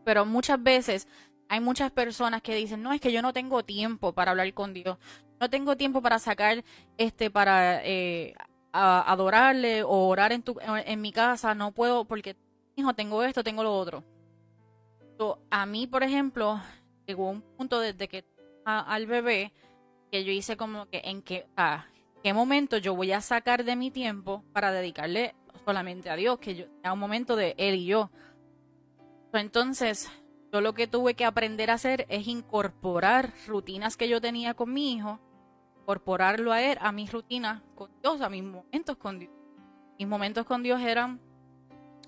Pero 0.05 0.25
muchas 0.25 0.63
veces 0.63 1.07
hay 1.49 1.61
muchas 1.61 1.91
personas 1.91 2.43
que 2.43 2.55
dicen, 2.55 2.83
no, 2.83 2.93
es 2.93 3.01
que 3.01 3.13
yo 3.13 3.23
no 3.23 3.33
tengo 3.33 3.63
tiempo 3.65 4.13
para 4.13 4.33
hablar 4.33 4.53
con 4.55 4.75
Dios. 4.75 4.99
No 5.41 5.49
tengo 5.49 5.77
tiempo 5.77 6.03
para 6.03 6.19
sacar, 6.19 6.65
este, 6.97 7.31
para 7.31 7.85
eh, 7.85 8.35
adorarle 8.73 9.83
o 9.83 10.09
orar 10.09 10.33
en, 10.33 10.43
tu, 10.43 10.59
en 10.61 11.01
mi 11.01 11.13
casa. 11.13 11.55
No 11.55 11.73
puedo 11.73 12.05
porque, 12.05 12.37
hijo, 12.77 12.95
tengo 12.95 13.23
esto, 13.23 13.45
tengo 13.45 13.63
lo 13.63 13.77
otro. 13.77 14.05
a 15.51 15.67
mí, 15.67 15.87
por 15.87 16.03
ejemplo, 16.03 16.61
llegó 17.07 17.31
un 17.31 17.43
punto 17.43 17.81
desde 17.81 18.09
que 18.09 18.25
al 18.65 19.07
bebé 19.07 19.53
que 20.11 20.25
yo 20.25 20.33
hice 20.33 20.57
como 20.57 20.87
que 20.87 21.03
en 21.05 21.23
qué, 21.23 21.47
a 21.57 21.87
qué 22.23 22.33
momento 22.33 22.79
yo 22.79 22.95
voy 22.95 23.13
a 23.13 23.21
sacar 23.21 23.65
de 23.65 23.77
mi 23.77 23.91
tiempo 23.91 24.45
para 24.53 24.73
dedicarle 24.73 25.35
solamente 25.65 26.11
a 26.11 26.17
Dios, 26.17 26.39
que 26.39 26.55
yo, 26.55 26.65
era 26.81 26.93
un 26.93 26.99
momento 26.99 27.37
de 27.37 27.55
Él 27.59 27.75
y 27.77 27.87
yo. 27.87 28.11
Entonces, 29.33 30.11
yo 30.53 30.63
lo 30.63 30.73
que 30.73 30.87
tuve 30.87 31.15
que 31.15 31.27
aprender 31.27 31.71
a 31.71 31.75
hacer 31.75 32.07
es 32.09 32.27
incorporar 32.27 33.35
rutinas 33.47 33.97
que 33.97 34.09
yo 34.09 34.21
tenía 34.21 34.55
con 34.55 34.73
mi 34.73 34.95
hijo, 34.95 35.21
incorporarlo 35.83 36.53
a 36.53 36.63
él, 36.63 36.79
a 36.81 36.91
mis 36.91 37.13
rutinas 37.13 37.63
con 37.75 37.91
Dios, 38.03 38.21
a 38.23 38.31
mis 38.31 38.43
momentos 38.43 38.97
con 38.97 39.19
Dios. 39.19 39.33
Mis 39.99 40.09
momentos 40.09 40.47
con 40.47 40.63
Dios 40.63 40.81
eran, 40.81 41.21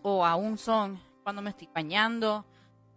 o 0.02 0.24
aún 0.24 0.56
son, 0.56 0.98
cuando 1.22 1.42
me 1.42 1.50
estoy 1.50 1.68
bañando, 1.74 2.46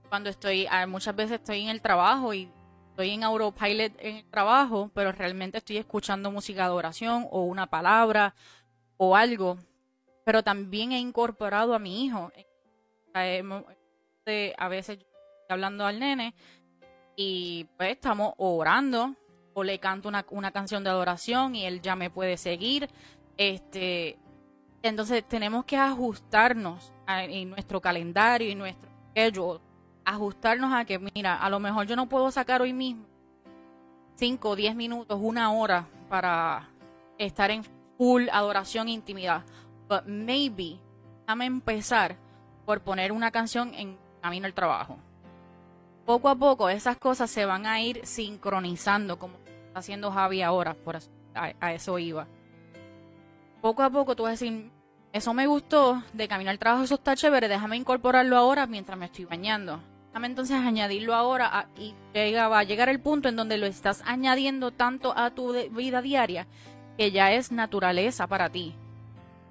cuando 0.07 0.29
estoy, 0.29 0.65
ah, 0.69 0.87
muchas 0.87 1.15
veces 1.15 1.39
estoy 1.39 1.61
en 1.61 1.69
el 1.69 1.81
trabajo 1.81 2.33
y 2.33 2.49
estoy 2.93 3.11
en 3.11 3.23
Autopilot 3.23 3.93
en 3.99 4.15
el 4.17 4.25
trabajo, 4.29 4.91
pero 4.93 5.11
realmente 5.11 5.57
estoy 5.57 5.77
escuchando 5.77 6.31
música 6.31 6.65
de 6.65 6.71
oración 6.71 7.27
o 7.31 7.43
una 7.43 7.67
palabra 7.67 8.35
o 8.97 9.15
algo 9.15 9.57
pero 10.23 10.43
también 10.43 10.91
he 10.91 10.99
incorporado 10.99 11.73
a 11.73 11.79
mi 11.79 12.05
hijo. 12.05 12.31
A 13.13 14.67
veces 14.67 14.99
hablando 15.49 15.85
al 15.85 15.99
nene 15.99 16.33
y 17.15 17.65
pues 17.77 17.91
estamos 17.91 18.33
orando 18.37 19.15
o 19.53 19.63
le 19.63 19.77
canto 19.79 20.09
una, 20.09 20.25
una 20.31 20.51
canción 20.51 20.83
de 20.83 20.89
adoración 20.89 21.55
y 21.55 21.65
él 21.65 21.81
ya 21.81 21.95
me 21.95 22.09
puede 22.09 22.37
seguir. 22.37 22.89
Este, 23.37 24.17
entonces 24.81 25.27
tenemos 25.27 25.65
que 25.65 25.77
ajustarnos 25.77 26.91
en 27.07 27.49
nuestro 27.49 27.81
calendario 27.81 28.49
y 28.49 28.55
nuestro 28.55 28.89
schedule, 29.11 29.59
ajustarnos 30.05 30.73
a 30.73 30.85
que, 30.85 30.99
mira, 30.99 31.35
a 31.35 31.49
lo 31.49 31.59
mejor 31.59 31.87
yo 31.87 31.95
no 31.95 32.07
puedo 32.07 32.31
sacar 32.31 32.61
hoy 32.61 32.73
mismo 32.73 33.05
5 34.15 34.49
o 34.49 34.55
10 34.55 34.75
minutos, 34.75 35.19
una 35.21 35.51
hora 35.51 35.87
para 36.09 36.69
estar 37.17 37.51
en 37.51 37.63
full 37.97 38.27
adoración 38.31 38.87
e 38.87 38.91
intimidad 38.91 39.43
but 39.87 40.05
maybe, 40.05 40.79
déjame 41.21 41.45
empezar 41.45 42.17
por 42.65 42.81
poner 42.81 43.11
una 43.11 43.31
canción 43.31 43.73
en 43.75 43.97
camino 44.21 44.45
al 44.45 44.53
trabajo. 44.53 44.97
Poco 46.05 46.29
a 46.29 46.35
poco 46.35 46.69
esas 46.69 46.97
cosas 46.97 47.29
se 47.29 47.45
van 47.45 47.65
a 47.65 47.81
ir 47.81 48.05
sincronizando, 48.05 49.17
como 49.17 49.35
está 49.67 49.79
haciendo 49.79 50.11
Javi 50.11 50.41
ahora, 50.41 50.73
por 50.73 50.97
a, 51.35 51.73
eso 51.73 51.99
iba. 51.99 52.27
Poco 53.61 53.83
a 53.83 53.89
poco 53.89 54.15
tú 54.15 54.23
vas 54.23 54.29
a 54.29 54.31
decir, 54.31 54.71
eso 55.13 55.33
me 55.33 55.47
gustó, 55.47 56.03
de 56.13 56.27
camino 56.27 56.49
al 56.49 56.59
trabajo 56.59 56.83
eso 56.83 56.95
está 56.95 57.15
chévere, 57.15 57.47
déjame 57.47 57.77
incorporarlo 57.77 58.37
ahora 58.37 58.65
mientras 58.67 58.97
me 58.97 59.05
estoy 59.05 59.25
bañando. 59.25 59.79
Entonces 60.21 60.57
añadirlo 60.57 61.15
ahora 61.15 61.67
y 61.77 61.93
llega, 62.13 62.47
va 62.47 62.59
a 62.59 62.63
llegar 62.63 62.89
el 62.89 62.99
punto 62.99 63.29
en 63.29 63.35
donde 63.35 63.57
lo 63.57 63.65
estás 63.65 64.01
añadiendo 64.05 64.71
tanto 64.71 65.17
a 65.17 65.31
tu 65.31 65.53
vida 65.71 66.01
diaria 66.01 66.47
que 66.97 67.11
ya 67.11 67.31
es 67.33 67.51
naturaleza 67.51 68.27
para 68.27 68.49
ti. 68.49 68.75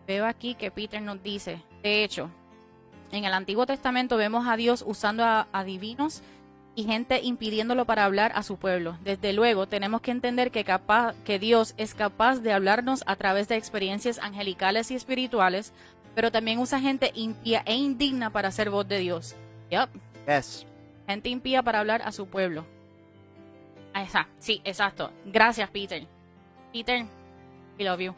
Veo 0.07 0.27
aquí 0.27 0.55
que 0.55 0.71
Peter 0.71 1.01
nos 1.01 1.23
dice, 1.23 1.63
de 1.83 2.05
hecho, 2.05 2.31
en 3.13 3.25
el 3.25 3.35
Antiguo 3.35 3.67
Testamento 3.67 4.17
vemos 4.17 4.47
a 4.49 4.57
Dios 4.57 4.83
usando 4.87 5.25
a, 5.25 5.65
divinos 5.65 6.23
y 6.75 6.85
gente 6.85 7.21
impidiéndolo 7.23 7.85
para 7.85 8.05
hablar 8.05 8.33
a 8.35 8.43
su 8.43 8.57
pueblo. 8.57 8.97
Desde 9.05 9.33
luego, 9.33 9.67
tenemos 9.67 10.01
que 10.01 10.11
entender 10.11 10.51
que, 10.51 10.65
capaz, 10.65 11.15
que 11.25 11.39
Dios 11.39 11.75
es 11.77 11.95
capaz 11.95 12.41
de 12.41 12.53
hablarnos 12.53 13.05
a 13.07 13.17
través 13.17 13.49
de 13.49 13.57
experiencias 13.57 14.19
angelicales 14.19 14.91
y 14.91 14.95
espirituales, 14.95 15.73
pero 16.15 16.33
también 16.33 16.59
usa 16.59 16.81
gente 16.81 17.13
impía 17.15 17.63
e 17.67 17.75
indigna 17.75 18.31
para 18.31 18.51
ser 18.51 18.71
voz 18.71 18.89
de 18.89 18.99
Dios. 18.99 19.37
Yep. 19.71 20.12
Yes. 20.27 20.67
Gente 21.07 21.29
impía 21.29 21.63
para 21.63 21.81
hablar 21.81 22.03
a 22.03 22.13
su 22.13 22.27
pueblo. 22.27 22.65
Esa, 23.95 24.29
sí, 24.39 24.61
exacto. 24.65 25.13
Gracias, 25.27 25.69
Peter. 25.71 26.07
Peter, 26.73 27.05
we 27.79 27.85
love 27.85 28.01
you. 28.01 28.15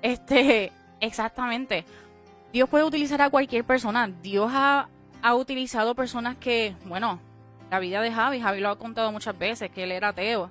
Este, 0.00 0.72
Exactamente. 1.02 1.84
Dios 2.52 2.68
puede 2.68 2.84
utilizar 2.84 3.20
a 3.22 3.28
cualquier 3.28 3.64
persona. 3.64 4.08
Dios 4.22 4.50
ha, 4.54 4.88
utilizado 5.34 5.96
personas 5.96 6.36
que, 6.36 6.76
bueno, 6.84 7.18
la 7.70 7.80
vida 7.80 8.00
de 8.00 8.12
Javi, 8.12 8.40
Javi 8.40 8.60
lo 8.60 8.70
ha 8.70 8.78
contado 8.78 9.10
muchas 9.10 9.36
veces, 9.36 9.70
que 9.70 9.82
él 9.82 9.90
era 9.90 10.08
ateo. 10.08 10.48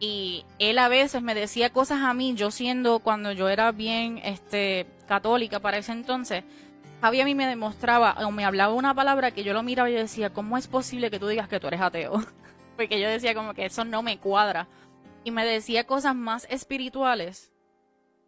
Y 0.00 0.46
él 0.58 0.78
a 0.78 0.88
veces 0.88 1.22
me 1.22 1.34
decía 1.34 1.70
cosas 1.70 2.00
a 2.02 2.14
mí, 2.14 2.34
yo 2.34 2.50
siendo 2.50 3.00
cuando 3.00 3.32
yo 3.32 3.48
era 3.50 3.72
bien 3.72 4.20
este, 4.24 4.86
católica 5.06 5.60
para 5.60 5.76
ese 5.76 5.92
entonces, 5.92 6.44
Javi 7.04 7.20
a 7.20 7.26
mí 7.26 7.34
me 7.34 7.46
demostraba 7.46 8.16
o 8.26 8.30
me 8.30 8.46
hablaba 8.46 8.72
una 8.72 8.94
palabra 8.94 9.30
que 9.30 9.44
yo 9.44 9.52
lo 9.52 9.62
miraba 9.62 9.90
y 9.90 9.92
yo 9.92 9.98
decía, 9.98 10.32
¿cómo 10.32 10.56
es 10.56 10.66
posible 10.66 11.10
que 11.10 11.20
tú 11.20 11.28
digas 11.28 11.50
que 11.50 11.60
tú 11.60 11.66
eres 11.66 11.82
ateo? 11.82 12.14
Porque 12.78 12.98
yo 12.98 13.06
decía 13.10 13.34
como 13.34 13.52
que 13.52 13.66
eso 13.66 13.84
no 13.84 14.02
me 14.02 14.18
cuadra. 14.18 14.68
Y 15.22 15.30
me 15.30 15.44
decía 15.44 15.86
cosas 15.86 16.14
más 16.14 16.46
espirituales 16.48 17.52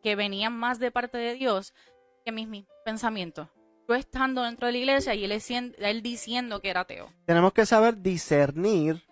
que 0.03 0.15
venían 0.15 0.53
más 0.53 0.79
de 0.79 0.91
parte 0.91 1.17
de 1.17 1.33
Dios 1.37 1.73
que 2.23 2.33
mis, 2.33 2.67
pensamientos. 2.85 3.49
Yo 3.89 3.95
estando 3.95 4.43
dentro 4.43 4.67
de 4.67 4.73
la 4.73 4.79
iglesia 4.79 5.15
y 5.15 5.25
él, 5.25 5.33
él 5.79 6.03
diciendo 6.03 6.61
que 6.61 6.69
era 6.69 6.81
ateo. 6.81 7.09
Tenemos 7.25 7.55
que 7.55 7.65
saber 7.65 8.03
discernir 8.03 9.03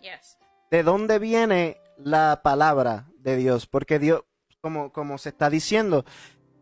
de 0.70 0.83
dónde 0.83 1.18
viene 1.18 1.79
la 1.96 2.42
palabra 2.42 3.07
de 3.16 3.37
Dios, 3.37 3.66
porque 3.66 3.98
Dios, 3.98 4.24
como, 4.61 4.92
como 4.92 5.16
se 5.16 5.31
está 5.31 5.48
diciendo, 5.48 6.05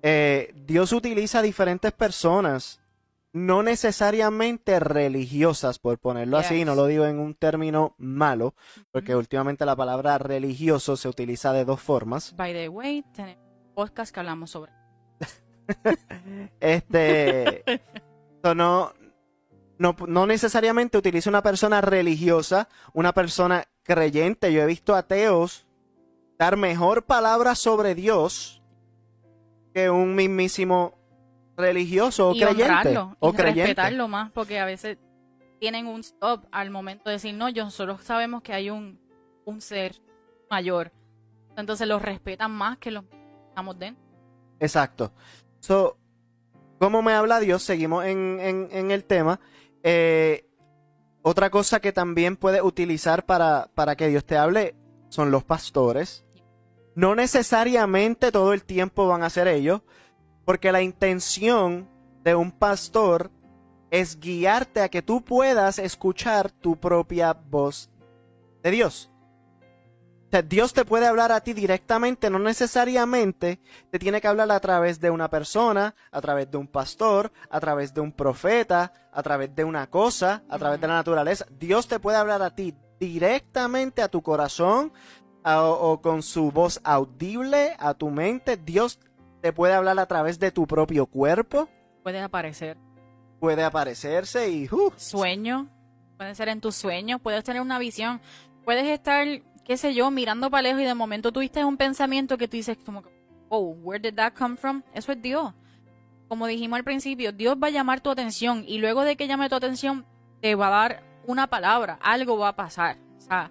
eh, 0.03 0.53
Dios 0.55 0.93
utiliza 0.93 1.43
diferentes 1.43 1.91
personas, 1.91 2.82
no 3.33 3.62
necesariamente 3.62 4.79
religiosas, 4.79 5.79
por 5.79 5.99
ponerlo 5.99 6.37
así, 6.37 6.64
no 6.64 6.75
lo 6.75 6.87
digo 6.87 7.07
en 7.07 7.18
un 7.18 7.35
término 7.35 7.95
malo, 7.99 8.55
porque 8.90 9.16
últimamente 9.16 9.64
la 9.64 9.75
palabra 9.77 10.18
religioso 10.18 10.97
se 10.97 11.09
utiliza 11.09 11.53
de 11.53 11.64
dos 11.64 11.81
formas. 11.81 12.35
By 12.37 12.53
the 12.53 12.68
way, 12.68 13.03
tenemos 13.14 13.42
podcast 13.75 14.12
que 14.12 14.21
hablamos 14.21 14.51
sobre. 14.51 14.73
este. 16.61 17.64
no, 18.55 18.92
no, 19.79 20.27
necesariamente 20.27 20.99
utiliza 20.99 21.31
una 21.31 21.42
persona 21.42 21.81
religiosa, 21.81 22.68
una 22.92 23.12
persona 23.12 23.64
creyente. 23.83 24.53
Yo 24.53 24.62
he 24.62 24.66
visto 24.66 24.95
ateos 24.95 25.66
dar 26.38 26.57
mejor 26.57 27.05
palabra 27.05 27.55
sobre 27.55 27.95
Dios 27.95 28.62
que 29.75 29.90
un 29.90 30.14
mismísimo 30.14 31.02
religioso 31.57 32.31
o 32.31 32.33
creyente. 32.33 32.99
o 33.19 33.33
respetarlo 33.33 34.09
más, 34.09 34.31
porque 34.33 34.59
a 34.59 34.65
veces 34.65 34.99
tienen 35.61 35.87
un 35.87 36.01
stop 36.01 36.45
al 36.51 36.71
momento 36.71 37.09
de 37.09 37.15
decir, 37.15 37.35
no, 37.35 37.49
yo 37.49 37.71
solo 37.71 37.99
sabemos 37.99 38.43
que 38.43 38.53
hay 38.53 38.71
un, 38.71 38.99
un 39.45 39.61
ser 39.61 40.01
mayor. 40.51 40.93
Entonces 41.57 41.87
los 41.87 42.03
respetan 42.03 42.51
más 42.51 42.79
que 42.79 42.91
los 42.91 43.05
estamos 43.49 43.79
dentro. 43.79 44.03
Exacto. 44.59 45.12
So, 45.61 45.97
¿Cómo 46.83 47.01
me 47.01 47.12
habla 47.12 47.38
Dios? 47.38 47.62
Seguimos 47.62 48.05
en, 48.07 48.91
el 48.91 49.05
tema. 49.05 49.38
Eh, 49.85 50.49
otra 51.23 51.49
cosa 51.49 51.79
que 51.79 51.93
también 51.93 52.35
puedes 52.35 52.61
utilizar 52.61 53.25
para, 53.25 53.71
para 53.77 53.95
que 53.95 54.09
Dios 54.09 54.25
te 54.25 54.37
hable 54.37 54.75
son 55.09 55.31
los 55.31 55.45
pastores. 55.45 56.25
No 56.97 57.15
necesariamente 57.15 58.33
todo 58.33 58.53
el 58.53 58.65
tiempo 58.65 59.07
van 59.07 59.23
a 59.23 59.31
ser 59.31 59.47
ellos, 59.47 59.83
porque 60.44 60.72
la 60.72 60.83
intención 60.83 61.88
de 62.24 62.35
un 62.35 62.52
pastor 62.52 63.31
es 63.90 64.18
guiarte 64.18 64.81
a 64.81 64.88
que 64.88 65.02
tú 65.02 65.22
puedas 65.22 65.78
escuchar 65.78 66.50
tu 66.50 66.76
propia 66.76 67.35
voz 67.35 67.90
de 68.62 68.70
Dios. 68.70 69.11
O 70.26 70.31
sea, 70.33 70.40
Dios 70.40 70.72
te 70.72 70.87
puede 70.87 71.07
hablar 71.07 71.31
a 71.31 71.42
ti 71.42 71.52
directamente, 71.52 72.31
no 72.31 72.38
necesariamente 72.38 73.61
te 73.90 73.98
tiene 73.98 74.18
que 74.22 74.28
hablar 74.28 74.50
a 74.50 74.61
través 74.61 74.98
de 74.98 75.11
una 75.11 75.28
persona, 75.28 75.94
a 76.11 76.22
través 76.22 76.50
de 76.50 76.57
un 76.57 76.68
pastor, 76.68 77.31
a 77.50 77.61
través 77.61 77.92
de 77.92 78.00
un 78.00 78.12
profeta, 78.12 78.94
a 79.12 79.22
través 79.22 79.55
de 79.55 79.62
una 79.62 79.90
cosa, 79.90 80.42
a 80.48 80.59
través 80.59 80.81
de 80.81 80.87
la 80.87 80.94
naturaleza. 80.94 81.44
Dios 81.50 81.87
te 81.87 82.00
puede 82.00 82.16
hablar 82.16 82.40
a 82.40 82.55
ti 82.55 82.74
directamente 82.98 84.00
a 84.00 84.09
tu 84.09 84.22
corazón 84.22 84.94
o, 85.44 86.00
con 86.00 86.22
su 86.22 86.50
voz 86.50 86.81
audible 86.83 87.76
a 87.78 87.92
tu 87.92 88.09
mente. 88.09 88.57
Dios 88.57 89.00
te 89.42 89.52
puede 89.52 89.74
hablar 89.74 89.98
a 89.98 90.07
través 90.07 90.38
de 90.38 90.50
tu 90.50 90.66
propio 90.66 91.07
cuerpo, 91.07 91.68
Puede 92.02 92.20
aparecer. 92.20 92.78
puede 93.38 93.62
aparecerse 93.62 94.48
y 94.48 94.68
uh, 94.72 94.92
Sueño. 94.96 95.68
Puede 96.16 96.35
ser 96.35 96.48
en 96.48 96.61
tus 96.61 96.76
sueños. 96.76 97.20
Puedes 97.20 97.42
tener 97.44 97.61
una 97.61 97.78
visión. 97.78 98.20
Puedes 98.64 98.87
estar, 98.87 99.26
qué 99.64 99.76
sé 99.76 99.92
yo, 99.94 100.11
mirando 100.11 100.50
para 100.50 100.62
lejos 100.62 100.81
y 100.83 100.85
de 100.85 100.94
momento 100.94 101.33
tuviste 101.33 101.64
un 101.64 101.76
pensamiento 101.76 102.38
que 102.38 102.46
tú 102.48 102.57
dices 102.57 102.78
como, 102.85 103.02
oh, 103.48 103.74
where 103.83 104.00
did 104.00 104.16
that 104.16 104.33
come 104.35 104.57
from? 104.57 104.83
Eso 104.94 105.12
es 105.12 105.20
Dios. 105.20 105.52
Como 106.28 106.46
dijimos 106.46 106.78
al 106.78 106.85
principio, 106.85 107.33
Dios 107.33 107.57
va 107.62 107.66
a 107.66 107.70
llamar 107.70 108.00
tu 108.00 108.11
atención 108.11 108.64
y 108.66 108.78
luego 108.78 109.02
de 109.02 109.16
que 109.16 109.26
llame 109.26 109.48
tu 109.48 109.57
atención 109.57 110.07
te 110.40 110.55
va 110.55 110.68
a 110.68 110.70
dar 110.70 111.02
una 111.26 111.48
palabra, 111.48 111.98
algo 112.02 112.38
va 112.38 112.48
a 112.48 112.57
pasar. 112.57 112.96
O 113.18 113.20
sea, 113.20 113.50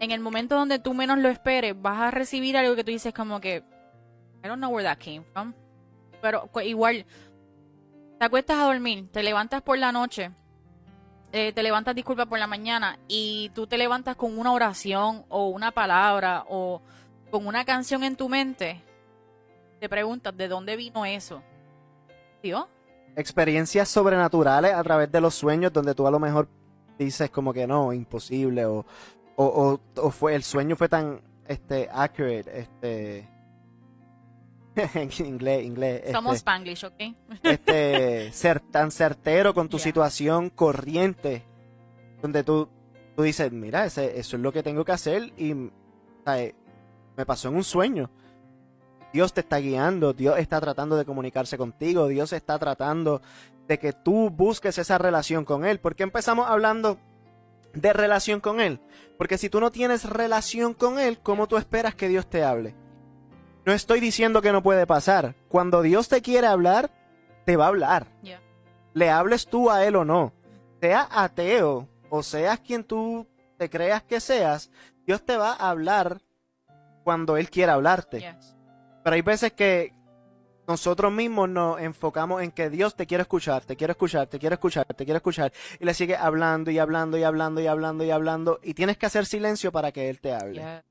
en 0.00 0.10
el 0.10 0.20
momento 0.20 0.54
donde 0.56 0.78
tú 0.78 0.92
menos 0.94 1.18
lo 1.18 1.28
esperes, 1.28 1.80
vas 1.80 2.00
a 2.00 2.10
recibir 2.10 2.56
algo 2.56 2.76
que 2.76 2.84
tú 2.84 2.90
dices 2.90 3.14
como 3.14 3.40
que, 3.40 3.62
I 4.42 4.48
don't 4.48 4.58
know 4.60 4.70
where 4.70 4.84
that 4.84 4.98
came 4.98 5.22
from. 5.32 5.54
Pero 6.22 6.46
cu- 6.48 6.60
igual, 6.60 7.04
te 8.18 8.24
acuestas 8.24 8.56
a 8.58 8.64
dormir, 8.64 9.08
te 9.12 9.22
levantas 9.22 9.62
por 9.62 9.78
la 9.78 9.92
noche, 9.92 10.30
eh, 11.32 11.52
te 11.52 11.62
levantas, 11.62 11.94
disculpa, 11.94 12.26
por 12.26 12.38
la 12.38 12.46
mañana 12.46 12.98
y 13.08 13.50
tú 13.54 13.66
te 13.66 13.78
levantas 13.78 14.16
con 14.16 14.38
una 14.38 14.52
oración 14.52 15.24
o 15.28 15.48
una 15.48 15.70
palabra 15.70 16.44
o 16.48 16.82
con 17.30 17.46
una 17.46 17.64
canción 17.64 18.02
en 18.04 18.16
tu 18.16 18.28
mente, 18.28 18.82
te 19.78 19.88
preguntas, 19.88 20.36
¿de 20.36 20.48
dónde 20.48 20.76
vino 20.76 21.04
eso? 21.06 21.42
Dios. 22.42 22.66
experiencias 23.16 23.88
sobrenaturales 23.88 24.72
a 24.72 24.82
través 24.82 25.10
de 25.12 25.20
los 25.20 25.34
sueños 25.34 25.72
donde 25.72 25.94
tú 25.94 26.06
a 26.06 26.10
lo 26.10 26.18
mejor 26.18 26.48
dices 26.98 27.28
como 27.30 27.52
que 27.52 27.66
no, 27.66 27.92
imposible 27.92 28.64
o, 28.66 28.84
o, 29.36 29.44
o- 29.44 29.80
o 30.00 30.10
fue 30.10 30.34
el 30.34 30.42
sueño 30.42 30.76
fue 30.76 30.88
tan 30.88 31.20
este 31.46 31.88
accurate, 31.92 32.60
este 32.60 33.28
en 34.94 35.10
inglés, 35.26 35.64
inglés, 35.64 36.02
Somos 36.12 36.36
este, 36.36 36.38
Spanglish, 36.38 36.84
¿ok? 36.84 37.02
este 37.42 38.32
ser 38.32 38.60
tan 38.60 38.90
certero 38.90 39.52
con 39.54 39.68
tu 39.68 39.76
Yeah. 39.78 39.84
situación 39.84 40.50
corriente 40.50 41.44
donde 42.22 42.44
tú 42.44 42.68
tú 43.16 43.24
dices, 43.24 43.50
mira, 43.52 43.84
ese, 43.84 44.18
eso 44.18 44.36
es 44.36 44.42
lo 44.42 44.52
que 44.52 44.62
tengo 44.62 44.84
que 44.84 44.92
hacer 44.92 45.32
y 45.36 45.54
¿sabes? 46.24 46.54
me 47.16 47.26
pasó 47.26 47.48
en 47.48 47.56
un 47.56 47.64
sueño. 47.64 48.10
Dios 49.12 49.34
te 49.34 49.40
está 49.40 49.58
guiando, 49.58 50.12
Dios 50.12 50.38
está 50.38 50.60
tratando 50.60 50.96
de 50.96 51.04
comunicarse 51.04 51.58
contigo, 51.58 52.06
Dios 52.06 52.32
está 52.32 52.58
tratando 52.58 53.20
de 53.66 53.78
que 53.78 53.92
tú 53.92 54.30
busques 54.30 54.78
esa 54.78 54.98
relación 54.98 55.44
con 55.44 55.64
Él. 55.64 55.80
¿Por 55.80 55.96
qué 55.96 56.04
empezamos 56.04 56.46
hablando 56.48 56.98
de 57.74 57.92
relación 57.92 58.40
con 58.40 58.60
Él? 58.60 58.80
Porque 59.18 59.36
si 59.36 59.50
tú 59.50 59.60
no 59.60 59.70
tienes 59.72 60.08
relación 60.08 60.74
con 60.74 60.98
Él, 61.00 61.18
¿cómo 61.20 61.48
tú 61.48 61.56
esperas 61.56 61.94
que 61.96 62.08
Dios 62.08 62.28
te 62.30 62.44
hable? 62.44 62.76
No 63.64 63.72
estoy 63.72 64.00
diciendo 64.00 64.42
que 64.42 64.52
no 64.52 64.62
puede 64.62 64.86
pasar. 64.86 65.34
Cuando 65.48 65.82
Dios 65.82 66.08
te 66.08 66.22
quiere 66.22 66.46
hablar, 66.46 66.90
te 67.44 67.56
va 67.56 67.66
a 67.66 67.68
hablar. 67.68 68.06
Yeah. 68.22 68.40
Le 68.94 69.10
hables 69.10 69.46
tú 69.46 69.70
a 69.70 69.84
Él 69.84 69.96
o 69.96 70.04
no. 70.04 70.32
Sea 70.80 71.08
ateo 71.10 71.88
o 72.08 72.22
seas 72.22 72.60
quien 72.60 72.84
tú 72.84 73.26
te 73.58 73.68
creas 73.68 74.02
que 74.02 74.20
seas, 74.20 74.70
Dios 75.06 75.22
te 75.24 75.36
va 75.36 75.52
a 75.52 75.70
hablar 75.70 76.20
cuando 77.04 77.36
Él 77.36 77.50
quiera 77.50 77.74
hablarte. 77.74 78.20
Yes. 78.20 78.56
Pero 79.04 79.14
hay 79.14 79.22
veces 79.22 79.52
que 79.52 79.92
nosotros 80.66 81.12
mismos 81.12 81.48
nos 81.48 81.80
enfocamos 81.80 82.42
en 82.42 82.52
que 82.52 82.70
Dios 82.70 82.94
te 82.94 83.06
quiere 83.06 83.22
escuchar, 83.22 83.64
te 83.64 83.76
quiere 83.76 83.92
escuchar, 83.92 84.28
te 84.28 84.38
quiere 84.38 84.54
escuchar, 84.54 84.86
te 84.86 85.04
quiere 85.04 85.16
escuchar. 85.16 85.52
Y 85.78 85.84
le 85.84 85.94
sigue 85.94 86.16
hablando 86.16 86.70
y 86.70 86.78
hablando 86.78 87.18
y 87.18 87.24
hablando 87.24 87.60
y 87.60 87.66
hablando 87.66 88.04
y 88.04 88.10
hablando. 88.10 88.60
Y 88.62 88.74
tienes 88.74 88.96
que 88.96 89.06
hacer 89.06 89.26
silencio 89.26 89.72
para 89.72 89.92
que 89.92 90.08
Él 90.08 90.20
te 90.20 90.32
hable. 90.32 90.54
Yeah. 90.54 90.84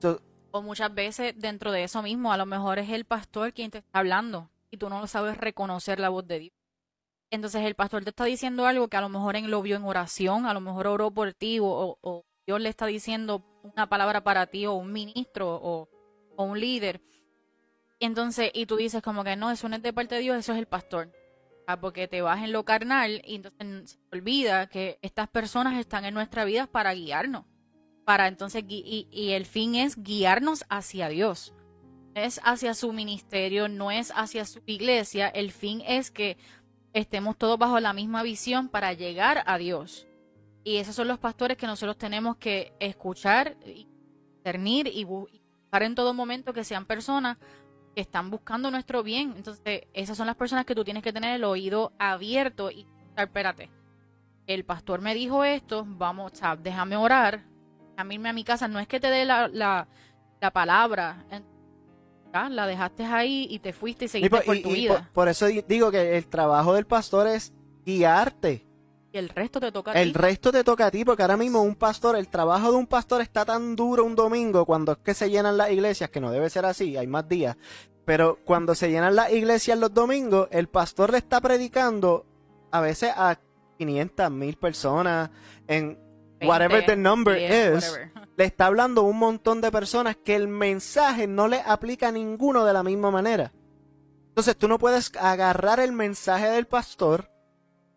So, 0.00 0.20
O 0.52 0.62
muchas 0.62 0.92
veces 0.92 1.34
dentro 1.36 1.70
de 1.72 1.84
eso 1.84 2.02
mismo, 2.02 2.32
a 2.32 2.36
lo 2.36 2.46
mejor 2.46 2.78
es 2.78 2.90
el 2.90 3.04
pastor 3.04 3.52
quien 3.52 3.70
te 3.70 3.78
está 3.78 3.98
hablando 4.00 4.50
y 4.70 4.76
tú 4.76 4.88
no 4.88 5.00
lo 5.00 5.06
sabes 5.06 5.36
reconocer 5.36 6.00
la 6.00 6.08
voz 6.08 6.26
de 6.26 6.38
Dios. 6.40 6.52
Entonces 7.30 7.62
el 7.64 7.76
pastor 7.76 8.02
te 8.02 8.10
está 8.10 8.24
diciendo 8.24 8.66
algo 8.66 8.88
que 8.88 8.96
a 8.96 9.00
lo 9.00 9.08
mejor 9.08 9.36
en, 9.36 9.50
lo 9.50 9.62
vio 9.62 9.76
en 9.76 9.84
oración, 9.84 10.46
a 10.46 10.54
lo 10.54 10.60
mejor 10.60 10.88
oró 10.88 11.10
por 11.12 11.32
ti 11.34 11.60
o, 11.60 11.96
o- 12.00 12.24
Dios 12.46 12.60
le 12.60 12.68
está 12.68 12.86
diciendo 12.86 13.44
una 13.62 13.88
palabra 13.88 14.24
para 14.24 14.46
ti 14.46 14.66
o 14.66 14.72
un 14.74 14.92
ministro 14.92 15.60
o, 15.62 15.88
un 16.36 16.58
líder. 16.58 17.00
Entonces, 18.00 18.50
y 18.54 18.66
tú 18.66 18.76
dices 18.76 19.02
como 19.02 19.22
que 19.22 19.36
no, 19.36 19.50
eso 19.50 19.68
no 19.68 19.76
es 19.76 19.82
de 19.82 19.92
parte 19.92 20.14
de 20.16 20.22
Dios, 20.22 20.36
eso 20.38 20.52
es 20.52 20.58
el 20.58 20.66
pastor. 20.66 21.12
Ah, 21.66 21.78
Porque 21.78 22.08
te 22.08 22.22
vas 22.22 22.42
en 22.42 22.50
lo 22.50 22.64
carnal 22.64 23.22
y 23.24 23.36
entonces 23.36 23.90
se 23.92 23.98
olvida 24.10 24.66
que 24.68 24.98
estas 25.02 25.28
personas 25.28 25.78
están 25.78 26.04
en 26.06 26.14
nuestra 26.14 26.44
vida 26.44 26.66
para 26.66 26.92
guiarnos 26.94 27.44
para 28.04 28.28
entonces 28.28 28.64
y, 28.68 29.06
y 29.10 29.30
el 29.30 29.46
fin 29.46 29.74
es 29.74 30.02
guiarnos 30.02 30.64
hacia 30.68 31.08
Dios. 31.08 31.54
Es 32.14 32.40
hacia 32.42 32.74
su 32.74 32.92
ministerio, 32.92 33.68
no 33.68 33.90
es 33.90 34.12
hacia 34.16 34.44
su 34.44 34.60
iglesia, 34.66 35.28
el 35.28 35.52
fin 35.52 35.80
es 35.86 36.10
que 36.10 36.36
estemos 36.92 37.38
todos 37.38 37.56
bajo 37.56 37.78
la 37.78 37.92
misma 37.92 38.22
visión 38.24 38.68
para 38.68 38.92
llegar 38.92 39.44
a 39.46 39.58
Dios. 39.58 40.06
Y 40.64 40.76
esos 40.76 40.94
son 40.96 41.08
los 41.08 41.18
pastores 41.18 41.56
que 41.56 41.66
nosotros 41.68 41.96
tenemos 41.96 42.36
que 42.36 42.72
escuchar 42.80 43.56
discernir 43.64 44.88
y 44.88 45.04
bu- 45.04 45.28
y 45.30 45.40
buscar 45.62 45.82
en 45.84 45.94
todo 45.94 46.12
momento 46.12 46.52
que 46.52 46.64
sean 46.64 46.84
personas 46.84 47.38
que 47.94 48.00
están 48.00 48.30
buscando 48.30 48.70
nuestro 48.70 49.02
bien. 49.02 49.34
Entonces, 49.36 49.82
esas 49.92 50.16
son 50.16 50.26
las 50.26 50.36
personas 50.36 50.64
que 50.64 50.74
tú 50.74 50.84
tienes 50.84 51.02
que 51.02 51.12
tener 51.12 51.36
el 51.36 51.44
oído 51.44 51.92
abierto 51.98 52.70
y 52.70 52.86
espérate, 53.16 53.70
el 54.46 54.64
pastor 54.64 55.00
me 55.00 55.14
dijo 55.14 55.44
esto, 55.44 55.84
vamos, 55.86 56.32
o 56.42 56.56
déjame 56.56 56.96
orar, 56.96 57.44
déjame 58.00 58.14
irme 58.14 58.28
a 58.30 58.32
mi 58.32 58.44
casa. 58.44 58.66
No 58.68 58.78
es 58.80 58.88
que 58.88 58.98
te 59.00 59.08
dé 59.08 59.24
la, 59.24 59.48
la, 59.48 59.86
la 60.40 60.50
palabra, 60.50 61.24
la 62.32 62.66
dejaste 62.66 63.04
ahí 63.04 63.46
y 63.50 63.58
te 63.58 63.72
fuiste 63.72 64.04
y 64.04 64.06
y 64.06 64.08
seguiste 64.08 64.36
por, 64.36 64.44
por 64.46 64.56
y- 64.56 64.62
tu 64.62 64.70
y 64.70 64.74
vida. 64.74 64.94
por- 65.04 65.12
por 65.12 65.28
eso 65.28 65.46
di- 65.46 65.64
digo 65.66 65.90
que 65.90 66.16
el 66.16 66.26
trabajo 66.28 66.74
del 66.74 66.86
pastor 66.86 67.26
es 67.26 67.52
guiarte. 67.84 68.66
y 69.12 69.18
el 69.18 69.28
resto 69.28 69.58
te 69.58 69.72
toca 69.72 69.90
a 69.90 69.94
El 70.00 70.12
ti. 70.12 70.18
resto 70.18 70.52
te 70.52 70.62
toca 70.62 70.86
a 70.86 70.90
ti, 70.92 71.04
porque 71.04 71.22
ahora 71.22 71.36
mismo 71.36 71.62
un 71.62 71.74
pastor, 71.74 72.14
el 72.16 72.28
trabajo 72.28 72.70
de 72.70 72.76
un 72.78 72.86
pastor 72.86 73.20
está 73.20 73.44
tan 73.44 73.74
duro 73.74 74.04
un 74.04 74.14
domingo 74.14 74.64
cuando 74.64 74.92
es 74.92 74.98
que 74.98 75.14
se 75.14 75.28
llenan 75.28 75.56
las 75.56 75.72
iglesias, 75.72 76.10
que 76.10 76.20
no 76.20 76.30
debe 76.30 76.48
ser 76.48 76.64
así, 76.64 76.96
hay 76.96 77.08
más 77.08 77.28
días. 77.28 77.56
Pero 78.04 78.38
cuando 78.44 78.74
se 78.76 78.88
llenan 78.90 79.16
las 79.16 79.32
iglesias 79.32 79.76
los 79.78 79.92
domingos, 79.92 80.46
el 80.52 80.68
pastor 80.68 81.10
le 81.10 81.18
está 81.18 81.40
predicando 81.40 82.24
a 82.70 82.80
veces 82.80 83.10
a 83.16 83.36
500 83.78 84.30
mil 84.30 84.56
personas 84.56 85.30
en 85.66 85.98
20, 85.98 86.09
whatever 86.48 86.84
the 86.84 86.96
number 86.96 87.34
10, 87.36 87.76
is. 87.76 87.90
whatever. 87.90 88.12
Le 88.36 88.44
está 88.44 88.66
hablando 88.66 89.02
a 89.02 89.04
un 89.04 89.18
montón 89.18 89.60
de 89.60 89.70
personas 89.70 90.16
que 90.16 90.34
el 90.34 90.48
mensaje 90.48 91.26
no 91.26 91.46
le 91.48 91.60
aplica 91.60 92.08
a 92.08 92.12
ninguno 92.12 92.64
de 92.64 92.72
la 92.72 92.82
misma 92.82 93.10
manera. 93.10 93.52
Entonces 94.28 94.56
tú 94.56 94.66
no 94.68 94.78
puedes 94.78 95.12
agarrar 95.16 95.78
el 95.80 95.92
mensaje 95.92 96.46
del 96.48 96.66
pastor 96.66 97.30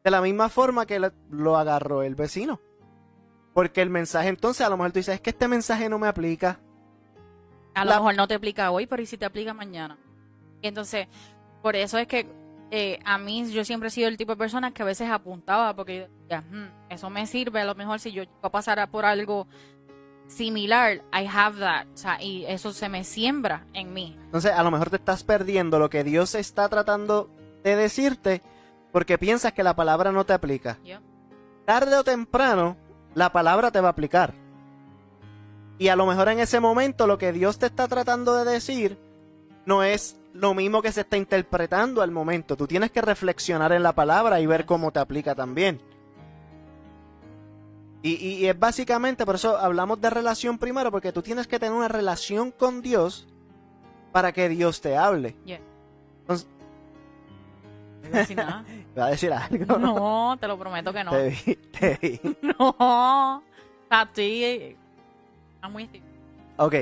de 0.04 0.12
la 0.12 0.22
misma 0.22 0.50
forma 0.50 0.86
que 0.86 1.00
lo 1.30 1.58
agarró 1.58 2.04
el 2.04 2.16
vecino. 2.16 2.60
Porque 3.54 3.82
el 3.82 3.90
mensaje 3.90 4.28
entonces 4.28 4.66
a 4.66 4.70
lo 4.70 4.76
mejor 4.76 4.92
tú 4.92 5.00
dices, 5.00 5.16
es 5.16 5.22
que 5.22 5.30
este 5.30 5.48
mensaje 5.48 5.88
no 5.88 5.98
me 5.98 6.08
aplica. 6.08 6.60
A 7.76 7.86
lo 7.86 7.92
La- 7.92 7.96
mejor 7.98 8.16
no 8.18 8.28
te 8.28 8.34
aplica 8.34 8.70
hoy, 8.72 8.86
pero 8.86 9.02
¿y 9.02 9.06
si 9.06 9.18
te 9.18 9.26
aplica 9.26 9.54
mañana? 9.54 9.98
Y 10.62 10.68
entonces, 10.68 11.08
por 11.62 11.76
eso 11.78 11.98
es 11.98 12.08
que 12.08 12.28
eh, 12.76 13.00
a 13.06 13.20
mí 13.20 13.52
yo 13.52 13.64
siempre 13.64 13.90
he 13.90 13.92
sido 13.92 14.08
el 14.08 14.18
tipo 14.18 14.32
de 14.32 14.38
persona 14.38 14.74
que 14.74 14.82
a 14.82 14.86
veces 14.86 15.08
apuntaba, 15.08 15.76
porque 15.76 15.96
yo 15.96 16.08
decía, 16.24 16.42
"Hmm, 16.42 16.72
eso 16.90 17.08
me 17.12 17.28
sirve, 17.28 17.62
a 17.62 17.66
lo 17.66 17.76
mejor 17.76 18.00
si 18.00 18.12
yo 18.12 18.24
llego 18.24 18.34
a 18.42 18.50
pasar 18.50 18.90
por 18.90 19.06
algo 19.06 19.46
similar, 20.26 21.04
I 21.14 21.28
have 21.32 21.60
that, 21.60 21.86
o 21.94 21.98
sea, 21.98 22.20
y 22.20 22.46
eso 22.46 22.74
se 22.74 22.90
me 22.90 23.04
siembra 23.04 23.68
en 23.74 23.94
mí. 23.94 24.18
Entonces 24.26 24.54
a 24.54 24.64
lo 24.64 24.72
mejor 24.72 24.90
te 24.90 24.96
estás 24.96 25.24
perdiendo 25.24 25.78
lo 25.78 25.92
que 25.92 26.04
Dios 26.04 26.34
está 26.34 26.68
tratando 26.68 27.30
de 27.64 27.76
decirte 27.76 28.42
porque 28.92 29.20
piensas 29.20 29.54
que 29.54 29.62
la 29.62 29.76
palabra 29.76 30.12
no 30.12 30.26
te 30.26 30.34
aplica. 30.34 30.80
Tarde 31.66 31.96
o 31.96 32.04
temprano, 32.04 32.76
la 33.14 33.32
palabra 33.32 33.70
te 33.70 33.82
va 33.82 33.90
a 33.90 33.92
aplicar. 33.92 34.34
Y 35.78 35.90
a 35.90 35.96
lo 35.96 36.08
mejor 36.08 36.28
en 36.30 36.40
ese 36.40 36.60
momento 36.60 37.06
lo 37.06 37.20
que 37.20 37.34
Dios 37.34 37.60
te 37.60 37.68
está 37.68 37.88
tratando 37.88 38.36
de 38.36 38.52
decir 38.52 38.98
no 39.68 39.84
es 39.84 40.18
lo 40.34 40.54
mismo 40.54 40.82
que 40.82 40.92
se 40.92 41.02
está 41.02 41.16
interpretando 41.18 42.02
al 42.02 42.12
momento. 42.12 42.58
Tú 42.58 42.68
tienes 42.68 42.92
que 42.92 43.02
reflexionar 43.02 43.72
en 43.72 43.84
la 43.84 43.94
palabra 43.94 44.40
y 44.40 44.46
ver 44.48 44.66
cómo 44.66 44.92
te 44.92 45.00
aplica 45.00 45.36
también. 45.36 45.80
Y, 48.02 48.12
y- 48.16 48.36
y 48.44 48.48
es 48.48 48.60
básicamente, 48.60 49.26
por 49.26 49.36
eso 49.36 49.58
hablamos 49.58 50.02
de 50.02 50.10
relación 50.10 50.58
primero, 50.58 50.92
porque 50.92 51.12
tú 51.14 51.22
tienes 51.22 51.48
que 51.48 51.58
tener 51.60 51.74
una 51.74 51.88
relación 51.88 52.52
con 52.52 52.82
Dios 52.82 53.28
para 54.12 54.32
que 54.34 54.50
Dios 54.50 54.82
te 54.82 54.98
hable. 54.98 55.36
Yeah. 55.46 55.60
Entonces- 56.22 56.48
No 58.02 58.08
iba 58.10 58.18
a 58.18 58.20
decir 58.22 58.38
nada. 58.38 58.66
¿Va 58.98 59.06
a 59.06 59.10
decir 59.10 59.32
algo? 59.32 59.78
No, 59.80 60.38
te 60.40 60.48
lo 60.48 60.60
prometo 60.60 60.92
que 60.92 61.04
no. 61.04 61.12
Te 61.12 61.30
vi, 61.30 61.56
te 61.56 61.98
vi. 62.02 62.38
No. 62.60 63.42
A 63.90 64.06
ti. 64.12 64.44
Está 65.56 65.70
muy 65.70 65.90
Ok, 66.58 66.76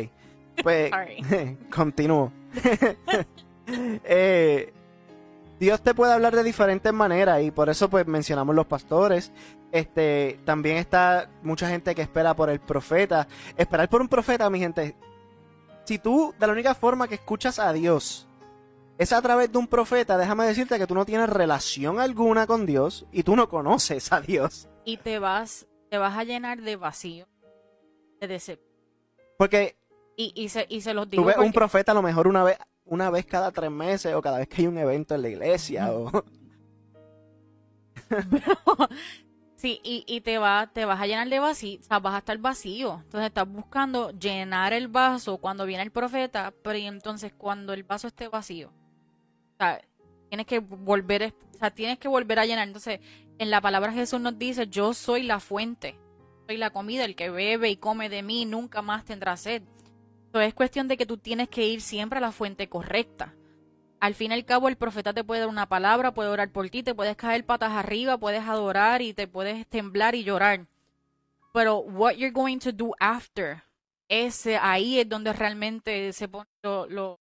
pues 0.64 0.90
Sorry. 0.90 1.58
continúo. 1.76 2.32
Eh, 4.04 4.74
Dios 5.60 5.82
te 5.82 5.94
puede 5.94 6.12
hablar 6.12 6.36
de 6.36 6.44
diferentes 6.44 6.92
maneras 6.92 7.44
y 7.44 7.52
por 7.52 7.70
eso 7.70 7.90
pues 7.90 8.08
mencionamos 8.08 8.56
los 8.56 8.66
pastores. 8.66 9.32
Este, 9.72 10.40
también 10.44 10.78
está 10.78 11.30
mucha 11.44 11.70
gente 11.70 11.94
que 11.94 12.02
espera 12.02 12.36
por 12.36 12.50
el 12.50 12.60
profeta. 12.60 13.28
Esperar 13.56 13.88
por 13.88 14.02
un 14.02 14.10
profeta, 14.10 14.50
mi 14.50 14.60
gente. 14.60 14.96
Si 15.86 16.00
tú, 16.00 16.34
de 16.40 16.48
la 16.48 16.54
única 16.54 16.74
forma 16.74 17.08
que 17.08 17.16
escuchas 17.16 17.60
a 17.60 17.72
Dios 17.74 18.28
es 18.98 19.14
a 19.14 19.22
través 19.22 19.52
de 19.52 19.58
un 19.58 19.68
profeta, 19.68 20.18
déjame 20.18 20.46
decirte 20.46 20.78
que 20.78 20.88
tú 20.88 20.96
no 20.96 21.06
tienes 21.06 21.30
relación 21.30 22.00
alguna 22.00 22.48
con 22.48 22.66
Dios 22.66 23.06
y 23.12 23.24
tú 23.24 23.36
no 23.36 23.48
conoces 23.48 24.12
a 24.12 24.20
Dios. 24.20 24.68
Y 24.84 24.98
te 24.98 25.20
vas, 25.20 25.68
te 25.90 25.98
vas 25.98 26.18
a 26.18 26.24
llenar 26.24 26.62
de 26.62 26.76
vacío, 26.76 27.28
de 28.20 28.28
decepción. 28.28 28.72
Porque 29.38 29.76
Y, 30.22 30.34
y, 30.36 30.50
se, 30.50 30.68
y 30.70 30.82
se 30.82 30.94
los 30.94 31.10
digo 31.10 31.24
tú 31.24 31.28
ves 31.28 31.38
un 31.38 31.52
profeta 31.52 31.94
a 31.94 31.96
lo 31.96 32.04
mejor 32.04 32.28
una 32.28 32.44
vez, 32.44 32.58
una 32.86 33.10
vez 33.10 33.26
cada 33.26 33.52
tres 33.52 33.72
meses 33.72 34.14
o 34.14 34.22
cada 34.22 34.38
vez 34.38 34.48
que 34.48 34.62
hay 34.62 34.68
un 34.68 34.78
evento 34.78 35.16
en 35.16 35.22
la 35.24 35.30
iglesia. 35.30 35.92
O... 35.92 36.24
Sí, 39.56 39.80
y, 39.84 40.04
y 40.08 40.22
te, 40.22 40.40
va, 40.40 40.72
te 40.74 40.86
vas 40.86 41.00
a 41.00 41.06
llenar 41.06 41.30
de 41.30 41.38
vacío, 41.38 41.80
o 41.80 41.84
sea, 41.84 42.00
vas 42.00 42.16
a 42.16 42.18
estar 42.18 42.36
vacío. 42.40 43.00
Entonces 43.04 43.28
estás 43.28 43.48
buscando 43.48 44.10
llenar 44.10 44.74
el 44.74 44.88
vaso 44.88 45.38
cuando 45.38 45.68
viene 45.68 45.84
el 45.84 45.92
profeta, 45.92 46.52
pero 46.64 46.80
y 46.80 46.88
entonces 46.88 47.32
cuando 47.38 47.72
el 47.72 47.84
vaso 47.84 48.08
esté 48.08 48.28
vacío, 48.28 48.70
o 48.70 49.58
sea, 49.60 49.80
tienes 50.30 50.48
que 50.48 50.58
volver, 50.58 51.36
o 51.54 51.58
sea, 51.60 51.70
tienes 51.70 52.00
que 52.00 52.08
volver 52.08 52.40
a 52.40 52.48
llenar. 52.48 52.66
Entonces, 52.66 53.02
en 53.38 53.52
la 53.52 53.62
palabra 53.62 53.92
Jesús 53.92 54.20
nos 54.20 54.40
dice, 54.40 54.66
yo 54.68 54.96
soy 54.96 55.22
la 55.22 55.40
fuente, 55.40 55.96
soy 56.48 56.58
la 56.58 56.72
comida, 56.72 57.06
el 57.06 57.16
que 57.16 57.30
bebe 57.30 57.70
y 57.70 57.78
come 57.78 58.10
de 58.10 58.24
mí 58.24 58.46
nunca 58.46 58.82
más 58.82 59.06
tendrá 59.06 59.38
sed. 59.38 59.62
Entonces 60.32 60.48
es 60.48 60.54
cuestión 60.54 60.88
de 60.88 60.96
que 60.96 61.06
tú 61.06 61.18
tienes 61.18 61.50
que 61.50 61.68
ir 61.68 61.82
siempre 61.82 62.18
a 62.20 62.22
la 62.22 62.32
fuente 62.32 62.70
correcta 62.70 63.34
al 64.00 64.16
fin 64.16 64.32
y 64.32 64.34
al 64.34 64.46
cabo 64.46 64.68
el 64.68 64.78
profeta 64.78 65.14
te 65.14 65.24
puede 65.24 65.42
dar 65.42 65.50
una 65.50 65.70
palabra, 65.70 66.12
puede 66.12 66.30
orar 66.30 66.50
por 66.52 66.68
ti, 66.72 66.82
te 66.82 66.96
puedes 66.96 67.16
caer 67.16 67.46
patas 67.46 67.72
arriba, 67.74 68.18
puedes 68.18 68.42
adorar 68.48 69.04
y 69.04 69.14
te 69.14 69.28
puedes 69.28 69.68
temblar 69.68 70.16
y 70.16 70.24
llorar. 70.24 70.66
Pero 71.54 71.78
what 71.82 72.14
you're 72.14 72.32
going 72.34 72.58
to 72.58 72.72
do 72.72 72.96
after, 73.00 73.62
ese 74.10 74.58
ahí 74.58 75.00
es 75.00 75.08
donde 75.08 75.32
realmente 75.34 76.12
se 76.14 76.28
ponen 76.28 76.48
lo- 76.64 76.88
lo- 76.88 77.20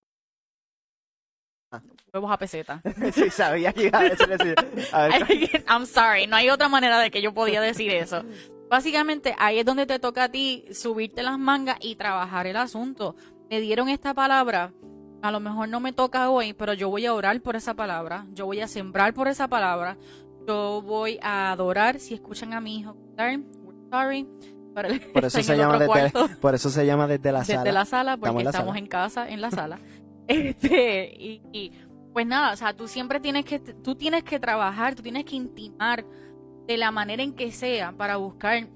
Ah. 1.70 1.82
huevos 2.14 2.32
a 2.32 2.38
peseta. 2.38 2.80
sí, 3.12 3.28
sabía 3.28 3.74
que 3.74 3.88
iba 3.88 3.98
a 3.98 4.02
decir 4.04 4.32
eso. 4.32 4.94
A 4.96 5.08
ver, 5.08 5.26
I'm 5.68 5.84
sorry, 5.84 6.26
no 6.26 6.36
hay 6.36 6.48
otra 6.48 6.70
manera 6.70 6.98
de 6.98 7.10
que 7.10 7.20
yo 7.20 7.34
podía 7.34 7.60
decir 7.60 7.90
eso. 7.92 8.24
Básicamente 8.70 9.34
ahí 9.36 9.58
es 9.58 9.64
donde 9.64 9.84
te 9.84 9.98
toca 9.98 10.24
a 10.24 10.28
ti 10.30 10.64
subirte 10.70 11.24
las 11.24 11.40
mangas 11.40 11.76
y 11.80 11.96
trabajar 11.96 12.46
el 12.46 12.56
asunto. 12.56 13.16
Me 13.50 13.60
dieron 13.60 13.88
esta 13.88 14.14
palabra, 14.14 14.72
a 15.22 15.32
lo 15.32 15.40
mejor 15.40 15.68
no 15.68 15.80
me 15.80 15.92
toca 15.92 16.30
hoy, 16.30 16.52
pero 16.52 16.72
yo 16.72 16.88
voy 16.88 17.04
a 17.04 17.12
orar 17.12 17.40
por 17.42 17.56
esa 17.56 17.74
palabra, 17.74 18.26
yo 18.32 18.46
voy 18.46 18.60
a 18.60 18.68
sembrar 18.68 19.12
por 19.12 19.26
esa 19.26 19.48
palabra, 19.48 19.98
yo 20.46 20.82
voy 20.82 21.18
a 21.20 21.50
adorar 21.50 21.98
si 21.98 22.14
escuchan 22.14 22.54
a 22.54 22.60
mi 22.60 22.78
hijo 22.78 22.96
sorry, 23.90 24.28
por, 25.12 25.24
eso 25.24 25.42
se 25.42 25.56
llama 25.56 25.74
desde, 25.74 25.86
cuarto 25.86 26.28
por 26.40 26.54
eso 26.54 26.70
se 26.70 26.86
llama 26.86 27.08
desde 27.08 27.32
la 27.32 27.40
desde 27.40 27.54
sala. 27.54 27.72
la 27.72 27.84
sala 27.84 28.16
porque 28.16 28.42
Estamos 28.42 28.74
la 28.74 28.78
en 28.78 28.86
casa 28.86 29.28
en 29.28 29.40
la 29.40 29.50
sala 29.50 29.80
este 30.28 31.12
y, 31.18 31.42
y, 31.52 31.72
pues 32.12 32.24
nada 32.24 32.52
o 32.52 32.56
sea 32.56 32.74
tú 32.74 32.86
siempre 32.86 33.18
tienes 33.18 33.44
que 33.44 33.58
tú 33.58 33.96
tienes 33.96 34.22
que 34.22 34.38
trabajar 34.38 34.94
tú 34.94 35.02
tienes 35.02 35.24
que 35.24 35.34
intimar 35.34 36.04
de 36.70 36.76
la 36.76 36.92
manera 36.92 37.24
en 37.24 37.32
que 37.32 37.50
sea 37.50 37.90
para 37.90 38.16
buscar 38.16 38.68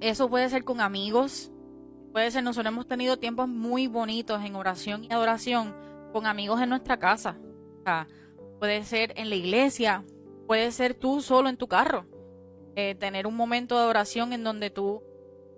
eso 0.00 0.30
puede 0.30 0.48
ser 0.48 0.64
con 0.64 0.80
amigos 0.80 1.52
puede 2.14 2.30
ser 2.30 2.42
nosotros 2.42 2.72
hemos 2.72 2.86
tenido 2.88 3.18
tiempos 3.18 3.46
muy 3.46 3.88
bonitos 3.88 4.42
en 4.42 4.56
oración 4.56 5.04
y 5.04 5.12
adoración 5.12 5.76
con 6.14 6.24
amigos 6.24 6.62
en 6.62 6.70
nuestra 6.70 6.98
casa. 6.98 7.36
Puede 8.58 8.84
ser 8.84 9.12
en 9.16 9.28
la 9.28 9.34
iglesia 9.34 10.02
puede 10.46 10.72
ser 10.72 10.94
tú 10.94 11.20
solo 11.20 11.50
en 11.50 11.58
tu 11.58 11.68
carro. 11.68 12.06
Eh, 12.74 12.94
tener 12.94 13.26
un 13.26 13.36
momento 13.36 13.78
de 13.78 13.84
oración 13.84 14.32
en 14.32 14.42
donde 14.42 14.70
tú 14.70 15.02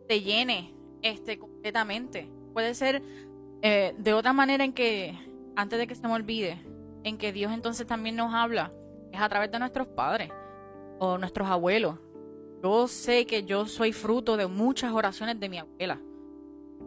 te 0.09 0.21
llene 0.21 0.75
este 1.03 1.39
completamente. 1.39 2.29
Puede 2.53 2.75
ser 2.75 3.05
eh, 3.63 3.95
de 3.99 4.15
otra 4.15 4.33
manera 4.33 4.65
en 4.65 4.73
que, 4.73 5.17
antes 5.55 5.79
de 5.79 5.87
que 5.87 5.95
se 5.95 6.09
me 6.09 6.15
olvide, 6.15 6.61
en 7.05 7.19
que 7.19 7.33
Dios 7.33 7.53
entonces 7.53 7.87
también 7.87 8.17
nos 8.17 8.35
habla, 8.35 8.73
es 9.13 9.21
a 9.21 9.29
través 9.29 9.53
de 9.53 9.61
nuestros 9.61 9.87
padres 9.87 10.33
o 11.05 11.19
nuestros 11.19 11.49
abuelos. 11.49 11.99
Yo 12.63 12.87
sé 12.87 13.27
que 13.27 13.43
yo 13.43 13.67
soy 13.67 13.93
fruto 13.93 14.37
de 14.37 14.47
muchas 14.47 14.93
oraciones 14.93 15.41
de 15.41 15.49
mi 15.49 15.59
abuela. 15.59 16.01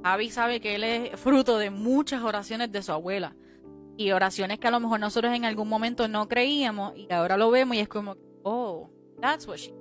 Javi 0.06 0.30
sabe 0.30 0.62
que 0.62 0.76
él 0.76 0.86
es 0.86 1.20
fruto 1.20 1.58
de 1.58 1.70
muchas 1.70 2.24
oraciones 2.24 2.72
de 2.72 2.82
su 2.82 2.94
abuela. 2.94 3.36
Y 3.98 4.12
oraciones 4.12 4.58
que 4.58 4.68
a 4.68 4.72
lo 4.72 4.80
mejor 4.80 5.02
nosotros 5.02 5.34
en 5.34 5.44
algún 5.44 5.68
momento 5.68 6.08
no 6.08 6.30
creíamos 6.30 6.94
y 6.96 7.12
ahora 7.12 7.36
lo 7.36 7.52
vemos 7.52 7.76
y 7.76 7.82
es 7.82 7.90
como, 7.90 8.16
oh, 8.44 8.90
that's 9.20 9.46
what 9.48 9.58
she 9.58 9.74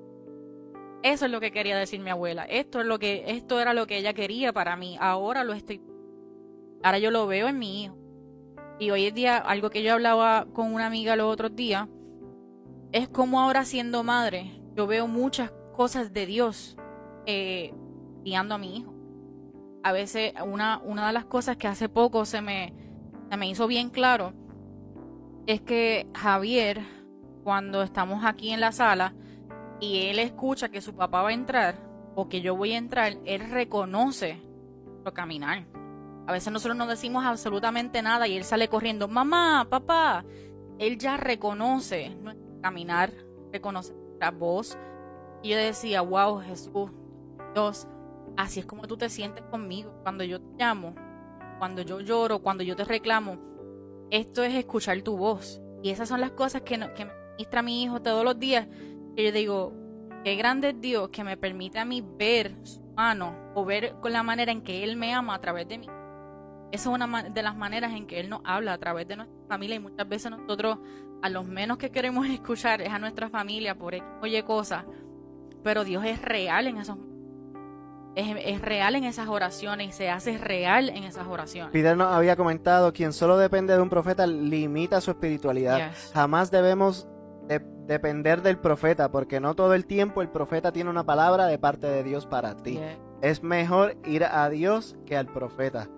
eso 1.05 1.27
es 1.27 1.31
lo 1.31 1.39
que 1.39 1.53
quería 1.53 1.77
decir 1.77 2.01
mi 2.01 2.09
abuela. 2.09 2.45
Esto 2.45 2.81
es 2.81 2.87
lo 2.87 2.99
que, 2.99 3.25
esto 3.27 3.61
era 3.61 3.75
lo 3.75 3.87
que 3.87 3.99
ella 3.99 4.15
quería 4.15 4.55
para 4.55 4.75
mí. 4.75 4.97
Ahora 4.99 5.45
lo 5.45 5.53
estoy, 5.53 5.83
ahora 6.83 6.99
yo 6.99 7.11
lo 7.11 7.27
veo 7.27 7.47
en 7.47 7.59
mi 7.59 7.85
hijo. 7.85 7.97
Y 8.79 8.91
hoy 8.91 9.05
en 9.05 9.15
día, 9.15 9.37
algo 9.37 9.69
que 9.69 9.83
yo 9.83 9.93
hablaba 9.93 10.47
con 10.55 10.73
una 10.73 10.87
amiga 10.87 11.15
los 11.15 11.31
otros 11.31 11.55
días, 11.55 11.89
es 12.95 13.09
como 13.09 13.41
ahora 13.41 13.65
siendo 13.65 14.05
madre, 14.05 14.53
yo 14.77 14.87
veo 14.87 15.09
muchas 15.09 15.51
cosas 15.73 16.13
de 16.13 16.27
Dios 16.27 16.77
eh, 17.27 17.75
guiando 18.23 18.55
a 18.55 18.59
mi 18.59 18.77
hijo. 18.77 18.95
A 19.83 19.91
veces, 19.91 20.33
una, 20.47 20.79
una 20.79 21.09
de 21.09 21.13
las 21.13 21.25
cosas 21.25 21.57
que 21.57 21.67
hace 21.67 21.89
poco 21.89 22.25
se 22.25 22.41
me, 22.41 22.73
se 23.29 23.37
me 23.37 23.49
hizo 23.49 23.67
bien 23.67 23.91
claro, 23.91 24.33
es 25.49 25.61
que 25.61 26.07
Javier, 26.15 26.83
cuando 27.43 27.83
estamos 27.83 28.25
aquí 28.25 28.53
en 28.53 28.61
la 28.61 28.71
sala, 28.71 29.13
y 29.81 30.07
él 30.07 30.21
escucha 30.21 30.69
que 30.69 30.81
su 30.81 30.95
papá 30.95 31.23
va 31.23 31.31
a 31.31 31.35
entrar 31.35 31.75
o 32.15 32.29
que 32.29 32.43
yo 32.43 32.55
voy 32.55 32.75
a 32.75 32.79
entrar, 32.79 33.15
él 33.25 33.51
reconoce 33.51 34.41
lo 35.05 35.13
caminar. 35.13 35.67
A 36.29 36.33
veces 36.33 36.53
nosotros 36.53 36.77
no 36.77 36.87
decimos 36.87 37.25
absolutamente 37.25 38.03
nada 38.03 38.29
y 38.29 38.37
él 38.37 38.45
sale 38.45 38.69
corriendo, 38.69 39.09
mamá, 39.09 39.67
papá. 39.69 40.25
Él 40.79 40.97
ya 40.97 41.17
reconoce 41.17 42.17
caminar, 42.65 43.13
reconoce 43.53 43.93
nuestra 43.93 44.31
voz. 44.31 44.79
Y 45.43 45.51
yo 45.51 45.57
decía, 45.59 46.01
wow, 46.01 46.41
Jesús, 46.41 46.91
Dios, 47.53 47.87
así 48.39 48.61
es 48.61 48.67
como 48.67 48.87
tú 48.89 48.97
te 48.97 49.11
sientes 49.11 49.45
conmigo. 49.51 49.93
Cuando 50.03 50.25
yo 50.25 50.41
te 50.41 50.57
llamo, 50.59 50.95
cuando 51.59 51.83
yo 51.83 52.01
lloro, 52.01 52.39
cuando 52.41 52.65
yo 52.65 52.75
te 52.75 52.85
reclamo, 52.85 53.37
esto 54.11 54.43
es 54.43 54.55
escuchar 54.55 55.03
tu 55.03 55.19
voz. 55.19 55.61
Y 55.83 55.91
esas 55.91 56.09
son 56.09 56.23
las 56.23 56.31
cosas 56.31 56.63
que, 56.63 56.79
no- 56.79 56.87
me 56.89 57.05
ministra 57.37 57.61
mi 57.63 57.83
hijo 57.83 58.01
todos 58.01 58.25
los 58.25 58.39
días 58.39 58.67
que 59.15 59.25
yo 59.25 59.31
digo, 59.33 59.73
qué 60.25 60.35
grande 60.37 60.71
es 60.71 60.81
Dios 60.81 61.11
que 61.11 61.23
me 61.23 61.37
permite 61.37 61.79
a 61.79 61.85
mí 61.85 62.03
ver 62.19 62.57
su 62.63 62.81
mano 62.97 63.37
o 63.55 63.65
ver 63.67 63.97
con 64.01 64.13
la 64.15 64.23
manera 64.23 64.51
en 64.53 64.63
que 64.63 64.83
Él 64.85 64.97
me 64.97 65.13
ama 65.13 65.35
a 65.35 65.41
través 65.41 65.69
de 65.69 65.77
mí. 65.79 65.87
Esa 66.73 66.89
es 66.91 66.95
una 66.95 67.23
de 67.25 67.43
las 67.43 67.55
maneras 67.57 67.93
en 67.93 68.07
que 68.07 68.19
Él 68.21 68.31
nos 68.31 68.41
habla 68.45 68.73
a 68.73 68.79
través 68.79 69.07
de 69.07 69.17
nuestra 69.17 69.37
familia 69.49 69.77
y 69.77 69.81
muchas 69.81 70.09
veces 70.09 70.31
nosotros 70.31 70.79
a 71.25 71.29
los 71.31 71.47
menos 71.47 71.79
que 71.79 71.91
queremos 71.91 72.27
escuchar 72.29 72.83
es 72.83 72.91
a 72.93 72.99
nuestra 72.99 73.29
familia 73.31 73.75
por 73.75 73.95
oye 74.23 74.45
cosas, 74.45 74.85
pero 75.63 75.83
Dios 75.85 76.05
es 76.05 76.21
real 76.21 76.67
en 76.67 76.77
esos 76.79 76.99
es, 78.17 78.37
es 78.45 78.61
real 78.61 78.95
en 78.95 79.05
esas 79.05 79.27
oraciones 79.29 79.89
y 79.89 79.93
se 79.93 80.09
hace 80.11 80.39
real 80.39 80.89
en 80.89 81.03
esas 81.03 81.27
oraciones. 81.27 81.73
Peter 81.73 81.97
nos 81.97 82.13
había 82.13 82.37
comentado, 82.37 82.93
quien 82.93 83.13
solo 83.13 83.37
depende 83.39 83.75
de 83.75 83.81
un 83.83 83.91
profeta 83.91 84.25
limita 84.27 85.01
su 85.01 85.11
espiritualidad. 85.11 85.91
Yes. 85.91 86.13
Jamás 86.15 86.51
debemos 86.53 87.09
de- 87.49 87.59
depender 87.89 88.41
del 88.43 88.59
profeta, 88.59 89.11
porque 89.11 89.41
no 89.41 89.55
todo 89.57 89.75
el 89.75 89.85
tiempo 89.87 90.23
el 90.23 90.29
profeta 90.29 90.71
tiene 90.71 90.91
una 90.91 91.05
palabra 91.05 91.47
de 91.47 91.59
parte 91.59 91.89
de 91.89 92.05
Dios 92.05 92.27
para 92.27 92.55
ti. 92.57 92.79
Es 93.21 93.43
mejor 93.43 93.97
ir 94.05 94.25
a 94.25 94.49
Dios 94.49 94.95
que 95.07 95.17
al 95.17 95.27
profeta. 95.27 95.89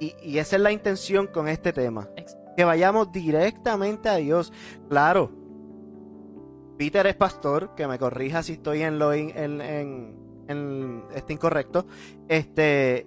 Y, 0.00 0.14
y 0.22 0.38
esa 0.38 0.56
es 0.56 0.62
la 0.62 0.72
intención 0.72 1.26
con 1.26 1.46
este 1.48 1.72
tema. 1.74 2.08
Ex- 2.16 2.36
Que 2.56 2.64
vayamos 2.64 3.10
directamente 3.12 4.08
a 4.08 4.16
Dios. 4.16 4.52
Claro, 4.88 5.30
Peter 6.78 7.06
es 7.06 7.16
pastor, 7.16 7.74
que 7.74 7.86
me 7.86 7.98
corrija 7.98 8.42
si 8.42 8.54
estoy 8.54 8.82
en 8.82 8.98
lo 8.98 9.12
en, 9.12 9.30
en- 9.60 10.16
en- 10.48 11.04
este 11.14 11.32
incorrecto. 11.32 11.86
Este, 12.28 13.06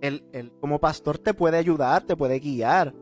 él, 0.00 0.52
como 0.60 0.78
pastor 0.80 1.18
te 1.18 1.34
puede 1.34 1.56
ayudar, 1.58 2.02
te 2.02 2.16
puede 2.16 2.38
guiar, 2.40 2.94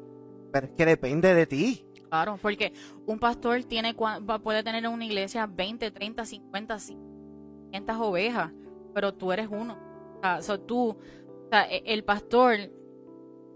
pero 0.53 0.66
es 0.66 0.72
que 0.72 0.86
depende 0.86 1.34
de 1.34 1.47
ti. 1.47 1.86
Claro, 2.09 2.38
porque 2.43 2.72
un 3.07 3.18
pastor 3.18 3.62
tiene 3.64 3.95
puede 3.95 4.62
tener 4.64 4.84
en 4.84 4.91
una 4.91 5.05
iglesia 5.05 5.47
20, 5.47 5.91
30, 5.93 6.24
50, 6.24 6.76
500 7.70 7.97
ovejas, 8.01 8.53
pero 8.93 9.14
tú 9.14 9.30
eres 9.32 9.49
uno. 9.51 9.78
O 10.16 10.20
sea, 10.20 10.43
so 10.43 10.59
tú, 10.61 10.88
o 10.91 11.49
sea, 11.51 11.70
e- 11.70 11.84
el 11.86 12.03
pastor 12.05 12.57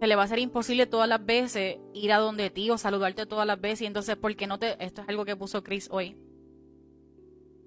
se 0.01 0.07
le 0.07 0.16
va 0.16 0.24
a 0.24 0.28
ser 0.28 0.38
imposible 0.38 0.86
todas 0.86 1.09
las 1.09 1.24
veces 1.24 1.78
ir 1.92 2.12
a 2.12 2.18
donde 2.18 2.51
ti 2.51 2.70
o 2.70 2.78
saludarte 2.78 3.26
todas 3.26 3.47
las 3.47 3.61
veces. 3.61 3.82
Y 3.82 3.86
entonces, 3.86 4.16
¿por 4.16 4.34
qué 4.36 4.47
no 4.47 4.59
te.? 4.59 4.76
Esto 4.84 5.03
es 5.03 5.09
algo 5.09 5.24
que 5.24 5.36
puso 5.36 5.62
Chris 5.62 5.88
hoy. 5.90 6.16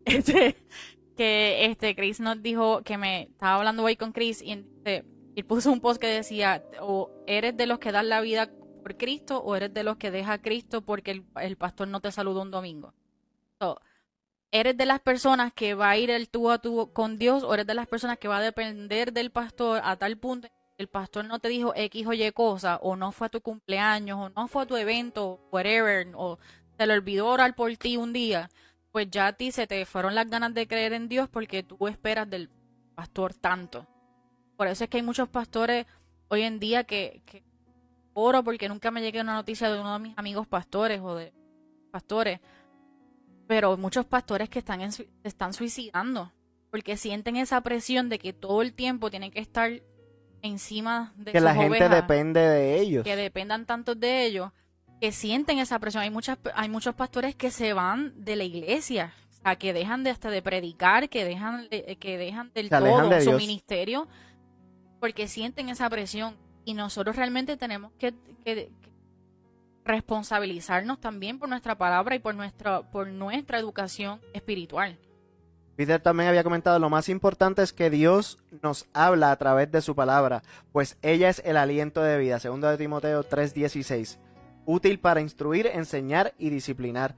Este, 0.05 0.55
que 1.17 1.65
este 1.65 1.93
Chris 1.93 2.21
nos 2.21 2.41
dijo 2.41 2.81
que 2.83 2.97
me 2.97 3.23
estaba 3.23 3.55
hablando 3.55 3.83
hoy 3.83 3.97
con 3.97 4.13
Chris 4.13 4.41
y 4.41 5.43
puso 5.43 5.71
un 5.71 5.81
post 5.81 5.99
que 5.99 6.07
decía: 6.07 6.63
o 6.79 7.11
eres 7.27 7.57
de 7.57 7.67
los 7.67 7.79
que 7.79 7.91
dan 7.91 8.07
la 8.07 8.21
vida 8.21 8.49
por 8.83 8.95
Cristo 8.95 9.39
o 9.39 9.55
eres 9.55 9.73
de 9.73 9.83
los 9.83 9.97
que 9.97 10.11
deja 10.11 10.33
a 10.33 10.41
Cristo 10.41 10.81
porque 10.81 11.11
el, 11.11 11.25
el 11.41 11.57
pastor 11.57 11.89
no 11.89 11.99
te 11.99 12.11
saludó 12.11 12.41
un 12.41 12.51
domingo. 12.51 12.93
So, 13.59 13.81
¿Eres 14.51 14.77
de 14.77 14.85
las 14.85 15.01
personas 15.01 15.51
que 15.53 15.73
va 15.73 15.89
a 15.89 15.97
ir 15.97 16.09
el 16.09 16.29
tú 16.29 16.49
a 16.49 16.59
tú 16.59 16.91
con 16.93 17.17
Dios 17.17 17.43
o 17.43 17.53
eres 17.53 17.67
de 17.67 17.73
las 17.73 17.87
personas 17.87 18.17
que 18.17 18.29
va 18.29 18.37
a 18.37 18.41
depender 18.41 19.11
del 19.11 19.29
pastor 19.29 19.81
a 19.83 19.97
tal 19.97 20.17
punto 20.17 20.47
el 20.77 20.87
pastor 20.87 21.25
no 21.25 21.39
te 21.39 21.49
dijo 21.49 21.73
X 21.75 22.05
o 22.07 22.13
Y 22.13 22.31
cosa, 22.31 22.77
o 22.77 22.95
no 22.95 23.11
fue 23.11 23.27
a 23.27 23.29
tu 23.29 23.41
cumpleaños, 23.41 24.17
o 24.19 24.29
no 24.29 24.47
fue 24.47 24.63
a 24.63 24.65
tu 24.65 24.77
evento, 24.77 25.39
whatever, 25.51 26.07
o 26.15 26.37
te 26.77 26.85
lo 26.85 26.93
olvidó 26.93 27.27
orar 27.27 27.55
por 27.55 27.75
ti 27.77 27.97
un 27.97 28.13
día, 28.13 28.49
pues 28.91 29.09
ya 29.09 29.27
a 29.27 29.33
ti 29.33 29.51
se 29.51 29.67
te 29.67 29.85
fueron 29.85 30.13
las 30.15 30.29
ganas 30.29 30.53
de 30.53 30.67
creer 30.67 30.93
en 30.93 31.09
Dios 31.09 31.29
porque 31.29 31.63
tú 31.63 31.87
esperas 31.87 32.29
del 32.29 32.49
pastor 32.95 33.33
tanto. 33.33 33.87
Por 34.55 34.67
eso 34.67 34.83
es 34.83 34.89
que 34.89 34.97
hay 34.97 35.03
muchos 35.03 35.29
pastores 35.29 35.85
hoy 36.29 36.43
en 36.43 36.59
día 36.59 36.83
que, 36.83 37.21
oro 38.13 38.43
porque 38.43 38.69
nunca 38.69 38.91
me 38.91 39.01
llegue 39.01 39.21
una 39.21 39.35
noticia 39.35 39.71
de 39.71 39.79
uno 39.79 39.93
de 39.93 39.99
mis 39.99 40.17
amigos 40.17 40.47
pastores 40.47 40.99
o 41.01 41.15
de 41.15 41.31
pastores 41.91 42.39
pero 43.45 43.77
muchos 43.77 44.05
pastores 44.07 44.49
que 44.49 44.57
están 44.57 44.91
se 44.91 45.07
están 45.23 45.53
suicidando 45.53 46.33
porque 46.71 46.97
sienten 46.97 47.35
esa 47.35 47.61
presión 47.61 48.09
de 48.09 48.17
que 48.17 48.33
todo 48.33 48.63
el 48.63 48.73
tiempo 48.73 49.11
tienen 49.11 49.29
que 49.29 49.39
estar 49.39 49.83
encima 50.47 51.13
de 51.15 51.31
que 51.31 51.39
la 51.39 51.53
gente 51.53 51.87
depende 51.89 52.39
de 52.39 52.79
ellos. 52.79 53.03
que 53.03 53.15
dependan 53.15 53.65
tanto 53.65 53.95
de 53.95 54.25
ellos 54.25 54.51
que 54.99 55.11
sienten 55.11 55.59
esa 55.59 55.77
presión. 55.79 56.03
Hay 56.03 56.09
muchas 56.09 56.37
hay 56.55 56.69
muchos 56.69 56.95
pastores 56.95 57.35
que 57.35 57.51
se 57.51 57.73
van 57.73 58.13
de 58.15 58.35
la 58.35 58.43
iglesia 58.43 59.13
o 59.29 59.33
sea 59.43 59.55
que 59.55 59.73
dejan 59.73 60.03
de 60.03 60.09
hasta 60.09 60.31
de 60.31 60.41
predicar 60.41 61.09
que 61.09 61.23
dejan 61.23 61.67
que 61.69 62.17
dejan 62.17 62.51
del 62.53 62.69
todo 62.69 63.21
su 63.21 63.33
ministerio 63.33 64.07
porque 64.99 65.27
sienten 65.27 65.69
esa 65.69 65.89
presión. 65.89 66.35
Y 66.65 66.73
nosotros 66.73 67.15
realmente 67.15 67.55
tenemos 67.57 67.91
que, 67.97 68.13
que, 68.43 68.69
responsabilizarnos 69.85 70.99
también 70.99 71.39
por 71.39 71.47
nuestra 71.47 71.77
palabra 71.77 72.15
y 72.15 72.19
por 72.19 72.35
nuestra, 72.35 72.81
por 72.91 73.07
nuestra 73.07 73.57
educación 73.57 74.19
espiritual. 74.33 74.97
Peter 75.77 76.01
también 76.01 76.27
había 76.27 76.43
comentado, 76.43 76.79
lo 76.79 76.89
más 76.89 77.07
importante 77.07 77.61
es 77.61 77.71
que 77.71 77.91
Dios 77.91 78.39
nos 78.63 78.87
habla 78.93 79.31
a 79.31 79.35
través 79.37 79.71
de 79.71 79.81
su 79.81 79.95
palabra, 79.95 80.41
pues 80.71 80.97
ella 81.03 81.29
es 81.29 81.41
el 81.45 81.55
aliento 81.55 82.01
de 82.01 82.17
vida, 82.17 82.39
segundo 82.39 82.67
de 82.67 82.77
Timoteo 82.77 83.23
3:16, 83.23 84.17
útil 84.65 84.99
para 84.99 85.21
instruir, 85.21 85.67
enseñar 85.67 86.33
y 86.39 86.49
disciplinar. 86.49 87.15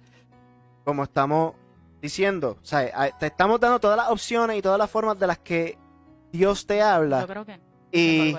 Como 0.84 1.04
estamos 1.04 1.54
diciendo, 2.02 2.58
o 2.62 2.66
sea, 2.66 3.18
te 3.18 3.28
estamos 3.28 3.62
dando 3.62 3.80
todas 3.80 3.98
las 3.98 4.10
opciones 4.10 4.58
y 4.58 4.62
todas 4.62 4.78
las 4.78 4.90
formas 4.90 5.18
de 5.18 5.28
las 5.28 5.40
que 5.40 5.78
Dios 6.32 6.68
te 6.68 6.82
habla. 6.82 7.22
Yo 7.22 7.28
creo 7.28 7.46
que 7.46 7.60
y... 7.92 8.36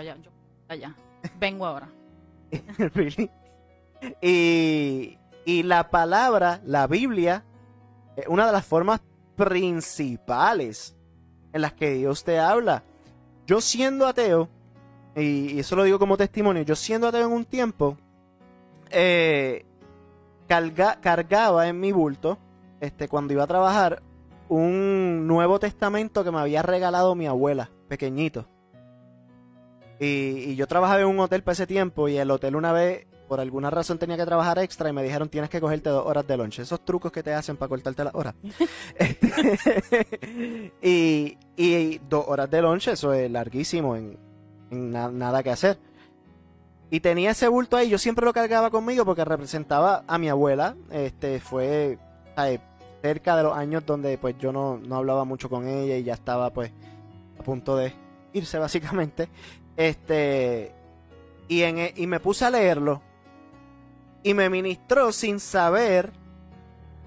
Vengo 1.38 1.66
ahora. 1.66 1.88
Y, 4.22 5.62
la 5.64 5.90
palabra, 5.90 6.60
la 6.64 6.86
Biblia, 6.86 7.44
es 8.16 8.26
una 8.28 8.46
de 8.46 8.52
las 8.52 8.64
formas 8.64 9.00
principales 9.44 10.94
en 11.52 11.62
las 11.62 11.72
que 11.72 11.92
Dios 11.94 12.24
te 12.24 12.38
habla. 12.38 12.84
Yo 13.46 13.60
siendo 13.60 14.06
ateo, 14.06 14.48
y, 15.16 15.58
eso 15.58 15.76
lo 15.76 15.84
digo 15.84 15.98
como 15.98 16.16
testimonio, 16.16 16.62
yo 16.62 16.76
siendo 16.76 17.08
ateo 17.08 17.26
en 17.26 17.32
un 17.32 17.44
tiempo, 17.44 17.96
eh, 18.90 19.64
cargaba 20.46 21.68
en 21.68 21.80
mi 21.80 21.92
bulto, 21.92 22.38
este, 22.80 23.08
cuando 23.08 23.32
iba 23.32 23.44
a 23.44 23.48
trabajar, 23.48 24.02
un 24.48 25.26
Nuevo 25.26 25.58
Testamento 25.58 26.24
que 26.24 26.30
me 26.30 26.38
había 26.38 26.62
regalado 26.62 27.14
mi 27.14 27.26
abuela, 27.26 27.70
pequeñito. 27.88 28.46
Y, 29.98 30.50
y, 30.50 30.56
yo 30.56 30.66
trabajaba 30.66 31.00
en 31.00 31.08
un 31.08 31.20
hotel 31.20 31.42
para 31.42 31.52
ese 31.54 31.66
tiempo 31.66 32.08
y 32.08 32.16
el 32.16 32.30
hotel 32.30 32.56
una 32.56 32.72
vez 32.72 33.06
por 33.30 33.38
alguna 33.38 33.70
razón 33.70 33.96
tenía 33.96 34.16
que 34.16 34.26
trabajar 34.26 34.58
extra 34.58 34.90
y 34.90 34.92
me 34.92 35.04
dijeron 35.04 35.28
tienes 35.28 35.48
que 35.48 35.60
cogerte 35.60 35.88
dos 35.88 36.04
horas 36.04 36.26
de 36.26 36.36
lunch. 36.36 36.58
Esos 36.58 36.84
trucos 36.84 37.12
que 37.12 37.22
te 37.22 37.32
hacen 37.32 37.56
para 37.56 37.68
cortarte 37.68 38.02
las 38.02 38.12
horas. 38.12 38.34
Este, 38.98 40.68
y, 41.56 41.98
dos 42.08 42.24
horas 42.26 42.50
de 42.50 42.60
lunch, 42.60 42.88
eso 42.88 43.12
es 43.12 43.30
larguísimo, 43.30 43.94
en, 43.94 44.18
nada 44.72 45.44
que 45.44 45.50
hacer. 45.50 45.78
Y 46.90 46.98
tenía 46.98 47.30
ese 47.30 47.46
bulto 47.46 47.76
ahí, 47.76 47.88
yo 47.88 47.98
siempre 47.98 48.24
lo 48.24 48.32
cargaba 48.32 48.68
conmigo 48.68 49.04
porque 49.04 49.24
representaba 49.24 50.02
a 50.08 50.18
mi 50.18 50.28
abuela. 50.28 50.74
Este 50.90 51.38
fue 51.38 52.00
cerca 53.00 53.36
de 53.36 53.44
los 53.44 53.56
años 53.56 53.86
donde 53.86 54.18
pues 54.18 54.36
yo 54.40 54.50
no, 54.50 54.76
no 54.76 54.96
hablaba 54.96 55.24
mucho 55.24 55.48
con 55.48 55.68
ella 55.68 55.96
y 55.96 56.02
ya 56.02 56.14
estaba 56.14 56.50
pues 56.50 56.72
a 57.38 57.44
punto 57.44 57.76
de 57.76 57.94
irse 58.32 58.58
básicamente. 58.66 59.28
Este 59.76 60.74
y, 61.46 61.62
en, 61.62 61.78
e, 61.78 61.94
y 61.94 62.08
me 62.08 62.18
puse 62.18 62.44
a 62.44 62.50
leerlo 62.50 63.02
y 64.22 64.34
me 64.34 64.50
ministró 64.50 65.12
sin 65.12 65.40
saber 65.40 66.12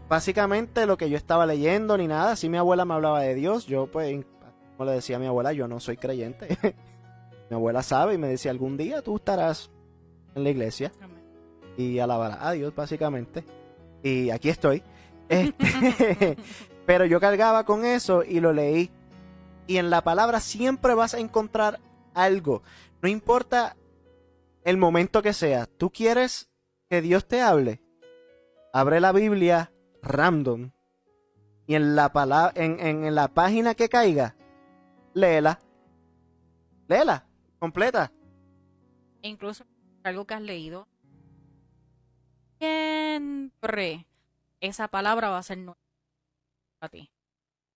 básicamente 0.09 0.85
lo 0.85 0.97
que 0.97 1.09
yo 1.09 1.17
estaba 1.17 1.45
leyendo 1.45 1.97
ni 1.97 2.07
nada. 2.07 2.35
Si 2.35 2.49
mi 2.49 2.57
abuela 2.57 2.85
me 2.85 2.93
hablaba 2.93 3.21
de 3.21 3.35
Dios, 3.35 3.65
yo 3.65 3.87
pues, 3.87 4.25
como 4.77 4.89
le 4.89 4.95
decía 4.95 5.17
a 5.17 5.19
mi 5.19 5.27
abuela, 5.27 5.53
yo 5.53 5.67
no 5.67 5.79
soy 5.79 5.97
creyente. 5.97 6.57
mi 7.49 7.55
abuela 7.55 7.83
sabe 7.83 8.15
y 8.15 8.17
me 8.17 8.27
decía, 8.27 8.51
algún 8.51 8.77
día 8.77 9.01
tú 9.01 9.17
estarás 9.17 9.71
en 10.35 10.43
la 10.43 10.49
iglesia 10.49 10.91
y 11.77 11.99
alabarás 11.99 12.39
a 12.41 12.51
Dios 12.51 12.73
básicamente. 12.75 13.43
Y 14.01 14.29
aquí 14.29 14.49
estoy. 14.49 14.83
Este, 15.29 16.37
pero 16.85 17.05
yo 17.05 17.19
cargaba 17.19 17.65
con 17.65 17.85
eso 17.85 18.23
y 18.23 18.39
lo 18.39 18.53
leí. 18.53 18.91
Y 19.65 19.77
en 19.77 19.89
la 19.89 20.03
palabra 20.03 20.41
siempre 20.41 20.93
vas 20.93 21.13
a 21.13 21.19
encontrar 21.19 21.79
algo. 22.13 22.63
No 23.01 23.07
importa 23.07 23.77
el 24.63 24.77
momento 24.77 25.21
que 25.21 25.33
sea. 25.33 25.65
Tú 25.65 25.89
quieres 25.89 26.49
que 26.93 27.01
Dios 27.01 27.27
te 27.27 27.41
hable, 27.41 27.81
abre 28.71 29.01
la 29.01 29.11
Biblia 29.11 29.73
random 30.03 30.69
y 31.65 31.73
en 31.73 31.95
la, 31.95 32.13
palabra, 32.13 32.53
en, 32.55 33.15
la 33.15 33.29
página 33.29 33.73
que 33.73 33.89
caiga, 33.89 34.35
léela. 35.15 35.59
Léela, 36.87 37.27
completa. 37.57 38.11
incluso 39.23 39.65
algo 40.03 40.27
que 40.27 40.35
has 40.35 40.43
leído, 40.43 40.87
siempre 42.59 44.05
esa 44.59 44.87
palabra 44.87 45.31
va 45.31 45.39
a 45.39 45.43
ser 45.43 45.57
nueva 45.57 45.79
para 46.77 46.91
ti. 46.91 47.09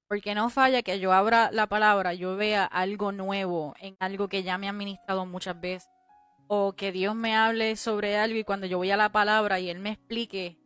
Porque 0.08 0.36
no 0.36 0.52
falla 0.52 0.84
que 0.84 1.00
yo 1.00 1.12
abra 1.12 1.50
la 1.52 1.66
palabra, 1.66 2.14
yo 2.14 2.36
vea 2.36 2.66
algo 2.66 3.12
nuevo 3.12 3.74
en 3.80 3.98
algo 4.00 4.28
que 4.28 4.44
ya 4.44 4.60
me 4.60 4.70
han 4.70 4.78
ministrado 4.78 5.26
muchas 5.26 5.60
veces 5.60 5.90
o 6.48 6.74
que 6.74 6.92
Dios 6.92 7.16
me 7.16 7.36
hable 7.36 7.76
sobre 7.76 8.18
algo 8.18 8.38
y 8.38 8.44
cuando 8.44 8.66
yo 8.66 8.78
voy 8.78 8.92
a 8.92 8.98
la 8.98 9.12
palabra 9.12 9.60
y 9.60 9.70
Él 9.70 9.80
me 9.80 9.92
explique 9.92 10.58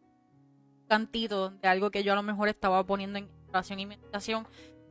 un 0.81 0.87
cantito 0.87 1.49
de 1.49 1.67
algo 1.67 1.91
que 1.91 2.03
yo 2.03 2.13
a 2.13 2.15
lo 2.15 2.23
mejor 2.23 2.49
estaba 2.49 2.85
poniendo 2.85 3.19
en 3.19 3.29
oración 3.49 3.79
y 3.79 3.85
meditación 3.85 4.47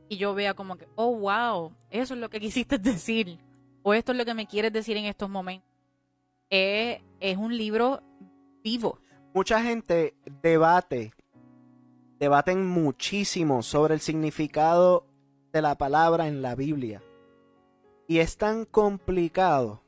y 0.09 0.17
yo 0.17 0.33
vea 0.33 0.53
como 0.53 0.75
que, 0.75 0.87
oh, 0.95 1.15
wow, 1.15 1.73
eso 1.89 2.13
es 2.13 2.19
lo 2.19 2.29
que 2.29 2.39
quisiste 2.41 2.77
decir 2.77 3.39
o 3.83 3.93
esto 3.93 4.11
es 4.11 4.17
lo 4.17 4.25
que 4.25 4.33
me 4.33 4.47
quieres 4.47 4.73
decir 4.73 4.97
en 4.97 5.05
estos 5.05 5.29
momentos. 5.29 5.67
es 6.49 7.37
un 7.37 7.57
libro 7.57 8.03
vivo. 8.63 8.99
Mucha 9.33 9.63
gente 9.63 10.13
debate, 10.43 11.13
debaten 12.19 12.67
muchísimo 12.67 13.63
sobre 13.63 13.93
el 13.93 14.01
significado 14.01 15.07
de 15.53 15.61
la 15.61 15.75
palabra 15.75 16.27
en 16.27 16.41
la 16.41 16.55
Biblia. 16.55 17.01
Y 18.07 18.19
es 18.19 18.37
tan 18.37 18.65
complicado 18.65 19.80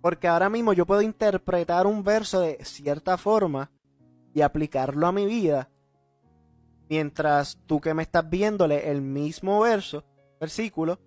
porque 0.00 0.28
ahora 0.28 0.48
mismo 0.48 0.72
yo 0.72 0.86
puedo 0.86 1.02
interpretar 1.02 1.86
un 1.86 2.04
verso 2.04 2.40
de 2.40 2.58
cierta 2.64 3.16
forma 3.16 3.70
y 4.32 4.42
aplicarlo 4.42 5.06
a 5.06 5.12
mi 5.12 5.26
vida. 5.26 5.70
Mientras 6.88 7.58
tú 7.66 7.80
que 7.80 7.94
me 7.94 8.02
estás 8.02 8.28
viéndole 8.28 8.90
el 8.90 9.02
mismo 9.02 9.60
verso, 9.60 10.04
versículo, 10.40 10.98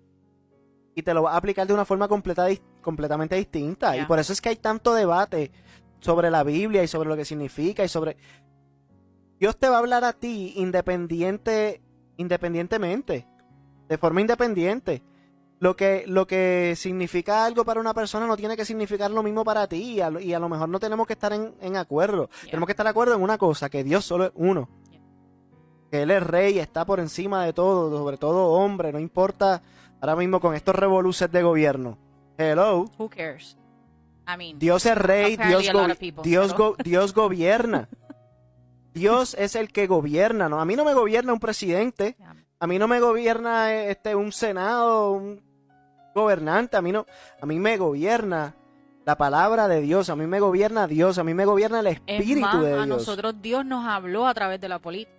y 0.94 1.02
te 1.02 1.14
lo 1.14 1.22
vas 1.22 1.34
a 1.34 1.38
aplicar 1.38 1.66
de 1.66 1.74
una 1.74 1.84
forma 1.84 2.06
completamente 2.06 3.34
distinta. 3.36 3.96
Y 3.96 4.04
por 4.04 4.18
eso 4.18 4.32
es 4.32 4.40
que 4.40 4.50
hay 4.50 4.56
tanto 4.56 4.94
debate 4.94 5.50
sobre 6.00 6.30
la 6.30 6.42
Biblia 6.42 6.82
y 6.82 6.88
sobre 6.88 7.08
lo 7.08 7.16
que 7.16 7.24
significa 7.24 7.84
y 7.84 7.88
sobre... 7.88 8.16
Dios 9.38 9.56
te 9.56 9.68
va 9.68 9.76
a 9.76 9.78
hablar 9.78 10.04
a 10.04 10.12
ti 10.12 10.52
independiente, 10.56 11.82
independientemente, 12.16 13.26
de 13.88 13.98
forma 13.98 14.20
independiente 14.20 15.02
lo 15.62 15.76
que, 15.76 16.02
lo 16.08 16.26
que 16.26 16.74
significa 16.76 17.44
algo 17.44 17.64
para 17.64 17.78
una 17.78 17.94
persona 17.94 18.26
no 18.26 18.36
tiene 18.36 18.56
que 18.56 18.64
significar 18.64 19.12
lo 19.12 19.22
mismo 19.22 19.44
para 19.44 19.68
ti 19.68 19.76
y 19.92 20.00
a, 20.00 20.10
lo 20.10 20.48
mejor 20.48 20.68
no 20.68 20.80
tenemos 20.80 21.06
que 21.06 21.12
estar 21.12 21.32
en, 21.32 21.76
acuerdo. 21.76 22.28
Tenemos 22.46 22.66
que 22.66 22.72
estar 22.72 22.82
de 22.84 22.90
acuerdo 22.90 23.14
en 23.14 23.22
una 23.22 23.38
cosa, 23.38 23.70
que 23.70 23.84
Dios 23.84 24.04
solo 24.04 24.24
es 24.24 24.32
uno. 24.34 24.68
Que 25.88 26.02
Él 26.02 26.10
es 26.10 26.20
rey, 26.20 26.58
está 26.58 26.84
por 26.84 26.98
encima 26.98 27.44
de 27.44 27.52
todo, 27.52 27.96
sobre 27.96 28.16
todo 28.16 28.48
hombre, 28.48 28.90
no 28.92 28.98
importa 28.98 29.62
ahora 30.00 30.16
mismo 30.16 30.40
con 30.40 30.56
estos 30.56 30.74
revoluciones 30.74 31.32
de 31.32 31.42
gobierno. 31.44 31.96
Hello. 32.36 32.86
Who 32.98 33.08
cares? 33.08 33.56
I 34.26 34.36
mean, 34.36 34.58
Dios 34.58 34.84
es 34.84 34.98
rey, 34.98 35.36
Dios, 35.36 35.72
go- 35.72 35.86
people, 35.94 36.22
Dios, 36.24 36.54
go- 36.56 36.74
Dios 36.82 37.14
gobierna. 37.14 37.88
Dios 38.94 39.34
es 39.38 39.54
el 39.54 39.68
que 39.72 39.86
gobierna, 39.86 40.48
¿no? 40.48 40.60
A 40.60 40.64
mí 40.64 40.74
no 40.74 40.84
me 40.84 40.94
gobierna 40.94 41.32
un 41.32 41.38
presidente, 41.38 42.16
a 42.58 42.66
mí 42.66 42.80
no 42.80 42.88
me 42.88 42.98
gobierna 42.98 43.72
eh, 43.72 43.92
este 43.92 44.16
un 44.16 44.32
senado, 44.32 45.12
un 45.12 45.51
gobernante, 46.14 46.76
a 46.76 46.82
mí 46.82 46.92
no, 46.92 47.06
a 47.40 47.46
mí 47.46 47.58
me 47.58 47.76
gobierna 47.76 48.54
la 49.04 49.16
palabra 49.16 49.68
de 49.68 49.80
Dios, 49.80 50.10
a 50.10 50.16
mí 50.16 50.26
me 50.26 50.40
gobierna 50.40 50.86
Dios, 50.86 51.18
a 51.18 51.24
mí 51.24 51.34
me 51.34 51.44
gobierna 51.44 51.80
el 51.80 51.88
Es 51.88 52.00
espíritu 52.06 52.40
más, 52.40 52.62
de 52.62 52.72
a 52.72 52.76
Dios. 52.76 52.86
nosotros 52.88 53.34
Dios 53.42 53.64
nos 53.64 53.86
habló 53.86 54.26
a 54.26 54.34
través 54.34 54.60
de 54.60 54.68
la 54.68 54.78
política. 54.78 55.16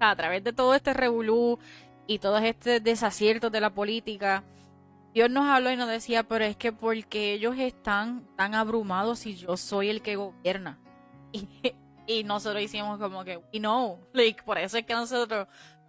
A 0.00 0.16
través 0.16 0.42
de 0.42 0.52
todo 0.52 0.74
este 0.74 0.94
revolú 0.94 1.58
y 2.06 2.18
todos 2.18 2.42
estos 2.42 2.82
desaciertos 2.82 3.52
de 3.52 3.60
la 3.60 3.70
política, 3.70 4.42
Dios 5.12 5.30
nos 5.30 5.46
habló 5.46 5.70
y 5.70 5.76
nos 5.76 5.88
decía, 5.88 6.22
pero 6.22 6.44
es 6.44 6.56
que 6.56 6.72
porque 6.72 7.34
ellos 7.34 7.56
están 7.58 8.24
tan 8.36 8.54
abrumados 8.54 9.26
y 9.26 9.36
yo 9.36 9.56
soy 9.56 9.88
el 9.90 10.02
que 10.02 10.16
gobierna. 10.16 10.78
Y, 11.32 11.46
y 12.06 12.24
nosotros 12.24 12.60
hicimos 12.60 12.98
como 12.98 13.22
que, 13.22 13.40
y 13.52 13.60
no, 13.60 14.00
like, 14.12 14.42
por 14.42 14.58
eso 14.58 14.76
es 14.76 14.84
que 14.84 14.94
nosotros 14.94 15.46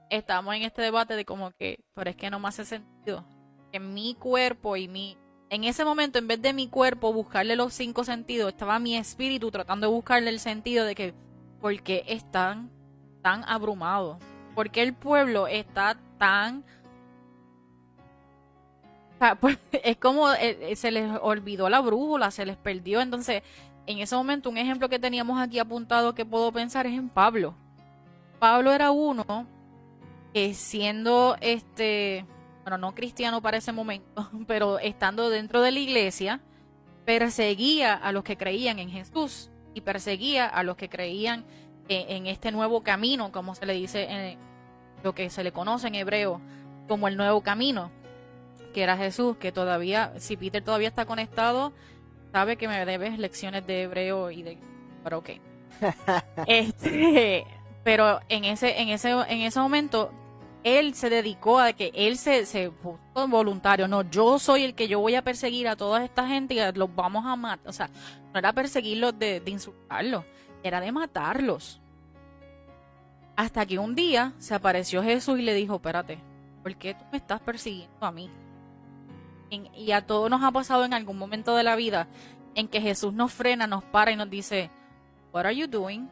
estamos 0.07 0.53
en 0.53 0.61
este 0.61 0.83
debate 0.83 1.15
de 1.15 1.25
como 1.25 1.49
que, 1.51 1.79
pero 1.95 2.11
es 2.11 2.15
que 2.15 2.29
no 2.29 2.39
me 2.39 2.49
hace 2.49 2.63
sentido. 2.63 3.25
Que 3.71 3.79
mi 3.79 4.15
cuerpo 4.15 4.75
y 4.75 4.87
mi, 4.87 5.17
en 5.49 5.63
ese 5.65 5.83
momento, 5.83 6.17
en 6.17 6.27
vez 6.27 6.41
de 6.41 6.53
mi 6.53 6.67
cuerpo 6.67 7.11
buscarle 7.11 7.55
los 7.55 7.73
cinco 7.73 8.03
sentidos, 8.03 8.49
estaba 8.49 8.79
mi 8.79 8.95
espíritu 8.95 9.51
tratando 9.51 9.87
de 9.87 9.93
buscarle 9.93 10.29
el 10.29 10.39
sentido 10.39 10.85
de 10.85 10.95
que, 10.95 11.13
¿por 11.59 11.81
qué 11.81 12.03
están 12.07 12.69
tan 13.21 13.43
abrumados? 13.45 14.17
¿Por 14.55 14.69
qué 14.71 14.81
el 14.81 14.93
pueblo 14.93 15.47
está 15.47 15.97
tan... 16.17 16.63
Pues, 19.39 19.59
es 19.71 19.97
como 19.97 20.31
eh, 20.31 20.71
eh, 20.71 20.75
se 20.75 20.89
les 20.89 21.11
olvidó 21.21 21.69
la 21.69 21.79
brújula, 21.79 22.31
se 22.31 22.43
les 22.43 22.57
perdió. 22.57 23.01
Entonces, 23.01 23.43
en 23.85 23.99
ese 23.99 24.15
momento, 24.15 24.49
un 24.49 24.57
ejemplo 24.57 24.89
que 24.89 24.97
teníamos 24.97 25.39
aquí 25.39 25.59
apuntado 25.59 26.15
que 26.15 26.25
puedo 26.25 26.51
pensar 26.51 26.87
es 26.87 26.93
en 26.93 27.09
Pablo. 27.09 27.53
Pablo 28.39 28.71
era 28.71 28.89
uno 28.89 29.45
que 30.33 30.53
siendo 30.53 31.35
este 31.41 32.25
bueno, 32.63 32.77
no 32.77 32.93
cristiano 32.93 33.41
para 33.41 33.57
ese 33.57 33.71
momento, 33.71 34.29
pero 34.47 34.79
estando 34.79 35.29
dentro 35.29 35.61
de 35.61 35.71
la 35.71 35.79
iglesia, 35.79 36.41
perseguía 37.05 37.93
a 37.93 38.11
los 38.11 38.23
que 38.23 38.37
creían 38.37 38.79
en 38.79 38.89
Jesús 38.89 39.49
y 39.73 39.81
perseguía 39.81 40.45
a 40.45 40.63
los 40.63 40.75
que 40.75 40.89
creían 40.89 41.45
en, 41.89 42.09
en 42.09 42.27
este 42.27 42.51
nuevo 42.51 42.83
camino, 42.83 43.31
como 43.31 43.55
se 43.55 43.65
le 43.65 43.73
dice 43.73 44.03
en 44.09 44.37
lo 45.03 45.15
que 45.15 45.29
se 45.29 45.43
le 45.43 45.51
conoce 45.51 45.87
en 45.87 45.95
hebreo 45.95 46.41
como 46.87 47.07
el 47.07 47.17
nuevo 47.17 47.41
camino, 47.41 47.91
que 48.73 48.83
era 48.83 48.97
Jesús, 48.97 49.37
que 49.37 49.51
todavía, 49.51 50.13
si 50.17 50.37
Peter 50.37 50.63
todavía 50.63 50.87
está 50.87 51.05
conectado, 51.05 51.73
sabe 52.31 52.57
que 52.57 52.67
me 52.67 52.85
debes 52.85 53.17
lecciones 53.19 53.65
de 53.65 53.83
hebreo 53.83 54.31
y 54.31 54.43
de... 54.43 54.57
Pero 55.03 55.19
ok. 55.19 55.29
este, 56.47 57.45
pero 57.83 58.19
en 58.29 58.45
ese, 58.45 58.81
en 58.81 58.89
ese, 58.89 59.09
en 59.11 59.41
ese 59.41 59.59
momento 59.59 60.11
él 60.63 60.93
se 60.93 61.09
dedicó 61.09 61.59
a 61.59 61.73
que 61.73 61.91
él 61.93 62.17
se, 62.17 62.45
se 62.45 62.69
puso 62.69 63.27
voluntario. 63.27 63.87
No, 63.87 64.03
yo 64.03 64.39
soy 64.39 64.63
el 64.63 64.75
que 64.75 64.87
yo 64.87 64.99
voy 64.99 65.15
a 65.15 65.23
perseguir 65.23 65.67
a 65.67 65.75
toda 65.75 66.03
esta 66.03 66.27
gente 66.27 66.53
y 66.53 66.77
los 66.77 66.93
vamos 66.95 67.25
a 67.25 67.35
matar. 67.35 67.67
O 67.67 67.73
sea, 67.73 67.89
no 68.31 68.39
era 68.39 68.53
perseguirlos 68.53 69.17
de, 69.17 69.41
insultarlos, 69.45 70.23
era 70.63 70.79
de 70.79 70.91
matarlos. 70.91 71.79
Hasta 73.35 73.65
que 73.65 73.79
un 73.79 73.95
día 73.95 74.33
se 74.37 74.53
apareció 74.53 75.01
Jesús 75.01 75.39
y 75.39 75.41
le 75.41 75.53
dijo, 75.53 75.75
espérate, 75.75 76.19
¿por 76.61 76.75
qué 76.75 76.93
tú 76.93 77.03
me 77.11 77.17
estás 77.17 77.39
persiguiendo 77.39 78.05
a 78.05 78.11
mí? 78.11 78.29
Y 79.75 79.91
a 79.91 80.05
todos 80.05 80.29
nos 80.29 80.43
ha 80.43 80.51
pasado 80.51 80.85
en 80.85 80.93
algún 80.93 81.17
momento 81.17 81.55
de 81.55 81.63
la 81.63 81.75
vida 81.75 82.07
en 82.55 82.67
que 82.67 82.81
Jesús 82.81 83.13
nos 83.13 83.33
frena, 83.33 83.67
nos 83.67 83.83
para 83.83 84.11
y 84.11 84.15
nos 84.15 84.29
dice, 84.29 84.69
What 85.33 85.45
are 85.45 85.55
you 85.55 85.67
doing? 85.67 86.09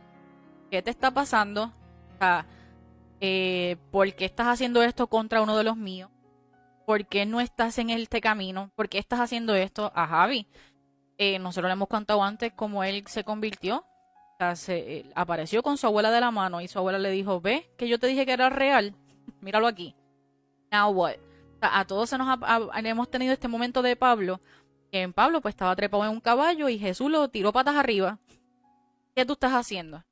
¿Qué 0.72 0.82
te 0.82 0.90
está 0.90 1.12
pasando? 1.12 1.66
O 1.66 2.18
sea, 2.18 2.46
eh, 3.22 3.78
¿por 3.92 4.14
qué 4.14 4.26
estás 4.26 4.48
haciendo 4.48 4.82
esto 4.82 5.08
contra 5.08 5.42
uno 5.42 5.58
de 5.58 5.64
los 5.64 5.78
míos? 5.78 6.10
¿Por 6.86 7.06
qué 7.06 7.26
no 7.26 7.40
estás 7.40 7.78
en 7.78 7.90
este 7.90 8.22
camino? 8.22 8.72
¿Por 8.76 8.90
qué 8.90 8.98
estás 8.98 9.20
haciendo 9.20 9.56
esto 9.56 9.92
a 9.94 10.08
Javi? 10.08 10.48
Eh, 11.18 11.38
nosotros 11.40 11.70
le 11.70 11.74
hemos 11.74 11.88
contado 11.88 12.24
antes 12.24 12.54
cómo 12.56 12.84
él 12.84 13.04
se 13.08 13.24
convirtió. 13.24 13.78
O 13.80 14.38
sea, 14.40 14.56
se, 14.56 14.78
eh, 14.78 15.06
apareció 15.16 15.62
con 15.62 15.78
su 15.78 15.86
abuela 15.86 16.12
de 16.12 16.22
la 16.22 16.32
mano 16.32 16.62
y 16.62 16.68
su 16.68 16.80
abuela 16.80 16.98
le 16.98 17.12
dijo, 17.12 17.42
ve, 17.42 17.70
que 17.78 17.88
yo 17.88 18.00
te 18.00 18.08
dije 18.08 18.26
que 18.26 18.34
era 18.34 18.50
real. 18.50 18.96
Míralo 19.42 19.68
aquí. 19.68 19.96
Now 20.72 20.92
what? 20.92 21.16
A 21.62 21.86
todos 21.86 22.10
se 22.10 22.18
nos 22.18 22.40
hemos 22.84 23.12
tenido 23.12 23.34
este 23.34 23.50
momento 23.50 23.82
de 23.82 23.98
Pablo, 23.98 24.40
en 24.92 25.14
Pablo 25.14 25.42
pues 25.42 25.54
estaba 25.54 25.76
trepado 25.76 26.04
en 26.06 26.12
un 26.12 26.22
caballo 26.22 26.70
y 26.70 26.80
Jesús 26.80 27.12
lo 27.12 27.30
tiró 27.30 27.52
patas 27.52 27.76
arriba. 27.76 28.20
¿Qué 29.16 29.26
tú 29.26 29.34
estás 29.34 29.54
haciendo? 29.54 30.04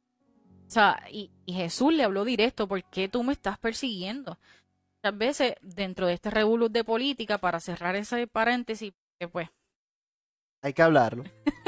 O 0.67 0.69
sea, 0.69 1.01
y, 1.09 1.31
y 1.45 1.53
Jesús 1.53 1.93
le 1.93 2.03
habló 2.03 2.25
directo, 2.25 2.67
¿por 2.67 2.83
qué 2.83 3.07
tú 3.07 3.23
me 3.23 3.33
estás 3.33 3.57
persiguiendo? 3.57 4.37
Muchas 5.01 5.17
veces, 5.17 5.55
dentro 5.61 6.07
de 6.07 6.13
este 6.13 6.29
revolú 6.29 6.67
de 6.69 6.83
política, 6.83 7.37
para 7.37 7.59
cerrar 7.59 7.95
ese 7.95 8.27
paréntesis, 8.27 8.93
que 9.17 9.27
pues, 9.27 9.49
Hay 10.61 10.73
que 10.73 10.81
hablarlo. 10.81 11.23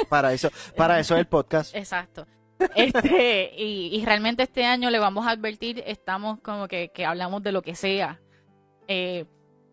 Para 0.10 0.34
eso, 0.34 0.50
para 0.76 1.00
eso 1.00 1.16
es 1.16 1.22
el 1.22 1.28
podcast. 1.28 1.76
exacto. 1.76 2.28
Este, 2.76 3.54
y, 3.56 3.96
y 3.96 4.04
realmente 4.04 4.44
este 4.44 4.66
año 4.66 4.90
le 4.90 5.00
vamos 5.00 5.26
a 5.26 5.32
advertir, 5.32 5.82
estamos 5.88 6.42
como 6.42 6.68
que, 6.68 6.90
que 6.90 7.06
hablamos 7.06 7.42
de 7.42 7.54
lo 7.54 7.62
que 7.62 7.76
sea, 7.76 8.20
eh, 8.90 9.26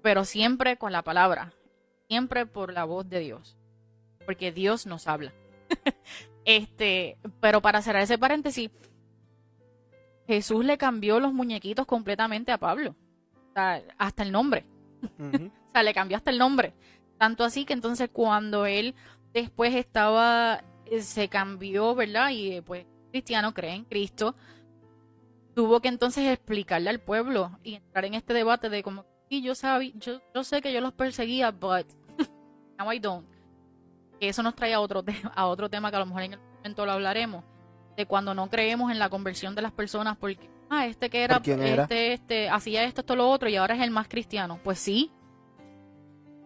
pero 0.02 0.24
siempre 0.24 0.76
con 0.76 0.92
la 0.92 1.02
palabra, 1.02 1.52
siempre 2.06 2.46
por 2.46 2.72
la 2.72 2.84
voz 2.84 3.08
de 3.08 3.18
Dios, 3.18 3.56
porque 4.24 4.52
Dios 4.52 4.86
nos 4.86 5.08
habla. 5.08 5.32
este, 6.44 7.18
pero 7.40 7.60
para 7.60 7.82
cerrar 7.82 8.02
ese 8.02 8.18
paréntesis, 8.18 8.70
Jesús 10.26 10.64
le 10.64 10.78
cambió 10.78 11.20
los 11.20 11.32
muñequitos 11.32 11.86
completamente 11.86 12.52
a 12.52 12.58
Pablo, 12.58 12.96
O 13.50 13.52
sea, 13.54 13.82
hasta 13.98 14.22
el 14.22 14.32
nombre. 14.32 14.66
O 15.68 15.78
sea, 15.78 15.82
le 15.82 15.92
cambió 15.92 16.16
hasta 16.16 16.30
el 16.30 16.38
nombre. 16.38 16.72
Tanto 17.18 17.44
así 17.44 17.66
que 17.66 17.74
entonces 17.74 18.08
cuando 18.10 18.64
él 18.64 18.94
después 19.34 19.74
estaba, 19.74 20.64
eh, 20.86 21.02
se 21.02 21.28
cambió, 21.28 21.94
¿verdad? 21.94 22.30
Y 22.30 22.52
eh, 22.52 22.62
pues 22.62 22.86
cristiano 23.10 23.52
cree 23.52 23.74
en 23.74 23.84
Cristo, 23.84 24.34
tuvo 25.54 25.80
que 25.80 25.88
entonces 25.88 26.28
explicarle 26.28 26.90
al 26.90 27.00
pueblo 27.00 27.58
y 27.62 27.74
entrar 27.74 28.04
en 28.04 28.14
este 28.14 28.34
debate 28.34 28.68
de 28.68 28.82
como, 28.82 29.06
sí, 29.28 29.42
yo, 29.42 29.54
sabía, 29.54 29.92
yo, 29.94 30.20
yo 30.34 30.44
sé 30.44 30.60
que 30.60 30.72
yo 30.72 30.80
los 30.80 30.92
perseguía, 30.92 31.50
but 31.50 31.86
now 32.78 32.92
I 32.92 32.98
don't. 32.98 33.26
Que 34.20 34.28
eso 34.28 34.42
nos 34.42 34.54
trae 34.54 34.74
a 34.74 34.80
otro, 34.80 35.04
a 35.34 35.46
otro 35.46 35.68
tema 35.68 35.90
que 35.90 35.96
a 35.96 36.00
lo 36.00 36.06
mejor 36.06 36.22
en 36.22 36.32
el 36.34 36.40
momento 36.40 36.86
lo 36.86 36.92
hablaremos, 36.92 37.44
de 37.96 38.06
cuando 38.06 38.34
no 38.34 38.48
creemos 38.50 38.90
en 38.92 38.98
la 38.98 39.08
conversión 39.08 39.54
de 39.54 39.62
las 39.62 39.72
personas 39.72 40.16
porque, 40.18 40.48
ah, 40.70 40.86
este 40.86 41.08
que 41.10 41.22
era, 41.24 41.36
¿Por 41.36 41.42
quién 41.44 41.62
era? 41.62 41.82
este, 41.84 42.12
este, 42.12 42.48
hacía 42.48 42.84
esto, 42.84 43.00
esto, 43.00 43.16
lo 43.16 43.30
otro 43.30 43.48
y 43.48 43.56
ahora 43.56 43.74
es 43.74 43.80
el 43.82 43.90
más 43.90 44.08
cristiano. 44.08 44.58
Pues 44.62 44.78
sí, 44.78 45.10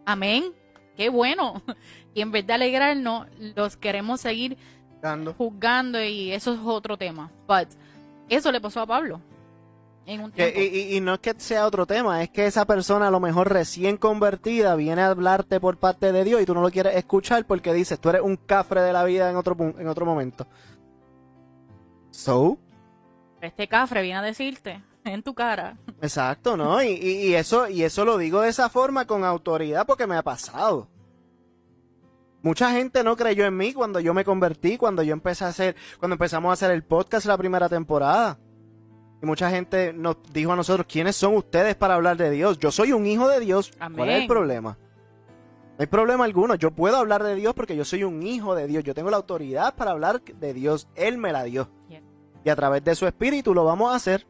Amén. 0.07 0.53
Qué 0.97 1.09
bueno. 1.09 1.63
Y 2.13 2.23
en 2.23 2.33
vez 2.33 2.45
de 2.45 2.53
alegrarnos, 2.53 3.29
los 3.55 3.77
queremos 3.77 4.21
seguir 4.21 4.59
Dando. 5.01 5.33
juzgando 5.35 6.03
y 6.03 6.33
eso 6.33 6.53
es 6.55 6.59
otro 6.65 6.97
tema. 6.99 7.31
But 7.47 7.69
eso 8.29 8.51
le 8.51 8.61
pasó 8.61 8.81
a 8.81 8.87
Pablo 8.87 9.21
en 10.07 10.25
un 10.25 10.33
tiempo. 10.33 10.59
y, 10.59 10.63
y- 10.65 10.97
y 10.97 11.01
no 11.01 11.15
es 11.15 11.21
que 11.21 11.35
sea 11.39 11.67
otro 11.69 11.87
tema, 11.87 12.21
es 12.25 12.31
que 12.31 12.47
esa 12.47 12.65
persona 12.65 13.07
a 13.07 13.11
lo 13.13 13.21
mejor 13.21 13.53
recién 13.53 13.97
convertida 13.97 14.75
viene 14.75 15.03
a 15.03 15.07
hablarte 15.11 15.61
por 15.61 15.77
parte 15.77 16.11
de 16.11 16.25
Dios 16.25 16.43
y 16.43 16.47
tú 16.47 16.53
no 16.53 16.63
lo 16.63 16.71
quieres 16.73 16.97
escuchar 16.97 17.45
porque 17.45 17.73
dices, 17.73 18.01
tú 18.01 18.09
eres 18.09 18.23
un 18.23 18.35
cafre 18.37 18.81
de 18.81 18.93
la 18.93 19.05
vida 19.05 19.31
en 19.31 19.37
otro, 19.37 19.57
en 19.79 19.87
otro 19.87 20.05
momento. 20.05 20.49
So, 22.21 22.59
Este 23.41 23.67
cafre 23.67 24.03
viene 24.03 24.19
a 24.19 24.23
decirte 24.23 24.83
en 25.05 25.23
tu 25.23 25.33
cara. 25.33 25.79
exacto, 26.03 26.55
¿no? 26.55 26.83
Y, 26.83 27.35
eso, 27.35 27.67
y 27.67 27.83
eso 27.83 28.05
lo 28.05 28.19
digo 28.19 28.43
de 28.43 28.51
esa 28.51 28.69
forma 28.69 29.07
con 29.07 29.25
autoridad 29.25 29.87
porque 29.87 30.07
me 30.07 30.17
ha 30.17 30.23
pasado. 30.23 30.87
Mucha 32.43 32.73
gente 32.73 33.03
no 33.05 33.17
creyó 33.17 33.47
en 33.47 33.57
mí 33.57 33.73
cuando 33.73 34.01
yo 34.01 34.13
me 34.13 34.25
convertí, 34.25 34.77
cuando 34.77 35.03
yo 35.03 35.15
empecé 35.15 35.45
a 35.45 35.49
hacer, 35.49 35.77
cuando 35.99 36.15
empezamos 36.15 36.51
a 36.51 36.53
hacer 36.53 36.71
el 36.73 36.85
podcast 36.85 37.25
la 37.25 37.39
primera 37.39 37.71
temporada. 37.71 38.39
Y 39.23 39.27
mucha 39.27 39.51
gente 39.51 39.95
nos 39.95 40.17
dijo 40.31 40.53
a 40.53 40.57
nosotros, 40.57 40.87
¿quiénes 40.91 41.17
son 41.17 41.37
ustedes 41.37 41.75
para 41.75 41.95
hablar 41.95 42.19
de 42.19 42.31
Dios? 42.31 42.59
Yo 42.59 42.71
soy 42.71 42.93
un 42.93 43.07
hijo 43.07 43.29
de 43.29 43.41
Dios. 43.41 43.73
¿Cuál 43.95 44.11
es 44.11 44.23
el 44.23 44.27
problema? 44.27 44.77
No 45.79 45.83
hay 45.83 45.87
problema 45.87 46.25
alguno. 46.27 46.55
Yo 46.57 46.71
puedo 46.71 46.99
hablar 46.99 47.23
de 47.23 47.35
Dios 47.35 47.55
porque 47.55 47.77
yo 47.77 47.87
soy 47.87 48.05
un 48.05 48.23
hijo 48.23 48.55
de 48.55 48.67
Dios. 48.67 48.85
Yo 48.85 48.95
tengo 48.95 49.11
la 49.11 49.17
autoridad 49.17 49.75
para 49.75 49.93
hablar 49.93 50.23
de 50.23 50.53
Dios. 50.53 50.89
Él 50.95 51.17
me 51.17 51.33
la 51.33 51.45
dio. 51.45 51.71
Yeah. 51.89 52.03
Y 52.45 52.49
a 52.51 52.57
través 52.57 52.83
de 52.85 52.95
su 52.95 53.07
espíritu 53.07 53.55
lo 53.55 53.65
vamos 53.65 53.93
a 53.93 53.97
hacer. 53.97 54.27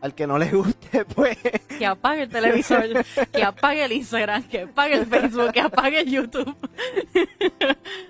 Al 0.00 0.14
que 0.14 0.28
no 0.28 0.38
le 0.38 0.48
guste, 0.52 1.04
pues... 1.14 1.36
Que 1.76 1.84
apague 1.84 2.22
el 2.22 2.28
televisor, 2.28 2.84
que 3.32 3.42
apague 3.42 3.84
el 3.84 3.90
Instagram, 3.92 4.44
que 4.44 4.62
apague 4.62 4.94
el 4.94 5.06
Facebook, 5.06 5.50
que 5.52 5.60
apague 5.60 6.00
el 6.00 6.08
YouTube. 6.10 6.56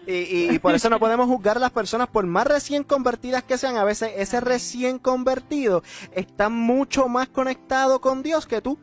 Y, 0.06 0.12
y- 0.12 0.50
y 0.54 0.58
por 0.58 0.74
eso 0.74 0.90
no 0.90 0.98
podemos 0.98 1.26
juzgar 1.26 1.56
a 1.56 1.60
las 1.60 1.70
personas 1.70 2.08
por 2.08 2.26
más 2.26 2.46
recién 2.46 2.84
convertidas 2.84 3.42
que 3.42 3.56
sean. 3.56 3.76
A 3.78 3.84
veces 3.84 4.12
ese 4.16 4.40
recién 4.40 4.98
convertido 4.98 5.82
está 6.12 6.50
mucho 6.50 7.08
más 7.08 7.28
conectado 7.28 8.02
con 8.02 8.22
Dios 8.22 8.46
que 8.46 8.60
tú. 8.60 8.78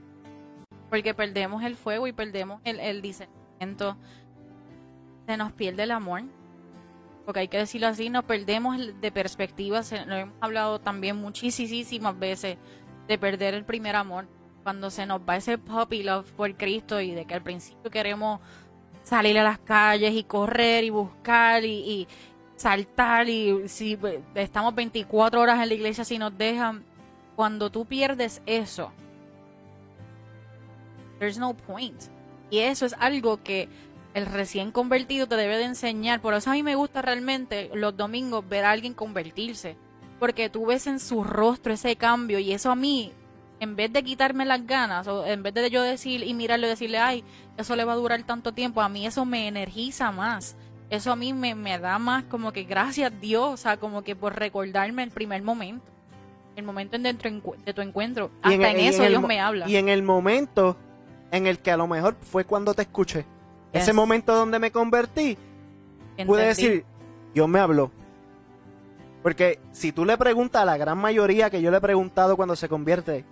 Porque 0.89 1.13
perdemos 1.13 1.63
el 1.63 1.75
fuego 1.75 2.07
y 2.07 2.11
perdemos 2.13 2.59
el, 2.63 2.79
el 2.79 3.03
discernimiento 3.03 3.97
se 5.27 5.37
nos 5.37 5.51
pierde 5.53 5.83
el 5.83 5.91
amor. 5.91 6.23
Porque 7.25 7.41
hay 7.41 7.47
que 7.47 7.57
decirlo 7.57 7.87
así, 7.87 8.09
nos 8.09 8.23
perdemos 8.23 8.77
de 9.01 9.11
perspectiva. 9.11 9.83
Se, 9.83 10.05
lo 10.05 10.15
hemos 10.15 10.35
hablado 10.41 10.79
también 10.79 11.17
muchísimas 11.17 12.17
veces 12.17 12.57
de 13.07 13.17
perder 13.17 13.53
el 13.55 13.65
primer 13.65 13.95
amor. 13.95 14.27
Cuando 14.63 14.89
se 14.89 15.05
nos 15.05 15.21
va 15.21 15.37
ese 15.37 15.57
puppy 15.57 16.03
love 16.03 16.31
por 16.31 16.55
Cristo 16.55 17.01
y 17.01 17.11
de 17.11 17.25
que 17.25 17.33
al 17.33 17.41
principio 17.41 17.91
queremos 17.91 18.39
salir 19.03 19.37
a 19.37 19.43
las 19.43 19.59
calles 19.59 20.13
y 20.13 20.23
correr 20.23 20.83
y 20.83 20.89
buscar 20.89 21.63
y, 21.63 21.73
y 21.73 22.07
saltar 22.55 23.29
y 23.29 23.67
si 23.67 23.97
estamos 24.33 24.73
24 24.73 25.39
horas 25.39 25.61
en 25.61 25.69
la 25.69 25.73
iglesia 25.73 26.03
si 26.03 26.17
nos 26.17 26.37
dejan. 26.37 26.83
Cuando 27.35 27.69
tú 27.69 27.85
pierdes 27.85 28.41
eso, 28.45 28.91
there's 31.19 31.37
no 31.37 31.53
point. 31.55 32.01
Y 32.49 32.59
eso 32.59 32.85
es 32.85 32.93
algo 32.93 33.43
que 33.43 33.67
el 34.15 34.25
recién 34.25 34.71
convertido 34.71 35.27
te 35.27 35.35
debe 35.35 35.57
de 35.57 35.65
enseñar. 35.65 36.21
Por 36.21 36.33
eso 36.33 36.49
a 36.49 36.53
mí 36.53 36.63
me 36.63 36.75
gusta 36.75 37.01
realmente 37.01 37.69
los 37.73 37.95
domingos 37.95 38.47
ver 38.47 38.63
a 38.63 38.71
alguien 38.71 38.93
convertirse. 38.93 39.75
Porque 40.19 40.49
tú 40.49 40.67
ves 40.67 40.87
en 40.87 41.01
su 41.01 41.25
rostro 41.25 41.73
ese 41.73 41.97
cambio 41.97 42.39
y 42.39 42.53
eso 42.53 42.71
a 42.71 42.77
mí, 42.77 43.11
en 43.59 43.75
vez 43.75 43.91
de 43.91 44.03
quitarme 44.03 44.45
las 44.45 44.65
ganas, 44.65 45.05
o 45.07 45.25
en 45.25 45.43
vez 45.43 45.53
de 45.53 45.69
yo 45.69 45.83
decir 45.83 46.23
y 46.23 46.33
mirarle 46.33 46.67
y 46.67 46.69
decirle, 46.69 46.97
ay, 46.97 47.25
eso 47.57 47.75
le 47.75 47.83
va 47.83 47.91
a 47.91 47.97
durar 47.97 48.23
tanto 48.23 48.53
tiempo, 48.53 48.81
a 48.81 48.87
mí 48.87 49.05
eso 49.05 49.25
me 49.25 49.49
energiza 49.49 50.13
más. 50.13 50.55
Eso 50.89 51.11
a 51.11 51.17
mí 51.17 51.33
me, 51.33 51.53
me 51.53 51.77
da 51.77 51.99
más 51.99 52.23
como 52.23 52.53
que 52.53 52.63
gracias 52.63 53.11
Dios, 53.19 53.53
o 53.53 53.57
sea, 53.57 53.75
como 53.75 54.03
que 54.03 54.15
por 54.15 54.39
recordarme 54.39 55.03
el 55.03 55.11
primer 55.11 55.41
momento. 55.41 55.85
El 56.55 56.63
momento 56.63 56.97
de, 56.97 57.11
de 57.11 57.73
tu 57.73 57.81
encuentro. 57.81 58.31
Hasta 58.41 58.71
en, 58.71 58.79
eso 58.79 59.03
Dios 59.03 59.21
me 59.21 59.41
habla. 59.41 59.67
Y 59.67 59.75
en 59.75 59.89
el 59.89 60.03
momento 60.03 60.77
en 61.31 61.47
el 61.47 61.59
que 61.59 61.71
a 61.71 61.75
lo 61.75 61.85
mejor 61.85 62.15
fue 62.21 62.45
cuando 62.45 62.73
te 62.73 62.83
escuché. 62.83 63.25
Ese 63.79 63.93
momento 63.93 64.35
donde 64.35 64.59
me 64.59 64.71
convertí, 64.71 65.37
pude 66.25 66.47
decir, 66.47 66.85
Dios 67.33 67.47
me 67.47 67.59
habló. 67.59 67.91
Porque 69.21 69.59
si 69.71 69.91
tú 69.91 70.05
le 70.05 70.17
preguntas 70.17 70.61
a 70.61 70.65
la 70.65 70.77
gran 70.77 70.97
mayoría 70.97 71.49
que 71.49 71.61
yo 71.61 71.71
le 71.71 71.77
he 71.77 71.81
preguntado 71.81 72.35
cuando 72.35 72.55
se 72.55 72.69
convierte, 72.69 73.25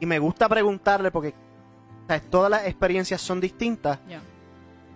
y 0.00 0.06
me 0.06 0.18
gusta 0.18 0.48
preguntarle 0.48 1.10
porque 1.10 1.34
todas 2.30 2.50
las 2.50 2.66
experiencias 2.66 3.20
son 3.20 3.40
distintas, 3.40 3.98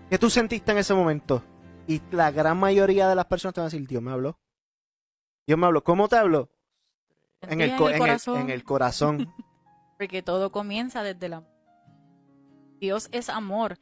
¿qué 0.08 0.18
tú 0.18 0.30
sentiste 0.30 0.72
en 0.72 0.78
ese 0.78 0.94
momento? 0.94 1.42
Y 1.86 2.00
la 2.10 2.30
gran 2.30 2.58
mayoría 2.58 3.08
de 3.08 3.14
las 3.14 3.26
personas 3.26 3.54
te 3.54 3.60
van 3.60 3.66
a 3.66 3.70
decir, 3.70 3.86
Dios 3.86 4.02
me 4.02 4.12
habló. 4.12 4.38
Dios 5.46 5.58
me 5.58 5.66
habló. 5.66 5.82
¿Cómo 5.82 6.08
te 6.08 6.16
habló? 6.16 6.48
En 7.40 7.60
el, 7.60 7.74
corazón. 7.76 8.40
en 8.40 8.50
el 8.50 8.62
corazón. 8.62 9.34
porque 9.98 10.22
todo 10.22 10.50
comienza 10.50 11.02
desde 11.02 11.28
la 11.28 11.44
Dios 12.80 13.08
es 13.12 13.28
amor. 13.28 13.78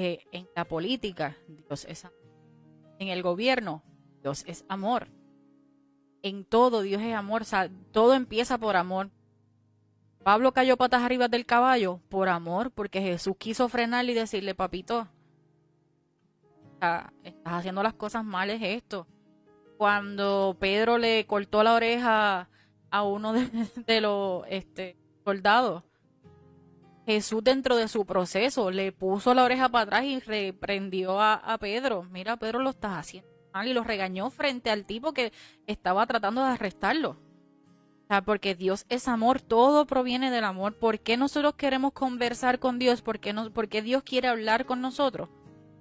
Eh, 0.00 0.20
en 0.30 0.48
la 0.54 0.64
política, 0.64 1.36
Dios 1.48 1.84
es 1.86 2.04
amor. 2.04 2.20
En 3.00 3.08
el 3.08 3.20
gobierno, 3.20 3.82
Dios 4.22 4.44
es 4.46 4.64
amor. 4.68 5.08
En 6.22 6.44
todo, 6.44 6.82
Dios 6.82 7.02
es 7.02 7.14
amor. 7.16 7.42
O 7.42 7.44
sea, 7.44 7.68
todo 7.90 8.14
empieza 8.14 8.58
por 8.58 8.76
amor. 8.76 9.10
Pablo 10.22 10.52
cayó 10.52 10.76
patas 10.76 11.02
arriba 11.02 11.26
del 11.26 11.46
caballo 11.46 12.00
por 12.10 12.28
amor, 12.28 12.70
porque 12.70 13.02
Jesús 13.02 13.34
quiso 13.38 13.68
frenarle 13.68 14.12
y 14.12 14.14
decirle, 14.14 14.54
papito, 14.54 15.08
estás 16.74 17.10
haciendo 17.44 17.82
las 17.82 17.94
cosas 17.94 18.24
mal, 18.24 18.50
es 18.50 18.62
esto. 18.62 19.08
Cuando 19.78 20.56
Pedro 20.60 20.98
le 20.98 21.26
cortó 21.26 21.64
la 21.64 21.74
oreja 21.74 22.48
a 22.88 23.02
uno 23.02 23.32
de, 23.32 23.50
de 23.84 24.00
los 24.00 24.44
este, 24.48 24.96
soldados, 25.24 25.82
Jesús 27.08 27.42
dentro 27.42 27.74
de 27.74 27.88
su 27.88 28.04
proceso 28.04 28.70
le 28.70 28.92
puso 28.92 29.32
la 29.32 29.42
oreja 29.42 29.70
para 29.70 29.84
atrás 29.84 30.04
y 30.04 30.20
reprendió 30.20 31.22
a, 31.22 31.56
Pedro. 31.58 32.02
Mira, 32.10 32.36
Pedro 32.36 32.58
lo 32.58 32.68
estás 32.68 32.98
haciendo 32.98 33.30
mal 33.54 33.66
y 33.66 33.72
lo 33.72 33.82
regañó 33.82 34.28
frente 34.28 34.68
al 34.68 34.84
tipo 34.84 35.14
que 35.14 35.32
estaba 35.66 36.06
tratando 36.06 36.44
de 36.44 36.50
arrestarlo. 36.50 37.12
O 37.12 38.06
sea, 38.08 38.20
porque 38.20 38.54
Dios 38.54 38.84
es 38.90 39.08
amor, 39.08 39.40
todo 39.40 39.86
proviene 39.86 40.30
del 40.30 40.44
amor. 40.44 40.74
¿Por 40.74 41.00
qué 41.00 41.16
nosotros 41.16 41.54
queremos 41.54 41.92
conversar 41.94 42.58
con 42.58 42.78
Dios? 42.78 43.00
¿Por 43.00 43.20
qué, 43.20 43.80
Dios 43.80 44.02
quiere 44.02 44.28
hablar 44.28 44.66
con 44.66 44.82
nosotros? 44.82 45.30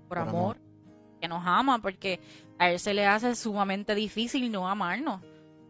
Por, 0.08 0.20
amor, 0.20 0.62
que 1.20 1.28
nos 1.28 1.46
ama, 1.46 1.80
porque 1.80 2.22
a 2.58 2.72
Él 2.72 2.80
se 2.80 2.94
le 2.94 3.06
hace 3.06 3.36
sumamente 3.36 3.96
difícil 3.96 4.50
no 4.50 4.70
amarnos. 4.70 5.22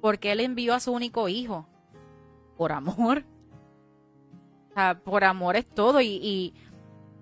Porque 0.02 0.34
Él 0.34 0.42
envió 0.42 0.76
a 0.76 0.80
su 0.80 0.92
único 0.92 1.28
hijo. 1.30 1.68
Por 2.58 2.72
amor 2.74 3.26
por 5.04 5.24
amor 5.24 5.56
es 5.56 5.66
todo. 5.66 6.02
Y, 6.02 6.20
y 6.22 6.54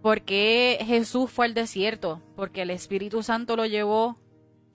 ¿por 0.01 0.21
qué 0.21 0.79
Jesús 0.81 1.31
fue 1.31 1.45
al 1.45 1.53
desierto? 1.53 2.21
Porque 2.35 2.63
el 2.63 2.69
Espíritu 2.69 3.23
Santo 3.23 3.55
lo 3.55 3.65
llevó 3.65 4.17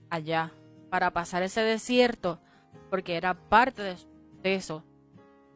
allá 0.09 0.53
para 0.91 1.13
pasar 1.13 1.43
ese 1.43 1.61
desierto, 1.61 2.41
porque 2.89 3.17
era 3.17 3.35
parte 3.35 3.83
de, 4.43 4.55
eso. 4.55 4.83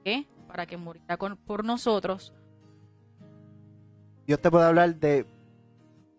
¿Qué? 0.04 0.28
Para 0.46 0.66
que 0.66 0.76
muriera 0.76 1.16
por 1.16 1.64
nosotros. 1.64 2.32
Dios 4.26 4.40
te 4.40 4.50
puede 4.50 4.66
hablar 4.66 4.94
de 4.94 5.26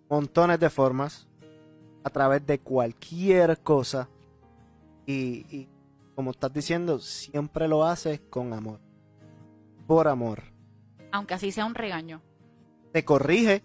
montones 0.10 0.60
de 0.60 0.70
formas, 0.70 1.28
a 2.04 2.10
través 2.10 2.46
de 2.46 2.60
cualquier 2.60 3.60
cosa. 3.62 4.10
Y, 5.08 5.46
y 5.56 5.70
como 6.14 6.32
estás 6.32 6.52
diciendo, 6.52 7.00
siempre 7.00 7.68
lo 7.68 7.86
haces 7.86 8.20
con 8.30 8.54
amor. 8.54 8.80
Por 9.88 10.08
amor 10.08 10.55
aunque 11.16 11.34
así 11.34 11.52
sea 11.52 11.66
un 11.66 11.76
regaño. 11.76 12.22
Te 12.92 13.06
corrige, 13.06 13.64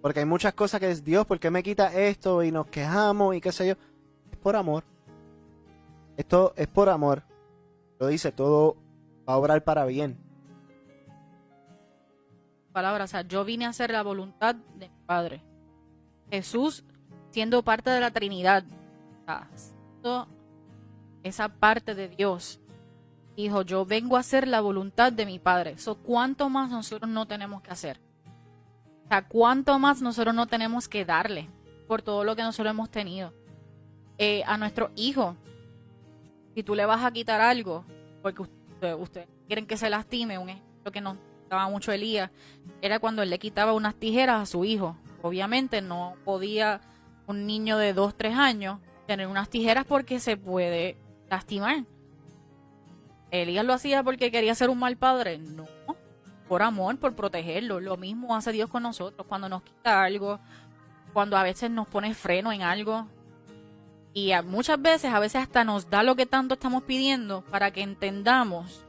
porque 0.00 0.20
hay 0.20 0.26
muchas 0.26 0.54
cosas 0.54 0.80
que 0.80 0.90
es 0.90 1.04
Dios, 1.04 1.26
¿por 1.26 1.38
qué 1.38 1.50
me 1.50 1.62
quita 1.62 1.92
esto? 1.94 2.42
Y 2.42 2.50
nos 2.50 2.66
quejamos 2.66 3.36
y 3.36 3.40
qué 3.40 3.52
sé 3.52 3.68
yo. 3.68 3.74
Es 4.30 4.38
por 4.38 4.56
amor. 4.56 4.84
Esto 6.16 6.52
es 6.56 6.66
por 6.66 6.88
amor. 6.88 7.22
Lo 7.98 8.08
dice, 8.08 8.32
todo 8.32 8.76
va 9.28 9.34
a 9.34 9.36
obrar 9.36 9.62
para 9.62 9.84
bien. 9.84 10.18
Palabra, 12.72 13.04
o 13.04 13.06
sea, 13.06 13.22
yo 13.22 13.44
vine 13.44 13.66
a 13.66 13.68
hacer 13.68 13.90
la 13.90 14.02
voluntad 14.02 14.54
de 14.54 14.88
mi 14.88 14.98
Padre. 15.06 15.42
Jesús, 16.30 16.84
siendo 17.30 17.62
parte 17.62 17.90
de 17.90 18.00
la 18.00 18.10
Trinidad, 18.10 18.64
esa 21.22 21.48
parte 21.48 21.94
de 21.94 22.08
Dios, 22.08 22.61
dijo, 23.36 23.62
yo 23.62 23.84
vengo 23.84 24.16
a 24.16 24.20
hacer 24.20 24.46
la 24.46 24.60
voluntad 24.60 25.12
de 25.12 25.26
mi 25.26 25.38
Padre. 25.38 25.78
So, 25.78 25.96
¿Cuánto 25.96 26.48
más 26.48 26.70
nosotros 26.70 27.10
no 27.10 27.26
tenemos 27.26 27.62
que 27.62 27.70
hacer? 27.70 28.00
O 29.10 29.28
¿cuánto 29.28 29.78
más 29.78 30.00
nosotros 30.00 30.34
no 30.34 30.46
tenemos 30.46 30.88
que 30.88 31.04
darle 31.04 31.50
por 31.86 32.00
todo 32.00 32.24
lo 32.24 32.34
que 32.34 32.42
nosotros 32.42 32.70
hemos 32.70 32.90
tenido? 32.90 33.34
Eh, 34.16 34.42
a 34.46 34.56
nuestro 34.56 34.90
hijo, 34.96 35.36
si 36.54 36.62
tú 36.62 36.74
le 36.74 36.86
vas 36.86 37.04
a 37.04 37.10
quitar 37.10 37.40
algo, 37.40 37.84
porque 38.22 38.42
ustedes 38.42 38.96
usted 38.98 39.28
quieren 39.46 39.66
que 39.66 39.76
se 39.76 39.90
lastime, 39.90 40.38
un 40.38 40.48
ejemplo 40.48 40.92
que 40.92 41.00
nos 41.00 41.16
daba 41.50 41.68
mucho 41.68 41.92
Elías, 41.92 42.30
era 42.80 43.00
cuando 43.00 43.22
él 43.22 43.30
le 43.30 43.38
quitaba 43.38 43.74
unas 43.74 43.94
tijeras 43.94 44.42
a 44.42 44.46
su 44.46 44.64
hijo. 44.64 44.96
Obviamente 45.20 45.82
no 45.82 46.14
podía 46.24 46.80
un 47.26 47.46
niño 47.46 47.76
de 47.76 47.92
2, 47.92 48.16
3 48.16 48.36
años 48.36 48.80
tener 49.06 49.26
unas 49.26 49.50
tijeras 49.50 49.84
porque 49.84 50.20
se 50.20 50.36
puede 50.36 50.96
lastimar. 51.28 51.84
Elías 53.32 53.64
lo 53.64 53.72
hacía 53.72 54.02
porque 54.04 54.30
quería 54.30 54.54
ser 54.54 54.70
un 54.70 54.78
mal 54.78 54.96
padre. 54.96 55.38
No, 55.38 55.66
por 56.48 56.62
amor, 56.62 56.98
por 56.98 57.14
protegerlo. 57.14 57.80
Lo 57.80 57.96
mismo 57.96 58.36
hace 58.36 58.52
Dios 58.52 58.68
con 58.68 58.84
nosotros 58.84 59.26
cuando 59.26 59.48
nos 59.48 59.62
quita 59.62 60.04
algo, 60.04 60.38
cuando 61.12 61.36
a 61.36 61.42
veces 61.42 61.70
nos 61.70 61.88
pone 61.88 62.14
freno 62.14 62.52
en 62.52 62.62
algo. 62.62 63.08
Y 64.14 64.32
muchas 64.44 64.80
veces, 64.80 65.12
a 65.12 65.18
veces 65.18 65.42
hasta 65.42 65.64
nos 65.64 65.88
da 65.88 66.02
lo 66.02 66.14
que 66.14 66.26
tanto 66.26 66.54
estamos 66.54 66.82
pidiendo 66.82 67.42
para 67.46 67.70
que 67.70 67.80
entendamos 67.80 68.84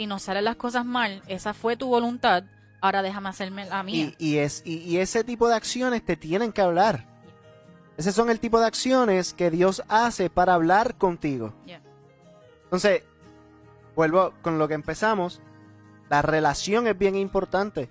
si 0.00 0.06
nos 0.06 0.22
salen 0.22 0.44
las 0.44 0.56
cosas 0.56 0.86
mal, 0.86 1.22
esa 1.26 1.52
fue 1.52 1.76
tu 1.76 1.88
voluntad, 1.88 2.44
ahora 2.80 3.02
déjame 3.02 3.28
hacerme 3.28 3.66
la 3.66 3.82
mía. 3.82 4.14
Y, 4.16 4.38
es, 4.38 4.62
y, 4.64 4.96
ese 4.96 5.24
tipo 5.24 5.46
de 5.46 5.56
acciones 5.56 6.02
te 6.02 6.16
tienen 6.16 6.52
que 6.52 6.62
hablar. 6.62 7.04
Ese 7.98 8.10
son 8.12 8.30
el 8.30 8.40
tipo 8.40 8.58
de 8.60 8.64
acciones 8.64 9.34
que 9.34 9.50
Dios 9.50 9.82
hace 9.88 10.30
para 10.30 10.54
hablar 10.54 10.96
contigo. 10.96 11.52
Entonces, 12.64 13.02
vuelvo 13.94 14.32
con 14.42 14.58
lo 14.58 14.68
que 14.68 14.74
empezamos, 14.74 15.40
la 16.08 16.22
relación 16.22 16.86
es 16.86 16.98
bien 16.98 17.16
importante. 17.16 17.90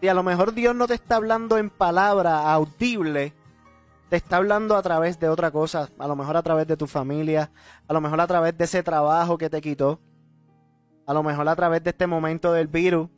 Y 0.00 0.08
a 0.08 0.14
lo 0.14 0.22
mejor 0.22 0.54
Dios 0.54 0.74
no 0.74 0.88
te 0.88 0.94
está 0.94 1.16
hablando 1.16 1.58
en 1.58 1.70
palabra 1.70 2.52
audible, 2.52 3.34
te 4.08 4.16
está 4.16 4.38
hablando 4.38 4.76
a 4.76 4.82
través 4.82 5.18
de 5.20 5.28
otra 5.28 5.50
cosa, 5.50 5.88
a 5.98 6.06
lo 6.06 6.16
mejor 6.16 6.36
a 6.36 6.42
través 6.42 6.66
de 6.66 6.76
tu 6.76 6.86
familia, 6.86 7.50
a 7.86 7.92
lo 7.92 8.00
mejor 8.00 8.20
a 8.20 8.26
través 8.26 8.56
de 8.58 8.64
ese 8.64 8.82
trabajo 8.82 9.38
que 9.38 9.48
te 9.48 9.60
quitó, 9.60 10.00
a 11.06 11.14
lo 11.14 11.22
mejor 11.22 11.48
a 11.48 11.56
través 11.56 11.82
de 11.82 11.90
este 11.90 12.06
momento 12.06 12.52
del 12.52 12.66
virus. 12.66 13.08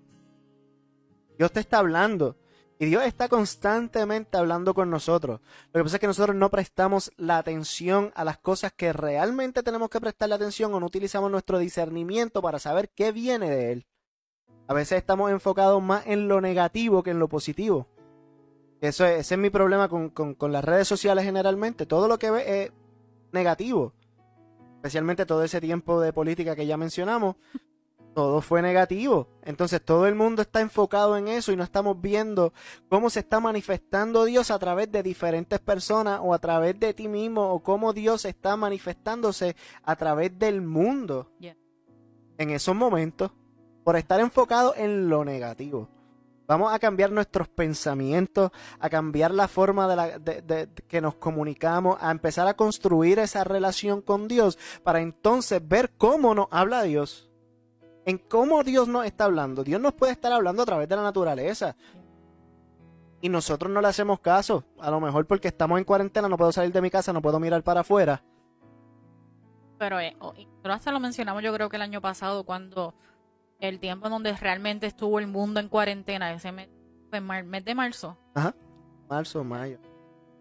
Dios 1.38 1.50
te 1.52 1.60
está 1.60 1.78
hablando. 1.78 2.36
Y 2.78 2.86
Dios 2.86 3.04
está 3.04 3.28
constantemente 3.28 4.36
hablando 4.36 4.74
con 4.74 4.90
nosotros. 4.90 5.40
Lo 5.72 5.78
que 5.78 5.84
pasa 5.84 5.96
es 5.96 6.00
que 6.00 6.06
nosotros 6.08 6.34
no 6.34 6.50
prestamos 6.50 7.12
la 7.16 7.38
atención 7.38 8.12
a 8.16 8.24
las 8.24 8.38
cosas 8.38 8.72
que 8.72 8.92
realmente 8.92 9.62
tenemos 9.62 9.88
que 9.90 10.00
prestarle 10.00 10.34
atención 10.34 10.74
o 10.74 10.80
no 10.80 10.86
utilizamos 10.86 11.30
nuestro 11.30 11.58
discernimiento 11.58 12.42
para 12.42 12.58
saber 12.58 12.90
qué 12.90 13.12
viene 13.12 13.48
de 13.48 13.72
Él. 13.72 13.86
A 14.66 14.74
veces 14.74 14.98
estamos 14.98 15.30
enfocados 15.30 15.80
más 15.82 16.06
en 16.06 16.26
lo 16.26 16.40
negativo 16.40 17.02
que 17.02 17.10
en 17.10 17.20
lo 17.20 17.28
positivo. 17.28 17.86
Eso 18.80 19.06
es, 19.06 19.20
ese 19.20 19.34
es 19.34 19.40
mi 19.40 19.50
problema 19.50 19.88
con, 19.88 20.10
con, 20.10 20.34
con 20.34 20.50
las 20.50 20.64
redes 20.64 20.88
sociales 20.88 21.24
generalmente. 21.24 21.86
Todo 21.86 22.08
lo 22.08 22.18
que 22.18 22.30
ve 22.30 22.64
es 22.64 22.72
negativo. 23.32 23.92
Especialmente 24.76 25.26
todo 25.26 25.44
ese 25.44 25.60
tiempo 25.60 26.00
de 26.00 26.12
política 26.12 26.56
que 26.56 26.66
ya 26.66 26.76
mencionamos. 26.76 27.36
Todo 28.14 28.40
fue 28.40 28.62
negativo. 28.62 29.26
Entonces 29.42 29.84
todo 29.84 30.06
el 30.06 30.14
mundo 30.14 30.42
está 30.42 30.60
enfocado 30.60 31.16
en 31.16 31.26
eso 31.26 31.50
y 31.50 31.56
no 31.56 31.64
estamos 31.64 32.00
viendo 32.00 32.52
cómo 32.88 33.10
se 33.10 33.20
está 33.20 33.40
manifestando 33.40 34.24
Dios 34.24 34.52
a 34.52 34.58
través 34.58 34.90
de 34.92 35.02
diferentes 35.02 35.58
personas 35.58 36.20
o 36.22 36.32
a 36.32 36.38
través 36.38 36.78
de 36.78 36.94
ti 36.94 37.08
mismo 37.08 37.52
o 37.52 37.60
cómo 37.60 37.92
Dios 37.92 38.24
está 38.24 38.56
manifestándose 38.56 39.56
a 39.82 39.96
través 39.96 40.38
del 40.38 40.62
mundo. 40.62 41.32
Yeah. 41.40 41.56
En 42.38 42.50
esos 42.50 42.74
momentos, 42.76 43.32
por 43.82 43.96
estar 43.96 44.20
enfocado 44.20 44.74
en 44.76 45.08
lo 45.08 45.24
negativo. 45.24 45.88
Vamos 46.46 46.72
a 46.74 46.78
cambiar 46.78 47.10
nuestros 47.10 47.48
pensamientos, 47.48 48.50
a 48.78 48.90
cambiar 48.90 49.30
la 49.32 49.48
forma 49.48 49.88
de, 49.88 49.96
la, 49.96 50.18
de, 50.18 50.42
de- 50.42 50.68
que 50.86 51.00
nos 51.00 51.14
comunicamos, 51.16 51.96
a 52.00 52.10
empezar 52.10 52.46
a 52.46 52.54
construir 52.54 53.18
esa 53.18 53.44
relación 53.44 54.02
con 54.02 54.28
Dios 54.28 54.58
para 54.82 55.00
entonces 55.00 55.66
ver 55.66 55.90
cómo 55.96 56.34
nos 56.34 56.46
habla 56.50 56.82
Dios. 56.82 57.30
En 58.06 58.18
cómo 58.18 58.62
Dios 58.62 58.86
nos 58.88 59.06
está 59.06 59.24
hablando. 59.24 59.64
Dios 59.64 59.80
nos 59.80 59.94
puede 59.94 60.12
estar 60.12 60.32
hablando 60.32 60.62
a 60.62 60.66
través 60.66 60.88
de 60.88 60.96
la 60.96 61.02
naturaleza. 61.02 61.74
Y 63.20 63.28
nosotros 63.30 63.70
no 63.72 63.80
le 63.80 63.88
hacemos 63.88 64.20
caso. 64.20 64.64
A 64.78 64.90
lo 64.90 65.00
mejor 65.00 65.26
porque 65.26 65.48
estamos 65.48 65.78
en 65.78 65.84
cuarentena, 65.84 66.28
no 66.28 66.36
puedo 66.36 66.52
salir 66.52 66.72
de 66.72 66.82
mi 66.82 66.90
casa, 66.90 67.12
no 67.12 67.22
puedo 67.22 67.40
mirar 67.40 67.62
para 67.62 67.80
afuera. 67.80 68.22
Pero 69.78 69.98
eh, 70.00 70.14
hasta 70.64 70.92
lo 70.92 71.00
mencionamos 71.00 71.42
yo 71.42 71.52
creo 71.52 71.68
que 71.68 71.76
el 71.76 71.82
año 71.82 72.00
pasado 72.00 72.44
cuando 72.44 72.94
el 73.60 73.80
tiempo 73.80 74.06
en 74.06 74.12
donde 74.12 74.32
realmente 74.36 74.86
estuvo 74.86 75.18
el 75.18 75.26
mundo 75.26 75.58
en 75.60 75.68
cuarentena, 75.68 76.32
ese 76.32 76.52
mes, 76.52 76.68
fue 77.10 77.20
mar- 77.20 77.44
mes 77.44 77.64
de 77.64 77.74
marzo, 77.74 78.16
Marzo, 79.08 79.42
mayo. 79.44 79.78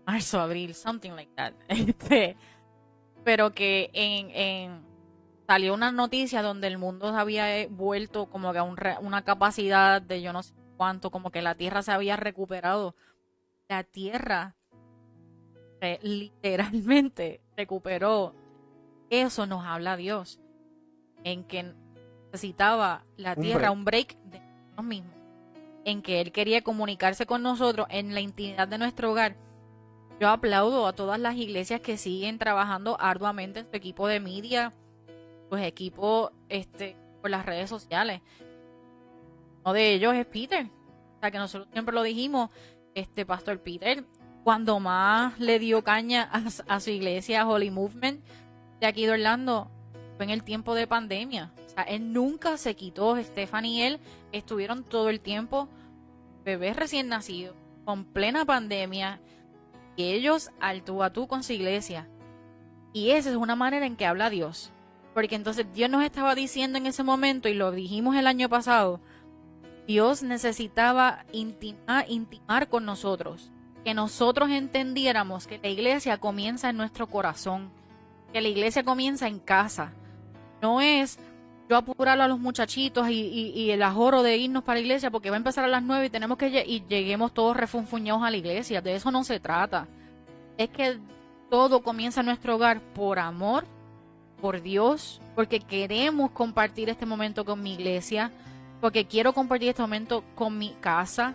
marzo, 0.05 0.39
abril, 0.39 0.73
something 0.75 1.11
like 1.11 1.31
that. 1.35 1.53
Este, 1.67 2.35
pero 3.23 3.53
que 3.53 3.89
en, 3.93 4.29
en- 4.31 4.92
salió 5.53 5.75
una 5.75 5.91
noticia 5.91 6.41
donde 6.41 6.65
el 6.65 6.79
mundo 6.79 7.11
se 7.11 7.17
había 7.19 7.59
eh, 7.59 7.67
vuelto 7.69 8.25
como 8.25 8.51
que 8.53 8.57
a 8.57 8.63
un 8.63 8.75
re- 8.75 8.97
una 9.01 9.23
capacidad 9.23 10.01
de 10.01 10.19
yo 10.23 10.33
no 10.33 10.41
sé 10.41 10.55
cuánto, 10.77 11.11
como 11.11 11.29
que 11.29 11.43
la 11.43 11.53
Tierra 11.53 11.83
se 11.83 11.91
había 11.91 12.15
recuperado. 12.15 12.95
La 13.69 13.83
Tierra 13.83 14.55
eh, 15.81 15.99
literalmente 16.01 17.41
recuperó. 17.57 18.33
Eso 19.11 19.45
nos 19.45 19.63
habla 19.63 19.95
Dios. 19.95 20.39
En 21.23 21.43
que 21.43 21.71
necesitaba 22.31 23.05
la 23.15 23.33
Un 23.37 23.41
Tierra 23.43 23.59
break. 23.69 23.73
un 23.77 23.85
break 23.85 24.17
de 24.23 24.39
nosotros 24.39 24.85
mismos. 24.85 25.13
En 25.85 26.01
que 26.01 26.19
Él 26.19 26.31
quería 26.31 26.63
comunicarse 26.63 27.27
con 27.27 27.43
nosotros 27.43 27.85
en 27.91 28.15
la 28.15 28.21
intimidad 28.21 28.67
de 28.67 28.79
nuestro 28.79 29.11
hogar. 29.11 29.35
Yo 30.19 30.29
aplaudo 30.29 30.87
a 30.87 30.93
todas 30.93 31.19
las 31.19 31.35
iglesias 31.35 31.79
que 31.81 31.97
siguen 31.97 32.39
trabajando 32.39 32.97
arduamente 32.99 33.59
en 33.59 33.69
su 33.69 33.75
equipo 33.75 34.07
de 34.07 34.19
media, 34.19 34.73
pues 35.53 35.67
equipo 35.67 36.31
este, 36.49 36.95
por 37.21 37.29
las 37.29 37.45
redes 37.45 37.69
sociales. 37.69 38.21
Uno 39.63 39.71
de 39.71 39.93
ellos 39.93 40.15
es 40.15 40.25
Peter. 40.25 40.65
O 40.65 41.19
sea, 41.19 41.29
que 41.29 41.37
nosotros 41.37 41.69
siempre 41.71 41.93
lo 41.93 42.01
dijimos, 42.01 42.49
este 42.95 43.23
Pastor 43.23 43.59
Peter, 43.61 44.03
cuando 44.43 44.79
más 44.79 45.39
le 45.39 45.59
dio 45.59 45.83
caña 45.83 46.23
a, 46.23 46.79
su 46.79 46.89
iglesia 46.89 47.47
Holy 47.47 47.69
Movement 47.69 48.25
de 48.79 48.87
aquí 48.87 49.05
de 49.05 49.11
Orlando, 49.11 49.69
fue 50.15 50.25
en 50.25 50.31
el 50.31 50.43
tiempo 50.43 50.73
de 50.73 50.87
pandemia. 50.87 51.53
O 51.67 51.69
sea, 51.69 51.83
él 51.83 52.11
nunca 52.13 52.57
se 52.57 52.75
quitó, 52.75 53.15
Stephanie 53.21 53.77
y 53.77 53.81
él 53.83 53.99
estuvieron 54.31 54.83
todo 54.83 55.09
el 55.11 55.19
tiempo 55.19 55.69
bebés 56.43 56.75
recién 56.75 57.09
nacidos, 57.09 57.55
con 57.85 58.05
plena 58.05 58.43
pandemia, 58.43 59.21
y 59.95 60.05
ellos 60.13 60.49
al 60.59 60.83
tú 60.83 61.03
a 61.03 61.13
tú 61.13 61.27
con 61.27 61.43
su 61.43 61.53
iglesia. 61.53 62.09
Y 62.91 63.11
esa 63.11 63.29
es 63.29 63.35
una 63.35 63.55
manera 63.55 63.85
en 63.85 63.95
que 63.95 64.07
habla 64.07 64.31
Dios. 64.31 64.72
Porque 65.13 65.35
entonces 65.35 65.65
Dios 65.73 65.89
nos 65.89 66.03
estaba 66.03 66.35
diciendo 66.35 66.77
en 66.77 66.85
ese 66.87 67.03
momento, 67.03 67.47
y 67.49 67.53
lo 67.53 67.71
dijimos 67.71 68.15
el 68.15 68.27
año 68.27 68.49
pasado, 68.49 68.99
Dios 69.87 70.23
necesitaba 70.23 71.25
intimar, 71.31 72.69
con 72.69 72.85
nosotros. 72.85 73.51
Que 73.83 73.93
nosotros 73.93 74.49
entendiéramos 74.49 75.45
que 75.45 75.59
la 75.61 75.67
iglesia 75.69 76.17
comienza 76.17 76.69
en 76.69 76.77
nuestro 76.77 77.07
corazón. 77.07 77.69
Que 78.31 78.41
la 78.41 78.47
iglesia 78.47 78.83
comienza 78.83 79.27
en 79.27 79.39
casa. 79.39 79.91
No 80.61 80.81
es 80.81 81.19
yo 81.69 81.77
apurar 81.77 82.19
a 82.19 82.27
los 82.27 82.39
muchachitos 82.39 83.09
y, 83.09 83.51
y- 83.55 83.71
el 83.71 83.83
ajoro 83.83 84.23
de 84.23 84.37
irnos 84.37 84.63
para 84.63 84.75
la 84.75 84.81
iglesia 84.81 85.11
porque 85.11 85.29
va 85.29 85.35
a 85.35 85.37
empezar 85.37 85.63
a 85.63 85.67
las 85.67 85.83
nueve 85.83 86.05
y 86.05 86.09
tenemos 86.09 86.37
que 86.37 86.63
y 86.65 86.83
lleguemos 86.87 87.33
todos 87.33 87.55
refunfuñados 87.55 88.23
a 88.23 88.31
la 88.31 88.37
iglesia. 88.37 88.81
De 88.81 88.95
eso 88.95 89.11
no 89.11 89.23
se 89.23 89.39
trata. 89.39 89.87
Es 90.57 90.69
que 90.69 90.99
todo 91.49 91.81
comienza 91.83 92.21
en 92.21 92.27
nuestro 92.27 92.55
hogar 92.55 92.81
por 92.93 93.19
amor, 93.19 93.65
por 94.43 94.61
Dios, 94.61 95.21
porque 95.35 95.61
queremos 95.61 96.31
compartir 96.31 96.89
este 96.89 97.05
momento 97.05 97.45
con 97.45 97.63
mi 97.63 97.75
iglesia, 97.75 98.29
porque 98.81 99.05
quiero 99.05 99.31
compartir 99.31 99.69
este 99.69 99.81
momento 99.81 100.21
con 100.35 100.57
mi 100.57 100.75
casa. 100.81 101.33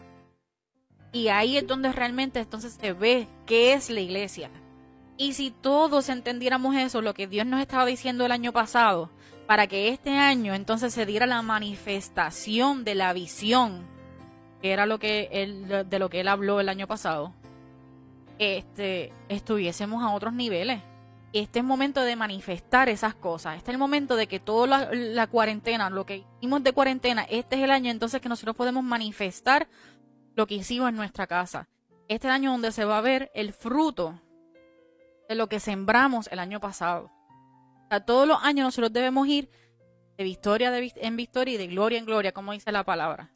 Y 1.11 1.29
ahí 1.29 1.57
es 1.57 1.67
donde 1.67 1.91
realmente 1.91 2.39
entonces 2.39 2.77
se 2.79 2.93
ve 2.93 3.27
qué 3.47 3.73
es 3.73 3.89
la 3.89 4.01
iglesia. 4.01 4.51
Y 5.17 5.33
si 5.33 5.51
todos 5.51 6.11
entendiéramos 6.11 6.77
eso, 6.77 7.01
lo 7.01 7.15
que 7.15 7.27
Dios 7.27 7.47
nos 7.47 7.63
estaba 7.63 7.87
diciendo 7.87 8.27
el 8.27 8.31
año 8.31 8.53
pasado, 8.53 9.09
para 9.47 9.67
que 9.69 9.89
este 9.89 10.11
año 10.11 10.53
entonces 10.53 10.93
se 10.93 11.07
diera 11.07 11.25
la 11.25 11.41
manifestación 11.41 12.85
de 12.85 12.95
la 12.95 13.15
visión, 13.15 13.87
que 14.61 14.71
era 14.71 14.85
lo 14.85 14.99
que 14.99 15.31
él, 15.33 15.87
de 15.89 15.99
lo 15.99 16.11
que 16.11 16.21
él 16.21 16.29
habló 16.29 16.61
el 16.61 16.69
año 16.69 16.87
pasado, 16.87 17.33
este, 18.39 19.15
estuviésemos 19.31 20.05
a 20.05 20.11
otros 20.11 20.35
niveles. 20.35 20.83
Este 21.33 21.59
es 21.59 21.63
el 21.63 21.67
momento 21.69 22.03
de 22.03 22.17
manifestar 22.17 22.89
esas 22.89 23.15
cosas. 23.15 23.57
Este 23.57 23.71
es 23.71 23.75
el 23.75 23.79
momento 23.79 24.17
de 24.17 24.27
que 24.27 24.41
toda 24.41 24.67
la, 24.67 24.89
la 24.93 25.27
cuarentena, 25.27 25.91
lo 25.91 26.07
que 26.07 26.25
hicimos 26.39 26.63
de 26.63 26.73
cuarentena, 26.73 27.25
este 27.29 27.57
es 27.57 27.63
el 27.63 27.71
año 27.71 27.91
entonces 27.91 28.21
que 28.21 28.29
nosotros 28.31 28.57
podemos 28.57 28.83
manifestar 28.83 29.69
lo 30.35 30.47
que 30.47 30.55
hicimos 30.55 30.89
en 30.89 30.97
nuestra 30.97 31.27
casa. 31.27 31.69
Este 32.09 32.27
es 32.27 32.31
el 32.31 32.31
año 32.31 32.53
donde 32.53 32.73
se 32.73 32.85
va 32.87 32.99
a 32.99 33.03
ver 33.03 33.31
el 33.35 33.53
fruto 33.53 34.21
de 35.29 35.35
lo 35.35 35.49
que 35.49 35.61
sembramos 35.61 36.29
el 36.33 36.39
año 36.39 36.61
pasado. 36.61 37.11
O 37.85 37.89
sea, 37.91 38.01
todos 38.05 38.27
los 38.27 38.43
años 38.43 38.65
nosotros 38.65 38.93
debemos 38.93 39.27
ir 39.29 39.51
de 40.17 40.25
victoria 40.25 40.73
en 40.79 41.17
victoria 41.17 41.55
y 41.55 41.59
de 41.59 41.67
gloria 41.67 41.99
en 41.99 42.07
gloria, 42.07 42.33
como 42.33 42.53
dice 42.53 42.73
la 42.73 42.85
palabra. 42.85 43.31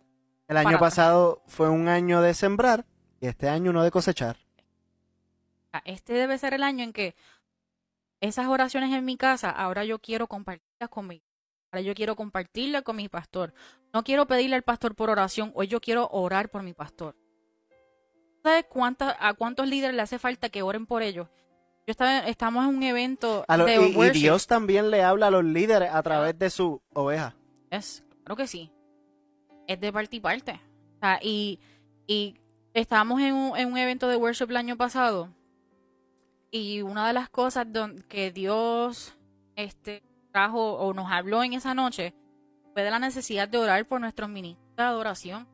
El 0.48 0.56
año 0.56 0.64
Para- 0.68 0.78
pasado 0.78 1.42
fue 1.46 1.68
un 1.68 1.88
año 1.88 2.22
de 2.22 2.32
sembrar 2.34 2.86
y 3.20 3.26
este 3.26 3.48
año 3.50 3.70
uno 3.70 3.82
de 3.84 3.90
cosechar. 3.90 4.36
Este 5.84 6.12
debe 6.14 6.38
ser 6.38 6.54
el 6.54 6.62
año 6.62 6.84
en 6.84 6.92
que 6.92 7.14
esas 8.22 8.46
oraciones 8.46 8.92
en 8.94 9.04
mi 9.04 9.16
casa, 9.18 9.50
ahora 9.50 9.84
yo 9.84 9.98
quiero 9.98 10.26
compartirlas 10.28 10.88
con 10.88 11.06
mi 11.08 11.20
ahora 11.72 11.82
yo 11.82 11.94
quiero 11.94 12.16
compartirlas 12.16 12.82
con 12.82 12.96
mi 12.96 13.08
pastor. 13.08 13.52
No 13.92 14.02
quiero 14.04 14.26
pedirle 14.26 14.56
al 14.56 14.62
pastor 14.62 14.94
por 14.94 15.10
oración, 15.10 15.52
hoy 15.54 15.66
yo 15.66 15.80
quiero 15.80 16.08
orar 16.10 16.48
por 16.50 16.62
mi 16.62 16.72
pastor. 16.72 17.16
¿Sabes 18.42 18.64
cuánta, 18.68 19.16
a 19.20 19.34
cuántos 19.34 19.68
líderes 19.68 19.94
le 19.96 20.02
hace 20.02 20.18
falta 20.18 20.48
que 20.48 20.62
oren 20.62 20.86
por 20.86 21.02
ellos? 21.02 21.28
Yo 21.86 21.90
estaba, 21.90 22.18
estamos 22.28 22.64
en 22.68 22.76
un 22.76 22.82
evento 22.82 23.44
A 23.48 23.56
lo- 23.56 23.64
de 23.64 23.76
y. 23.76 24.10
Dios 24.10 24.46
también 24.46 24.90
le 24.90 25.02
habla 25.02 25.28
a 25.28 25.30
los 25.30 25.44
líderes 25.44 25.90
a 25.92 26.02
través 26.02 26.38
de 26.38 26.50
su 26.50 26.80
oveja. 26.94 27.34
Es, 27.70 28.04
claro 28.24 28.36
que 28.36 28.46
sí. 28.46 28.70
Es 29.66 29.80
de 29.80 29.92
parte 29.92 30.16
y 30.16 30.20
parte. 30.20 30.60
O 30.96 30.98
sea, 31.00 31.18
y, 31.22 31.58
y 32.06 32.36
estábamos 32.74 33.20
en 33.20 33.34
un, 33.34 33.56
en 33.56 33.72
un 33.72 33.78
evento 33.78 34.08
de 34.08 34.16
worship 34.16 34.50
el 34.50 34.56
año 34.58 34.76
pasado. 34.76 35.28
Y 36.54 36.82
una 36.82 37.06
de 37.06 37.14
las 37.14 37.30
cosas 37.30 37.66
que 38.08 38.30
Dios 38.30 39.16
este, 39.56 40.02
trajo 40.32 40.74
o 40.74 40.92
nos 40.92 41.10
habló 41.10 41.42
en 41.42 41.54
esa 41.54 41.74
noche 41.74 42.14
fue 42.74 42.82
de 42.82 42.90
la 42.90 42.98
necesidad 42.98 43.48
de 43.48 43.56
orar 43.56 43.88
por 43.88 44.02
nuestros 44.02 44.28
ministros 44.28 44.76
de 44.76 44.82
adoración, 44.82 45.48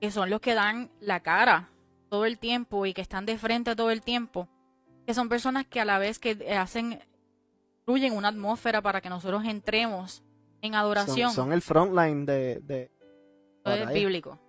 que 0.00 0.10
son 0.10 0.28
los 0.28 0.40
que 0.40 0.54
dan 0.54 0.90
la 1.00 1.20
cara 1.20 1.70
todo 2.08 2.24
el 2.24 2.38
tiempo 2.40 2.86
y 2.86 2.92
que 2.92 3.02
están 3.02 3.24
de 3.24 3.38
frente 3.38 3.76
todo 3.76 3.92
el 3.92 4.02
tiempo, 4.02 4.48
que 5.06 5.14
son 5.14 5.28
personas 5.28 5.64
que 5.66 5.80
a 5.80 5.84
la 5.84 6.00
vez 6.00 6.18
que 6.18 6.54
hacen, 6.56 6.98
fluyen 7.84 8.12
una 8.16 8.28
atmósfera 8.28 8.82
para 8.82 9.00
que 9.00 9.08
nosotros 9.10 9.44
entremos 9.44 10.24
en 10.60 10.74
adoración. 10.74 11.30
Son, 11.30 11.44
son 11.44 11.52
el 11.52 11.62
frontline 11.62 12.26
de, 12.26 12.60
de 12.64 12.90
Eso 13.64 13.74
es 13.74 13.92
bíblico. 13.94 14.40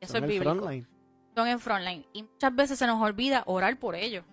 Eso 0.00 0.14
Son 0.14 0.24
es 0.24 0.30
bíblico. 0.30 0.54
frontline. 0.54 0.88
Son 1.36 1.46
en 1.46 1.60
frontline. 1.60 2.06
Y 2.14 2.22
muchas 2.22 2.54
veces 2.54 2.78
se 2.78 2.86
nos 2.86 3.02
olvida 3.02 3.42
orar 3.46 3.78
por 3.78 3.94
ellos. 3.94 4.24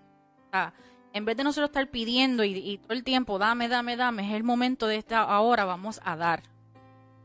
Sea, 0.52 0.74
en 1.14 1.26
vez 1.26 1.38
de 1.38 1.44
nosotros 1.44 1.70
estar 1.70 1.90
pidiendo 1.90 2.44
y, 2.44 2.78
todo 2.78 2.94
el 2.94 3.04
tiempo, 3.04 3.38
dame, 3.40 3.68
dame, 3.68 3.98
dame, 3.98 4.28
es 4.28 4.34
el 4.34 4.44
momento 4.44 4.88
de 4.88 4.98
esta 4.98 5.22
ahora, 5.22 5.66
vamos 5.66 6.00
a 6.04 6.16
dar. 6.16 6.44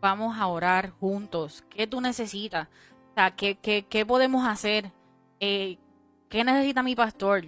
Vamos 0.01 0.37
a 0.39 0.47
orar 0.47 0.91
juntos. 0.91 1.65
¿Qué 1.71 1.87
tú 1.87 2.01
necesitas? 2.01 2.69
¿qué, 3.37 3.57
qué, 3.57 3.87
qué 3.89 4.05
podemos 4.05 4.47
hacer? 4.47 4.93
Eh, 5.41 5.79
¿Qué 6.29 6.45
necesita 6.45 6.83
mi 6.83 6.95
pastor? 6.95 7.47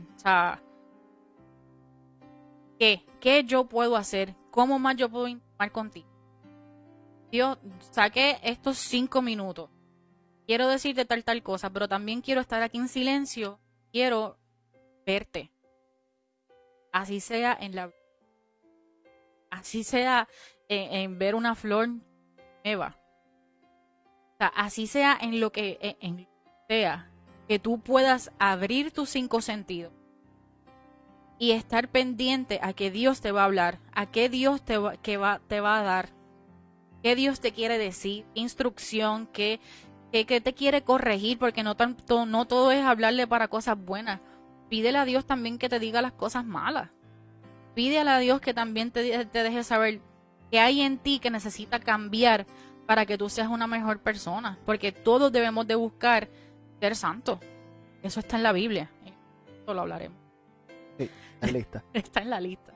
¿qué? 2.79 3.05
¿Qué 3.21 3.45
yo 3.45 3.65
puedo 3.65 3.97
hacer? 3.97 4.35
¿Cómo 4.51 4.79
más 4.79 4.97
yo 4.97 5.09
puedo 5.09 5.29
intimar 5.29 5.73
contigo? 5.73 6.09
Dios, 7.31 7.59
saqué 7.91 8.39
estos 8.43 8.79
cinco 8.79 9.21
minutos 9.21 9.69
quiero 10.49 10.67
decirte 10.67 11.05
tal, 11.05 11.23
tal 11.25 11.43
cosa, 11.43 11.71
pero 11.71 11.89
también 11.89 12.23
quiero 12.23 12.41
estar 12.41 12.63
aquí 12.63 12.79
en 12.79 12.89
silencio, 12.89 13.61
quiero 13.93 14.39
verte. 15.05 15.53
Así 16.99 17.21
sea 17.21 17.57
en 17.61 17.77
la... 17.77 17.93
Así 19.51 19.85
sea 19.85 20.27
en, 20.69 21.17
ver 21.17 21.37
una 21.37 21.55
flor 21.55 21.91
nueva. 22.65 22.97
Así 24.41 24.89
sea 24.89 25.17
en 25.21 25.39
lo 25.39 25.53
que 25.53 25.97
en, 26.01 26.27
sea, 26.69 27.09
que 27.47 27.61
tú 27.61 27.79
puedas 27.79 28.33
abrir 28.41 28.91
tus 28.91 29.11
cinco 29.11 29.41
sentidos 29.41 29.93
y 31.39 31.53
estar 31.53 31.89
pendiente 31.89 32.59
a 32.63 32.73
que 32.73 32.91
Dios 32.91 33.21
te 33.21 33.31
va 33.31 33.43
a 33.43 33.45
hablar, 33.45 33.79
a 33.93 34.07
qué 34.07 34.29
Dios 34.29 34.63
te 34.63 34.77
va, 34.77 34.97
que 34.97 35.19
va, 35.19 35.41
te 35.47 35.61
va 35.61 35.79
a 35.79 35.83
dar, 35.85 36.09
qué 37.05 37.15
Dios 37.15 37.39
te 37.39 37.53
quiere 37.53 37.79
decir, 37.79 38.27
instrucción, 38.35 39.29
qué, 39.29 39.61
qué, 40.11 40.41
te 40.41 40.53
quiere 40.53 40.83
corregir, 40.83 41.39
porque 41.39 41.63
no, 41.63 41.77
tanto, 41.77 42.27
no 42.27 42.47
todo 42.47 42.73
es 42.73 42.85
hablarle 42.85 43.29
para 43.29 43.47
cosas 43.47 43.79
buenas. 43.79 44.21
Pídele 44.69 44.99
a 44.99 45.05
Dios 45.05 45.27
también 45.27 45.59
que 45.59 45.69
te 45.69 45.79
diga 45.79 46.03
las 46.03 46.13
cosas 46.13 46.45
malas. 46.45 46.91
Pídele 47.75 48.11
a 48.11 48.19
Dios 48.19 48.41
que 48.41 48.55
también 48.55 48.91
te, 48.91 49.25
te 49.27 49.43
deje 49.43 49.63
saber 49.63 50.01
qué 50.51 50.61
hay 50.61 50.81
en 50.81 50.99
ti 50.99 51.19
que 51.19 51.31
necesita 51.31 51.81
cambiar 51.81 52.47
para 52.87 53.07
que 53.07 53.19
tú 53.19 53.29
seas 53.29 53.49
una 53.49 53.67
mejor 53.67 54.01
persona. 54.01 54.59
Porque 54.65 54.93
todos 54.93 55.31
debemos 55.31 55.67
de 55.67 55.75
buscar 55.75 56.29
ser 56.81 56.97
santos. 56.97 57.39
Eso 58.03 58.21
está 58.21 58.37
en 58.37 58.43
la 58.43 58.53
Biblia. 58.53 58.91
Esto 59.47 59.75
lo 59.75 59.83
hablaremos. 59.83 60.19
Sí, 60.99 61.11
en 61.41 61.53
lista. 61.53 61.85
está 61.93 62.21
en 62.21 62.31
la 62.31 62.41
lista. 62.41 62.73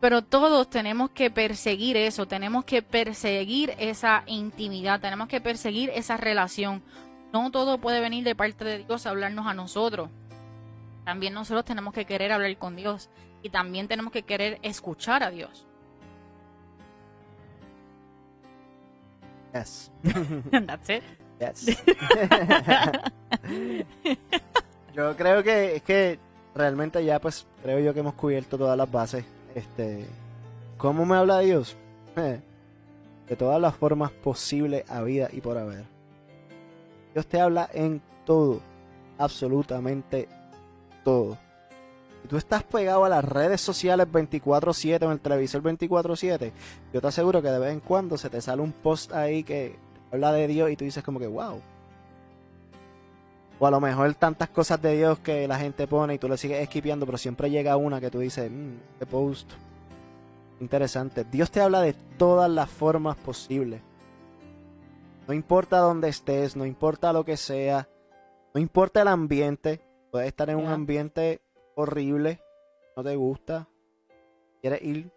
Pero 0.00 0.22
todos 0.22 0.68
tenemos 0.68 1.10
que 1.10 1.30
perseguir 1.30 1.96
eso, 1.96 2.28
tenemos 2.28 2.66
que 2.66 2.82
perseguir 2.82 3.74
esa 3.78 4.22
intimidad, 4.26 5.00
tenemos 5.00 5.28
que 5.28 5.40
perseguir 5.40 5.90
esa 5.94 6.18
relación. 6.18 6.82
No 7.32 7.50
todo 7.50 7.78
puede 7.78 8.00
venir 8.00 8.22
de 8.22 8.34
parte 8.34 8.64
de 8.64 8.84
Dios 8.84 9.06
a 9.06 9.10
hablarnos 9.10 9.46
a 9.46 9.54
nosotros. 9.54 10.10
También 11.04 11.34
nosotros 11.34 11.64
tenemos 11.64 11.92
que 11.92 12.04
querer 12.04 12.32
hablar 12.32 12.56
con 12.56 12.76
Dios 12.76 13.10
y 13.42 13.50
también 13.50 13.88
tenemos 13.88 14.12
que 14.12 14.22
querer 14.22 14.58
escuchar 14.62 15.22
a 15.22 15.30
Dios. 15.30 15.66
Yes. 19.52 19.92
That's 20.66 20.90
it. 20.90 21.02
Yes. 21.38 21.66
yo 24.94 25.16
creo 25.16 25.42
que 25.42 25.76
es 25.76 25.82
que 25.82 26.18
realmente 26.54 27.04
ya 27.04 27.20
pues 27.20 27.46
creo 27.62 27.80
yo 27.80 27.92
que 27.92 28.00
hemos 28.00 28.14
cubierto 28.14 28.56
todas 28.56 28.76
las 28.78 28.90
bases 28.90 29.24
este, 29.54 30.06
¿Cómo 30.76 31.06
me 31.06 31.16
habla 31.16 31.38
Dios? 31.40 31.76
de 32.16 33.36
todas 33.36 33.60
las 33.60 33.74
formas 33.76 34.10
posibles 34.10 34.88
a 34.90 35.02
vida 35.02 35.28
y 35.32 35.40
por 35.40 35.56
haber. 35.56 35.84
Dios 37.14 37.26
te 37.26 37.40
habla 37.40 37.68
en 37.72 38.02
todo, 38.26 38.60
absolutamente 39.18 40.28
todo. 41.04 41.38
Si 42.22 42.28
tú 42.28 42.36
estás 42.36 42.62
pegado 42.62 43.04
a 43.04 43.08
las 43.08 43.24
redes 43.24 43.60
sociales 43.60 44.06
24/7 44.10 45.04
o 45.04 45.08
en 45.08 45.12
el 45.12 45.20
televisor 45.20 45.62
24/7, 45.62 46.52
yo 46.92 47.00
te 47.00 47.06
aseguro 47.06 47.42
que 47.42 47.50
de 47.50 47.58
vez 47.58 47.72
en 47.72 47.80
cuando 47.80 48.16
se 48.16 48.30
te 48.30 48.40
sale 48.40 48.62
un 48.62 48.72
post 48.72 49.12
ahí 49.12 49.44
que 49.44 49.76
habla 50.10 50.32
de 50.32 50.48
Dios 50.48 50.70
y 50.70 50.76
tú 50.76 50.84
dices 50.84 51.04
como 51.04 51.18
que, 51.18 51.26
wow, 51.26 51.60
o 53.58 53.66
a 53.66 53.70
lo 53.70 53.80
mejor 53.80 54.12
tantas 54.14 54.48
cosas 54.48 54.80
de 54.82 54.96
Dios 54.96 55.18
que 55.20 55.46
la 55.46 55.58
gente 55.58 55.86
pone 55.86 56.14
y 56.14 56.18
tú 56.18 56.28
le 56.28 56.36
sigues 56.36 56.60
esquipeando, 56.62 57.06
pero 57.06 57.18
siempre 57.18 57.50
llega 57.50 57.76
una 57.76 58.00
que 58.00 58.10
tú 58.10 58.18
dices, 58.18 58.50
mmm, 58.50 58.74
este 58.94 59.06
post. 59.06 59.52
Interesante. 60.60 61.24
Dios 61.24 61.50
te 61.50 61.60
habla 61.60 61.80
de 61.80 61.92
todas 61.92 62.50
las 62.50 62.70
formas 62.70 63.16
posibles. 63.16 63.80
No 65.26 65.34
importa 65.34 65.78
dónde 65.78 66.08
estés, 66.08 66.56
no 66.56 66.66
importa 66.66 67.12
lo 67.12 67.24
que 67.24 67.36
sea, 67.36 67.88
no 68.54 68.60
importa 68.60 69.02
el 69.02 69.08
ambiente. 69.08 69.80
Puedes 70.14 70.28
estar 70.28 70.48
en 70.48 70.58
un 70.58 70.68
ambiente 70.68 71.42
horrible, 71.74 72.40
no 72.96 73.02
te 73.02 73.16
gusta, 73.16 73.68
quieres 74.60 74.80
ir. 74.82 75.10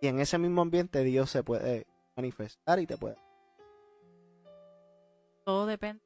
Y 0.00 0.06
en 0.06 0.18
ese 0.18 0.38
mismo 0.38 0.62
ambiente 0.62 1.04
Dios 1.04 1.28
se 1.28 1.44
puede 1.44 1.86
manifestar 2.16 2.78
y 2.80 2.86
te 2.86 2.96
puede. 2.96 3.18
Todo 5.44 5.66
depende 5.66 6.02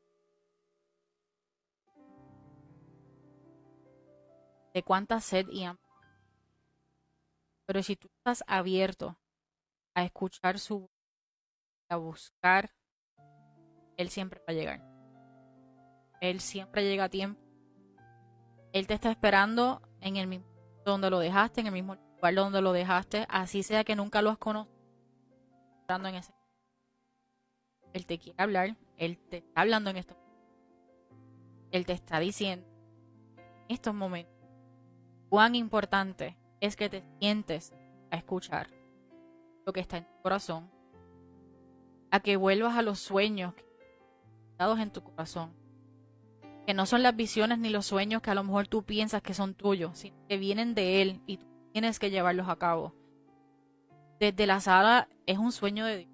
de 4.74 4.82
cuánta 4.82 5.20
sed 5.20 5.46
y 5.50 5.62
hambre. 5.62 5.88
Pero 7.66 7.84
si 7.84 7.94
tú 7.94 8.09
estás 8.16 8.42
abierto 8.48 9.16
a 9.94 10.03
escuchar 10.03 10.59
su 10.59 10.90
a 11.88 11.94
buscar, 11.98 12.74
Él 13.96 14.11
siempre 14.11 14.40
va 14.40 14.46
a 14.48 14.55
llegar. 14.55 14.80
Él 16.20 16.40
siempre 16.40 16.82
llega 16.82 17.05
a 17.05 17.09
tiempo. 17.09 17.51
Él 18.72 18.86
te 18.86 18.94
está 18.94 19.10
esperando 19.10 19.82
en 20.00 20.16
el 20.16 20.26
mismo 20.26 20.46
donde 20.84 21.10
lo 21.10 21.18
dejaste, 21.18 21.60
en 21.60 21.68
el 21.68 21.72
mismo 21.72 21.96
lugar 22.16 22.34
donde 22.34 22.60
lo 22.60 22.72
dejaste, 22.72 23.26
así 23.28 23.62
sea 23.62 23.84
que 23.84 23.94
nunca 23.94 24.22
lo 24.22 24.30
has 24.30 24.38
conocido. 24.38 24.72
En 25.88 26.06
ese. 26.06 26.32
Él 27.92 28.06
te 28.06 28.18
quiere 28.18 28.42
hablar, 28.42 28.76
Él 28.96 29.18
te 29.18 29.38
está 29.38 29.60
hablando 29.60 29.90
en 29.90 29.98
estos 29.98 30.16
Él 31.70 31.84
te 31.84 31.92
está 31.92 32.18
diciendo 32.18 32.66
en 33.36 33.74
estos 33.74 33.94
momentos 33.94 34.32
cuán 35.28 35.54
importante 35.54 36.38
es 36.60 36.76
que 36.76 36.88
te 36.88 37.04
sientes 37.20 37.74
a 38.10 38.16
escuchar 38.16 38.68
lo 39.66 39.72
que 39.72 39.80
está 39.80 39.98
en 39.98 40.04
tu 40.04 40.22
corazón, 40.22 40.70
a 42.10 42.20
que 42.20 42.36
vuelvas 42.36 42.76
a 42.76 42.82
los 42.82 42.98
sueños 42.98 43.54
dados 44.58 44.78
en 44.78 44.90
tu 44.90 45.02
corazón, 45.02 45.52
que 46.66 46.74
no 46.74 46.86
son 46.86 47.02
las 47.02 47.16
visiones 47.16 47.58
ni 47.58 47.70
los 47.70 47.86
sueños 47.86 48.22
que 48.22 48.30
a 48.30 48.34
lo 48.34 48.44
mejor 48.44 48.68
tú 48.68 48.82
piensas 48.82 49.22
que 49.22 49.34
son 49.34 49.54
tuyos, 49.54 49.98
sino 49.98 50.16
que 50.28 50.38
vienen 50.38 50.74
de 50.74 51.02
Él 51.02 51.20
y 51.26 51.38
tú 51.38 51.46
tienes 51.72 51.98
que 51.98 52.10
llevarlos 52.10 52.48
a 52.48 52.56
cabo. 52.56 52.94
Desde 54.20 54.46
la 54.46 54.60
sala 54.60 55.08
es 55.26 55.38
un 55.38 55.50
sueño 55.50 55.84
de 55.84 55.98
Dios. 55.98 56.10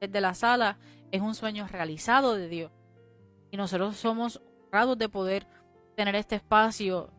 Desde 0.00 0.20
la 0.20 0.34
sala 0.34 0.78
es 1.10 1.20
un 1.20 1.34
sueño 1.34 1.66
realizado 1.66 2.34
de 2.34 2.48
Dios. 2.48 2.70
Y 3.50 3.56
nosotros 3.56 3.96
somos 3.96 4.40
honrados 4.66 4.96
de 4.96 5.08
poder 5.08 5.46
tener 5.96 6.14
este 6.14 6.36
espacio 6.36 7.10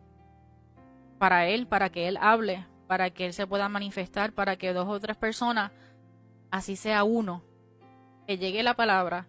para 1.20 1.48
Él, 1.48 1.68
para 1.68 1.90
que 1.90 2.08
Él 2.08 2.18
hable, 2.22 2.66
para 2.88 3.10
que 3.10 3.26
Él 3.26 3.34
se 3.34 3.46
pueda 3.46 3.68
manifestar, 3.68 4.32
para 4.32 4.56
que 4.56 4.74
dos 4.74 4.88
o 4.88 5.00
tres 5.00 5.18
personas, 5.18 5.72
así 6.50 6.78
sea 6.78 7.04
uno, 7.04 7.44
que 8.26 8.38
llegue 8.38 8.64
la 8.64 8.76
palabra 8.76 9.28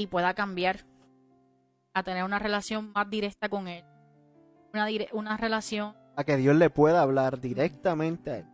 y 0.00 0.06
pueda 0.06 0.34
cambiar 0.34 0.80
a 1.92 2.02
tener 2.02 2.24
una 2.24 2.38
relación 2.38 2.92
más 2.92 3.08
directa 3.10 3.48
con 3.48 3.68
Él. 3.68 3.84
Una, 4.72 4.86
una 5.12 5.36
relación... 5.36 5.94
A 6.16 6.24
que 6.24 6.36
Dios 6.36 6.56
le 6.56 6.70
pueda 6.70 7.02
hablar 7.02 7.40
directamente 7.40 8.30
a 8.30 8.38
Él. 8.38 8.46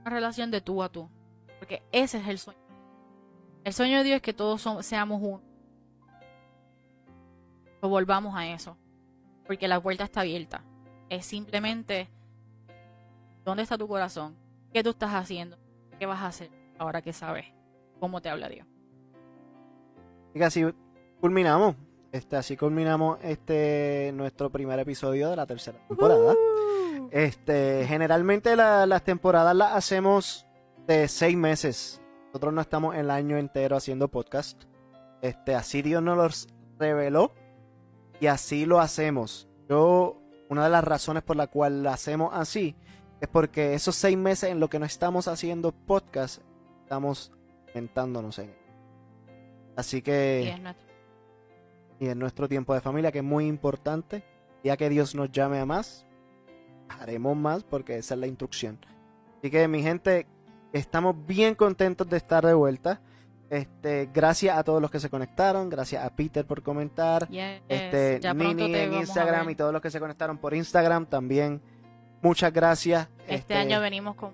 Una 0.00 0.10
relación 0.10 0.50
de 0.50 0.60
tú 0.60 0.82
a 0.82 0.88
tú. 0.88 1.08
Porque 1.58 1.82
ese 1.92 2.18
es 2.18 2.28
el 2.28 2.38
sueño. 2.38 2.60
El 3.64 3.72
sueño 3.72 3.98
de 3.98 4.04
Dios 4.04 4.16
es 4.16 4.22
que 4.22 4.32
todos 4.32 4.66
seamos 4.86 5.20
uno. 5.22 5.42
O 7.82 7.88
volvamos 7.88 8.34
a 8.34 8.46
eso 8.46 8.76
porque 9.50 9.66
la 9.66 9.80
puerta 9.80 10.04
está 10.04 10.20
abierta. 10.20 10.62
Es 11.08 11.26
simplemente, 11.26 12.08
¿dónde 13.44 13.64
está 13.64 13.76
tu 13.76 13.88
corazón? 13.88 14.36
¿Qué 14.72 14.84
tú 14.84 14.90
estás 14.90 15.10
haciendo? 15.12 15.58
¿Qué 15.98 16.06
vas 16.06 16.20
a 16.20 16.28
hacer 16.28 16.50
ahora 16.78 17.02
que 17.02 17.12
sabes 17.12 17.46
cómo 17.98 18.22
te 18.22 18.30
habla 18.30 18.48
Dios? 18.48 18.64
Y 20.34 20.42
así 20.42 20.64
culminamos. 21.20 21.76
Este, 22.12 22.36
así 22.36 22.56
culminamos 22.56 23.18
este 23.22 24.10
nuestro 24.14 24.50
primer 24.50 24.78
episodio 24.80 25.30
de 25.30 25.36
la 25.36 25.46
tercera 25.46 25.78
temporada. 25.86 26.34
Este, 27.12 27.84
generalmente 27.86 28.56
las 28.56 29.02
temporadas 29.04 29.54
las 29.54 29.74
hacemos 29.74 30.46
de 30.86 31.08
seis 31.08 31.36
meses. 31.36 32.00
Nosotros 32.26 32.52
no 32.52 32.60
estamos 32.60 32.96
el 32.96 33.10
año 33.10 33.36
entero 33.38 33.76
haciendo 33.76 34.08
podcast. 34.08 34.64
Este, 35.22 35.54
así 35.54 35.82
Dios 35.82 36.02
nos 36.02 36.16
los 36.16 36.48
reveló 36.78 37.32
y 38.20 38.26
así 38.26 38.66
lo 38.66 38.80
hacemos. 38.80 39.48
Yo, 39.68 40.20
una 40.48 40.64
de 40.64 40.70
las 40.70 40.84
razones 40.84 41.22
por 41.22 41.36
la 41.36 41.46
cual 41.46 41.82
lo 41.82 41.90
hacemos 41.90 42.30
así 42.32 42.74
es 43.20 43.28
porque 43.28 43.74
esos 43.74 43.96
seis 43.96 44.16
meses 44.16 44.50
en 44.50 44.60
lo 44.60 44.68
que 44.68 44.78
no 44.78 44.86
estamos 44.86 45.28
haciendo 45.28 45.72
podcast, 45.72 46.42
estamos 46.82 47.32
inventándonos 47.68 48.38
en. 48.38 48.59
Así 49.80 50.02
que... 50.02 50.42
Y 50.44 50.48
es, 50.48 50.60
nuestro... 50.60 50.86
y 51.98 52.06
es 52.06 52.16
nuestro 52.16 52.48
tiempo 52.48 52.74
de 52.74 52.80
familia, 52.80 53.10
que 53.10 53.18
es 53.18 53.24
muy 53.24 53.46
importante. 53.46 54.24
Ya 54.62 54.76
que 54.76 54.88
Dios 54.88 55.14
nos 55.14 55.32
llame 55.32 55.58
a 55.58 55.66
más, 55.66 56.06
haremos 56.88 57.36
más 57.36 57.64
porque 57.64 57.96
esa 57.96 58.14
es 58.14 58.20
la 58.20 58.26
instrucción. 58.26 58.78
Así 59.38 59.50
que 59.50 59.66
mi 59.68 59.82
gente, 59.82 60.26
estamos 60.72 61.14
bien 61.26 61.54
contentos 61.54 62.08
de 62.08 62.16
estar 62.18 62.44
de 62.44 62.54
vuelta. 62.54 63.00
Este, 63.48 64.08
gracias 64.12 64.56
a 64.56 64.62
todos 64.62 64.80
los 64.80 64.90
que 64.90 65.00
se 65.00 65.10
conectaron, 65.10 65.68
gracias 65.68 66.04
a 66.04 66.14
Peter 66.14 66.46
por 66.46 66.62
comentar, 66.62 67.26
este, 67.68 68.20
Nini 68.32 68.72
en 68.74 68.94
Instagram 68.94 69.50
y 69.50 69.56
todos 69.56 69.72
los 69.72 69.82
que 69.82 69.90
se 69.90 69.98
conectaron 69.98 70.38
por 70.38 70.54
Instagram 70.54 71.06
también. 71.06 71.60
Muchas 72.22 72.52
gracias. 72.52 73.08
Este, 73.20 73.34
este 73.34 73.54
año 73.54 73.80
venimos 73.80 74.14
con 74.14 74.32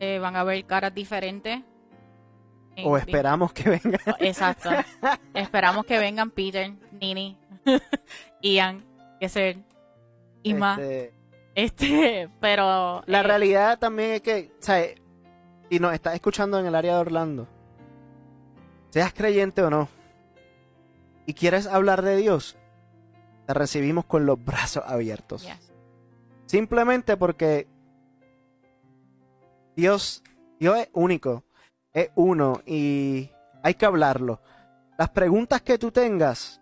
eh, 0.00 0.18
van 0.18 0.36
a 0.36 0.42
ver 0.42 0.64
caras 0.64 0.94
diferentes. 0.94 1.60
O 2.82 2.96
esperamos 2.96 3.52
que 3.52 3.70
venga. 3.70 4.00
Exacto. 4.18 4.70
Esperamos 5.32 5.86
que 5.86 5.98
vengan 5.98 6.30
Peter, 6.30 6.72
Nini, 7.00 7.38
Ian, 8.42 8.84
que 9.20 9.28
ser 9.28 9.58
Isma. 10.42 10.76
Este, 10.80 11.14
Este, 11.54 12.28
pero. 12.40 13.02
la 13.06 13.20
eh, 13.20 13.22
realidad 13.22 13.78
también 13.78 14.12
es 14.12 14.20
que, 14.22 14.50
o 14.60 14.62
sea, 14.62 14.84
si 15.70 15.78
nos 15.78 15.94
estás 15.94 16.14
escuchando 16.14 16.58
en 16.58 16.66
el 16.66 16.74
área 16.74 16.94
de 16.94 17.00
Orlando, 17.00 17.48
seas 18.90 19.12
creyente 19.12 19.62
o 19.62 19.70
no, 19.70 19.88
y 21.26 21.34
quieres 21.34 21.66
hablar 21.66 22.02
de 22.02 22.16
Dios, 22.16 22.56
te 23.46 23.54
recibimos 23.54 24.04
con 24.04 24.26
los 24.26 24.42
brazos 24.44 24.82
abiertos. 24.86 25.44
yes. 25.44 25.72
Simplemente 26.46 27.16
porque 27.16 27.66
Dios, 29.76 30.22
Dios 30.60 30.78
es 30.78 30.88
único, 30.92 31.44
es 31.94 32.10
uno 32.16 32.60
y 32.66 33.30
hay 33.62 33.74
que 33.74 33.86
hablarlo. 33.86 34.40
Las 34.98 35.10
preguntas 35.10 35.62
que 35.62 35.78
tú 35.78 35.90
tengas, 35.90 36.60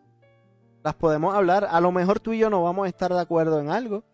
las 0.85 0.95
podemos 0.95 1.35
hablar. 1.35 1.67
A 1.69 1.81
lo 1.81 1.91
mejor 1.91 2.21
tú 2.21 2.33
y 2.33 2.39
yo 2.39 2.51
no 2.51 2.63
vamos 2.63 2.87
a 2.87 2.89
estar 2.89 3.13
de 3.13 3.21
acuerdo 3.21 3.59
en 3.61 3.71
algo 3.71 4.05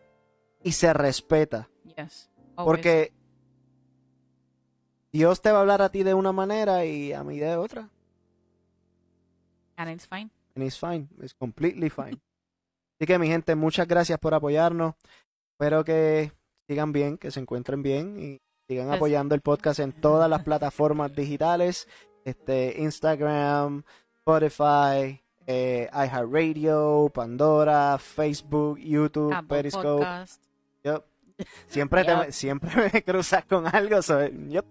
y 0.63 0.73
se 0.73 0.93
respeta. 0.93 1.69
Yes. 1.97 2.31
Porque 2.55 3.13
Dios 5.13 5.43
te 5.43 5.51
va 5.51 5.59
a 5.59 5.61
hablar 5.61 5.83
a 5.83 5.91
ti 5.91 6.03
de 6.03 6.15
una 6.15 6.33
manera 6.33 6.85
y 6.85 7.13
a 7.13 7.23
mí 7.25 7.39
de 7.39 7.57
otra. 7.57 7.89
And 9.77 9.91
it's 9.91 10.07
fine. 10.07 10.31
And 10.55 10.65
it's 10.65 10.79
fine. 10.79 11.09
It's 11.21 11.35
completely 11.35 11.91
fine. 11.91 12.21
Así 12.99 13.07
que 13.07 13.19
mi 13.19 13.29
gente, 13.29 13.55
muchas 13.55 13.87
gracias 13.87 14.19
por 14.19 14.35
apoyarnos. 14.35 14.95
Espero 15.53 15.85
que 15.85 16.33
sigan 16.69 16.93
bien, 16.93 17.17
que 17.17 17.31
se 17.31 17.41
encuentren 17.41 17.83
bien 17.83 18.19
y 18.19 18.41
sigan 18.69 18.93
apoyando 18.93 19.35
el 19.35 19.41
podcast 19.41 19.81
en 19.81 19.93
todas 19.93 20.29
las 20.29 20.43
plataformas 20.43 21.15
digitales. 21.15 21.89
Este, 22.25 22.81
Instagram, 22.83 23.83
Spotify, 24.19 25.23
eh, 25.47 25.89
iHeartRadio, 25.93 27.11
Pandora, 27.15 27.97
Facebook, 27.99 28.79
YouTube, 28.79 29.33
Apple 29.33 29.49
Periscope. 29.49 30.07
Yup. 30.85 31.05
Siempre, 31.69 32.05
te- 32.05 32.33
siempre 32.33 32.91
me 32.93 33.03
cruzas 33.05 33.45
con 33.47 33.67
algo. 33.75 34.03
so, 34.03 34.27
yup. 34.27 34.67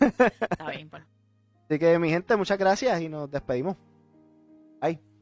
Está 0.00 0.70
bien, 0.70 0.88
pues. 0.88 1.02
Así 1.68 1.78
que 1.78 1.98
mi 1.98 2.08
gente, 2.10 2.36
muchas 2.36 2.56
gracias 2.58 3.00
y 3.00 3.08
nos 3.08 3.30
despedimos. 3.30 3.76
Bye. 4.80 5.13